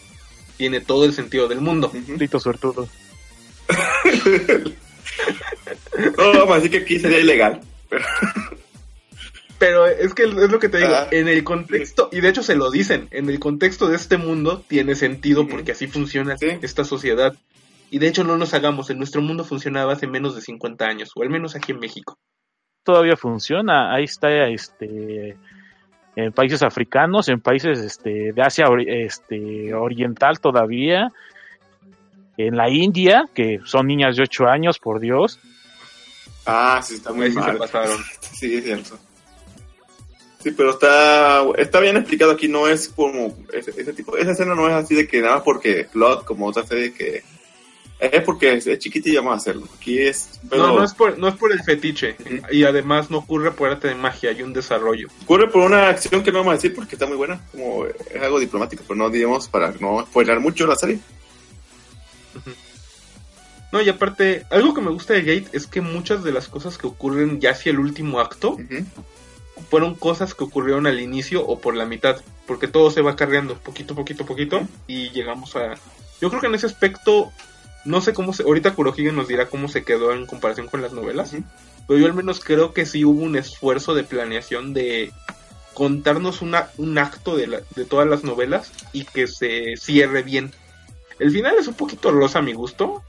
[0.58, 1.92] tiene todo el sentido del mundo.
[2.08, 2.88] Maldito suertudo.
[6.18, 7.62] No, vamos a decir que aquí sería ilegal.
[9.58, 11.08] Pero es que es lo que te digo, Ah.
[11.12, 14.64] en el contexto, y de hecho se lo dicen, en el contexto de este mundo
[14.68, 16.48] tiene sentido porque así funciona Sí.
[16.62, 17.36] esta sociedad.
[17.96, 21.12] Y de hecho no nos hagamos, en nuestro mundo funcionaba hace menos de 50 años,
[21.16, 22.20] o al menos aquí en México.
[22.84, 23.96] Todavía funciona.
[23.96, 25.38] Ahí está este
[26.18, 31.14] en países africanos, en países este, de Asia este, oriental todavía,
[32.36, 35.40] en la India, que son niñas de 8 años, por Dios.
[36.46, 37.98] Ah, sí, está muy sí se pasaron.
[38.20, 39.00] Sí, es cierto.
[40.40, 44.54] Sí, pero está, está bien explicado aquí, no es como ese, ese tipo, esa escena
[44.54, 47.24] no es así de que nada más porque plot, como otra serie que
[48.00, 49.68] es porque es, es chiquita y vamos a hacerlo.
[49.78, 52.16] Aquí es, pero No, no es, por, no es por el fetiche,
[52.52, 55.08] y además no ocurre por arte de magia, hay un desarrollo.
[55.24, 58.22] ocurre por una acción que no vamos a decir porque está muy buena, como es
[58.22, 61.00] algo diplomático, pero no digamos para no spoiler mucho la serie.
[63.72, 66.78] No, y aparte, algo que me gusta de Gate es que muchas de las cosas
[66.78, 68.58] que ocurren ya hacia el último acto
[69.70, 73.58] fueron cosas que ocurrieron al inicio o por la mitad, porque todo se va carreando
[73.58, 75.76] poquito, poquito, poquito y llegamos a...
[76.22, 77.34] Yo creo que en ese aspecto,
[77.86, 78.44] no sé cómo se...
[78.44, 81.32] Ahorita Kurohige nos dirá cómo se quedó en comparación con las novelas,
[81.88, 85.12] pero yo al menos creo que sí hubo un esfuerzo de planeación de
[85.74, 90.52] contarnos una, un acto de, la- de todas las novelas y que se cierre bien.
[91.20, 93.04] El final es un poquito rosa a mi gusto,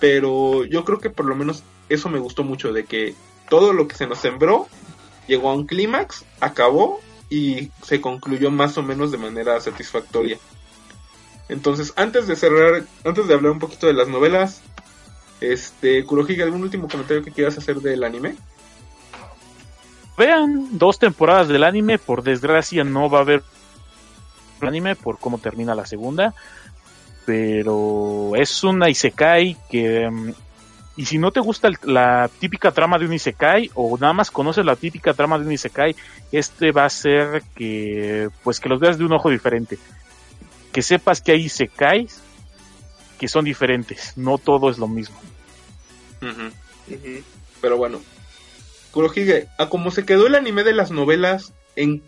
[0.00, 3.14] pero yo creo que por lo menos eso me gustó mucho, de que
[3.48, 4.68] todo lo que se nos sembró
[5.26, 10.38] llegó a un clímax, acabó y se concluyó más o menos de manera satisfactoria.
[11.48, 14.62] Entonces, antes de cerrar, antes de hablar un poquito de las novelas,
[15.40, 18.36] este, Kurohige, ¿algún último comentario que quieras hacer del anime?
[20.16, 23.42] Vean dos temporadas del anime, por desgracia no va a haber
[24.60, 26.34] anime por cómo termina la segunda,
[27.26, 30.32] pero es una isekai que mm,
[30.96, 34.64] y si no te gusta la típica trama de un isekai o nada más conoces
[34.64, 35.96] la típica trama de un isekai,
[36.30, 39.78] este va a ser que pues que los veas de un ojo diferente,
[40.74, 42.20] que sepas que hay isekais
[43.18, 45.16] que son diferentes, no todo es lo mismo.
[47.60, 48.00] Pero bueno,
[48.90, 52.02] Kurohige, a como se quedó el anime de las novelas, en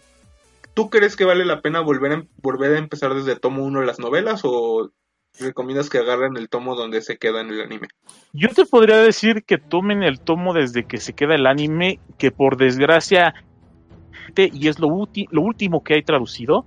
[0.75, 3.99] ¿tú crees que vale la pena volver a, volver a empezar desde tomo 1 las
[4.01, 4.91] novelas o
[5.39, 7.87] recomiendas que agarren el tomo donde se queda en el anime?
[8.33, 12.33] Yo te podría decir que tomen el tomo desde que se queda el anime, que
[12.33, 13.33] por desgracia,
[14.35, 14.89] te- y es lo,
[15.31, 16.67] lo último que hay traducido,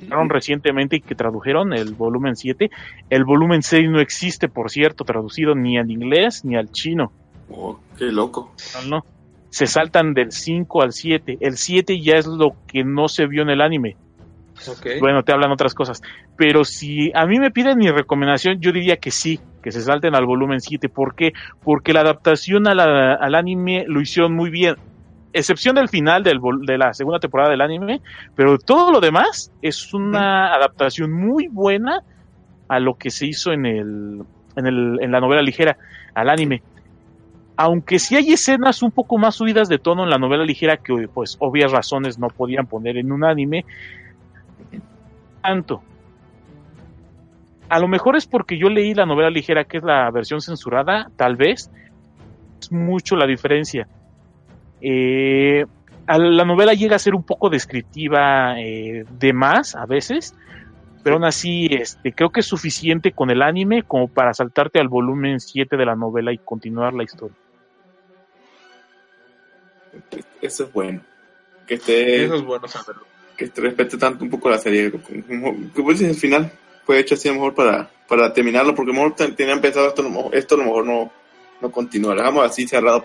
[0.00, 2.70] Sacaron recientemente y que tradujeron el volumen 7.
[3.10, 7.12] El volumen 6 no existe, por cierto, traducido ni al inglés ni al chino.
[7.50, 8.52] Oh, qué loco.
[8.82, 9.04] No, no.
[9.50, 11.38] Se saltan del 5 al 7.
[11.40, 13.96] El 7 ya es lo que no se vio en el anime.
[15.00, 16.02] Bueno, te hablan otras cosas.
[16.36, 20.14] Pero si a mí me piden mi recomendación, yo diría que sí, que se salten
[20.14, 20.88] al volumen 7.
[20.88, 21.32] ¿Por qué?
[21.62, 24.76] Porque la adaptación a la- al anime lo hicieron muy bien.
[25.38, 28.00] Excepción del final del de la segunda temporada del anime,
[28.34, 32.00] pero todo lo demás es una adaptación muy buena
[32.68, 34.22] a lo que se hizo en, el,
[34.56, 35.76] en, el, en la novela ligera,
[36.14, 36.62] al anime.
[37.54, 41.06] Aunque sí hay escenas un poco más subidas de tono en la novela ligera que,
[41.12, 43.66] pues, obvias razones no podían poner en un anime,
[45.42, 45.82] tanto.
[47.68, 51.10] A lo mejor es porque yo leí la novela ligera, que es la versión censurada,
[51.16, 51.70] tal vez.
[52.58, 53.86] Es mucho la diferencia.
[54.88, 55.64] Eh,
[56.06, 60.34] a la novela llega a ser un poco descriptiva eh, de más a veces,
[61.02, 64.86] pero aún así este, creo que es suficiente con el anime como para saltarte al
[64.88, 67.34] volumen 7 de la novela y continuar la historia.
[70.40, 71.00] Eso es bueno.
[71.66, 73.02] Que esté, Eso es bueno saberlo.
[73.36, 74.92] que te respete tanto un poco la serie.
[74.92, 76.52] Como dices, el final
[76.84, 79.60] fue hecho así a lo mejor para, para terminarlo, porque a lo mejor ten- tenían
[79.60, 81.12] pensado esto, a lo mejor- esto a lo mejor no,
[81.60, 82.14] no continúa.
[82.14, 83.04] Lo dejamos así cerrado.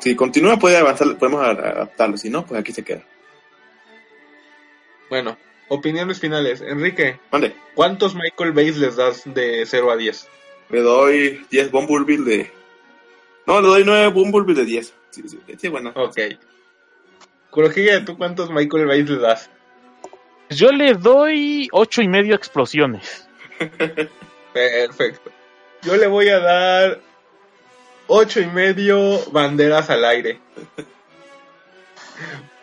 [0.00, 3.02] Si continúa puede avanzar, podemos adaptarlo, si no, pues aquí se queda.
[5.10, 5.36] Bueno,
[5.68, 6.60] opiniones finales.
[6.60, 10.28] Enrique, Mande, ¿cuántos Michael Bays les das de 0 a 10?
[10.72, 12.50] le doy 10 Bumblebee de...
[13.46, 14.94] No, le doy 9 Bumblebee de 10.
[15.10, 15.92] Sí, sí, sí, bueno.
[15.94, 16.18] Ok.
[17.50, 19.50] Kurohige, ¿tú cuántos Michael Bays le das?
[20.48, 23.28] Yo le doy ocho y medio explosiones.
[24.52, 25.30] Perfecto.
[25.82, 27.00] Yo le voy a dar
[28.14, 30.38] ocho y medio banderas al aire.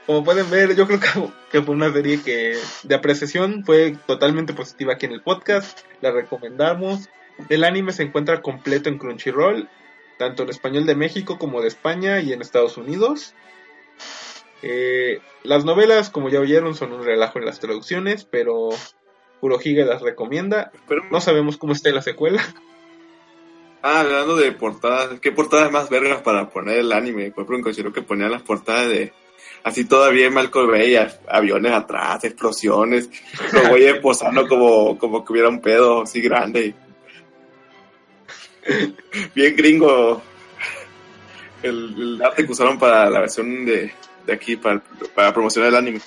[0.05, 1.07] Como pueden ver, yo creo que,
[1.51, 5.79] que fue una serie que de apreciación fue totalmente positiva aquí en el podcast.
[6.01, 7.09] La recomendamos.
[7.49, 9.67] El anime se encuentra completo en Crunchyroll,
[10.19, 13.33] tanto en español de México como de España y en Estados Unidos.
[14.61, 18.69] Eh, las novelas, como ya oyeron, son un relajo en las traducciones, pero
[19.39, 20.71] Kurohige las recomienda.
[21.09, 22.43] No sabemos cómo esté la secuela.
[23.81, 27.31] Ah, hablando de portadas, ¿qué portadas más vergas para poner el anime?
[27.31, 29.13] Por ejemplo, considero que ponían las portadas de
[29.63, 30.97] así todavía Malcolm Bay,
[31.27, 33.09] aviones atrás, explosiones,
[33.53, 36.73] los güeyes posando como, como que hubiera un pedo así grande.
[39.33, 40.21] Bien gringo
[41.63, 43.93] el, el arte que usaron para la versión de,
[44.25, 44.81] de aquí, para,
[45.15, 45.99] para promocionar el anime.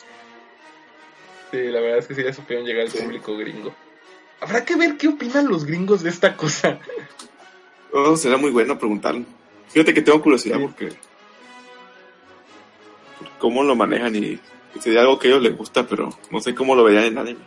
[1.51, 2.99] Sí, la verdad es que sí le supieron llegar al Sí.
[2.99, 3.74] público gringo.
[4.40, 6.78] Habrá que ver qué opinan los gringos de esta cosa.
[7.93, 9.24] Oh, será muy bueno preguntarlo.
[9.69, 10.62] Fíjate que tengo curiosidad Sí.
[10.64, 10.89] porque
[13.39, 14.39] cómo lo manejan y,
[14.74, 17.19] y sería algo que a ellos les gusta, pero no sé cómo lo verían en
[17.19, 17.40] anime.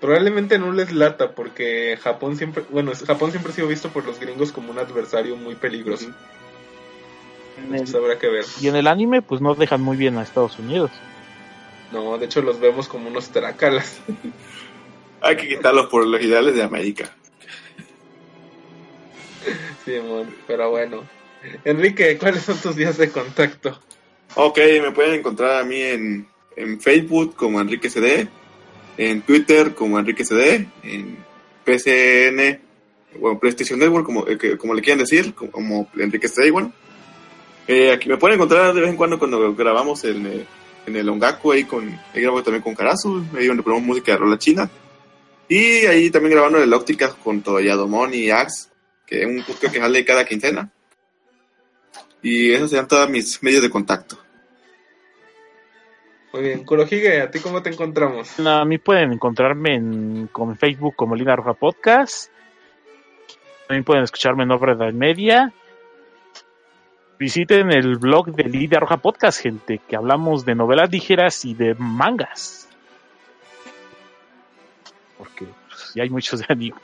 [0.00, 4.20] Probablemente no les lata porque Japón siempre, bueno, Japón siempre ha sido visto por los
[4.20, 6.10] gringos como un adversario muy peligroso.
[7.56, 8.44] En el- habrá que ver.
[8.60, 10.90] y en el anime, pues no dejan muy bien a Estados Unidos.
[11.92, 14.00] No, de hecho los vemos como unos trácalas.
[15.22, 17.14] Hay que quitarlos por los ideales de América.
[19.84, 21.04] Pero bueno.
[21.64, 23.78] Enrique, ¿cuáles son tus días de contacto?
[24.34, 28.28] Ok, me pueden encontrar a mí en, en Facebook como Enrique CD,
[28.96, 31.18] en Twitter como Enrique CD, en
[31.64, 32.60] PCN,
[33.18, 36.72] bueno, PlayStation Network, como, eh, como le quieran decir, como, Enrique CD igual.
[37.66, 40.46] Eh, aquí me pueden encontrar de vez en cuando cuando grabamos en, eh,
[40.86, 44.18] en el Ongaku, ahí, con, ahí grabo también con Karasu, ahí donde ponemos música de
[44.18, 44.68] rola china.
[45.48, 48.68] Y ahí también grabando en el Ópticas con Toyadomon y Axe,
[49.06, 50.70] que es un podcast que sale cada quincena.
[52.22, 54.18] Y esos serían todos mis medios de contacto.
[56.32, 58.40] Muy bien, Kurohige, ¿a ti cómo te encontramos?
[58.40, 62.32] A mí pueden encontrarme en, como en Facebook como Lina Roja Podcast.
[63.68, 65.52] También pueden escucharme en Obra Media.
[67.18, 71.74] Visiten el blog de Lidia Roja Podcast, gente, que hablamos de novelas ligeras y de
[71.74, 72.68] mangas.
[75.16, 76.76] Porque pues, ya hay muchos de anime.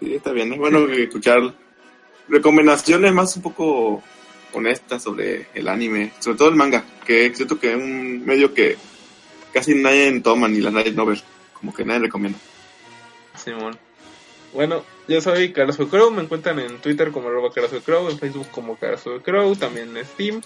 [0.00, 0.52] Sí, está bien.
[0.52, 1.54] Es bueno escuchar
[2.28, 4.02] recomendaciones más un poco
[4.52, 8.76] honestas sobre el anime, sobre todo el manga, que siento que es un medio que
[9.52, 11.20] casi nadie toma, ni las light novel,
[11.52, 12.38] como que nadie recomienda.
[13.36, 13.78] Simón.
[14.54, 17.50] Bueno, yo soy Carlos Crow, me encuentran en Twitter como arroba
[17.84, 20.40] Crow, en Facebook como Carlos Crow, también en Steam.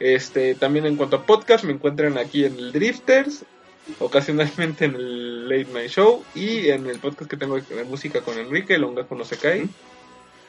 [0.00, 3.44] Este, también en cuanto a podcast, me encuentran aquí en el Drifters,
[3.98, 8.38] ocasionalmente en el Late Night Show y en el podcast que tengo de música con
[8.38, 9.66] Enrique, el Ongaku no se cae.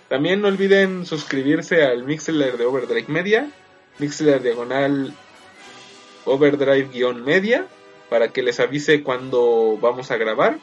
[0.09, 3.49] También no olviden suscribirse al Mixler de Overdrive Media,
[3.97, 5.13] Mixler diagonal
[6.25, 7.67] Overdrive-media,
[8.09, 10.57] para que les avise cuando vamos a grabar.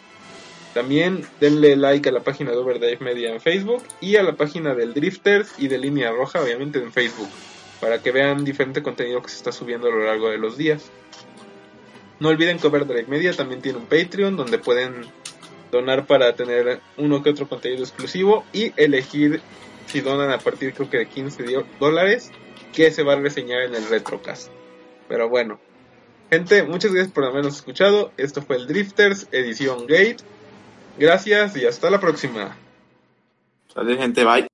[0.75, 4.75] También denle like a la página de Overdrive Media en Facebook y a la página
[4.75, 7.29] del Drifters y de Línea Roja, obviamente en Facebook,
[7.81, 10.91] para que vean diferente contenido que se está subiendo a lo largo de los días.
[12.23, 15.07] No olviden que Overdrive Media también tiene un Patreon donde pueden
[15.73, 19.41] donar para tener uno que otro contenido exclusivo y elegir
[19.87, 22.31] si donan a partir creo que de 15 dio- dólares
[22.73, 24.53] que se va a reseñar en el Retrocast.
[25.09, 25.59] Pero bueno,
[26.31, 28.13] gente, muchas gracias por habernos escuchado.
[28.17, 30.19] Esto fue el Drifters, edición Gate.
[31.01, 32.57] Gracias y hasta la próxima.
[33.75, 34.52] Sale gente, bye.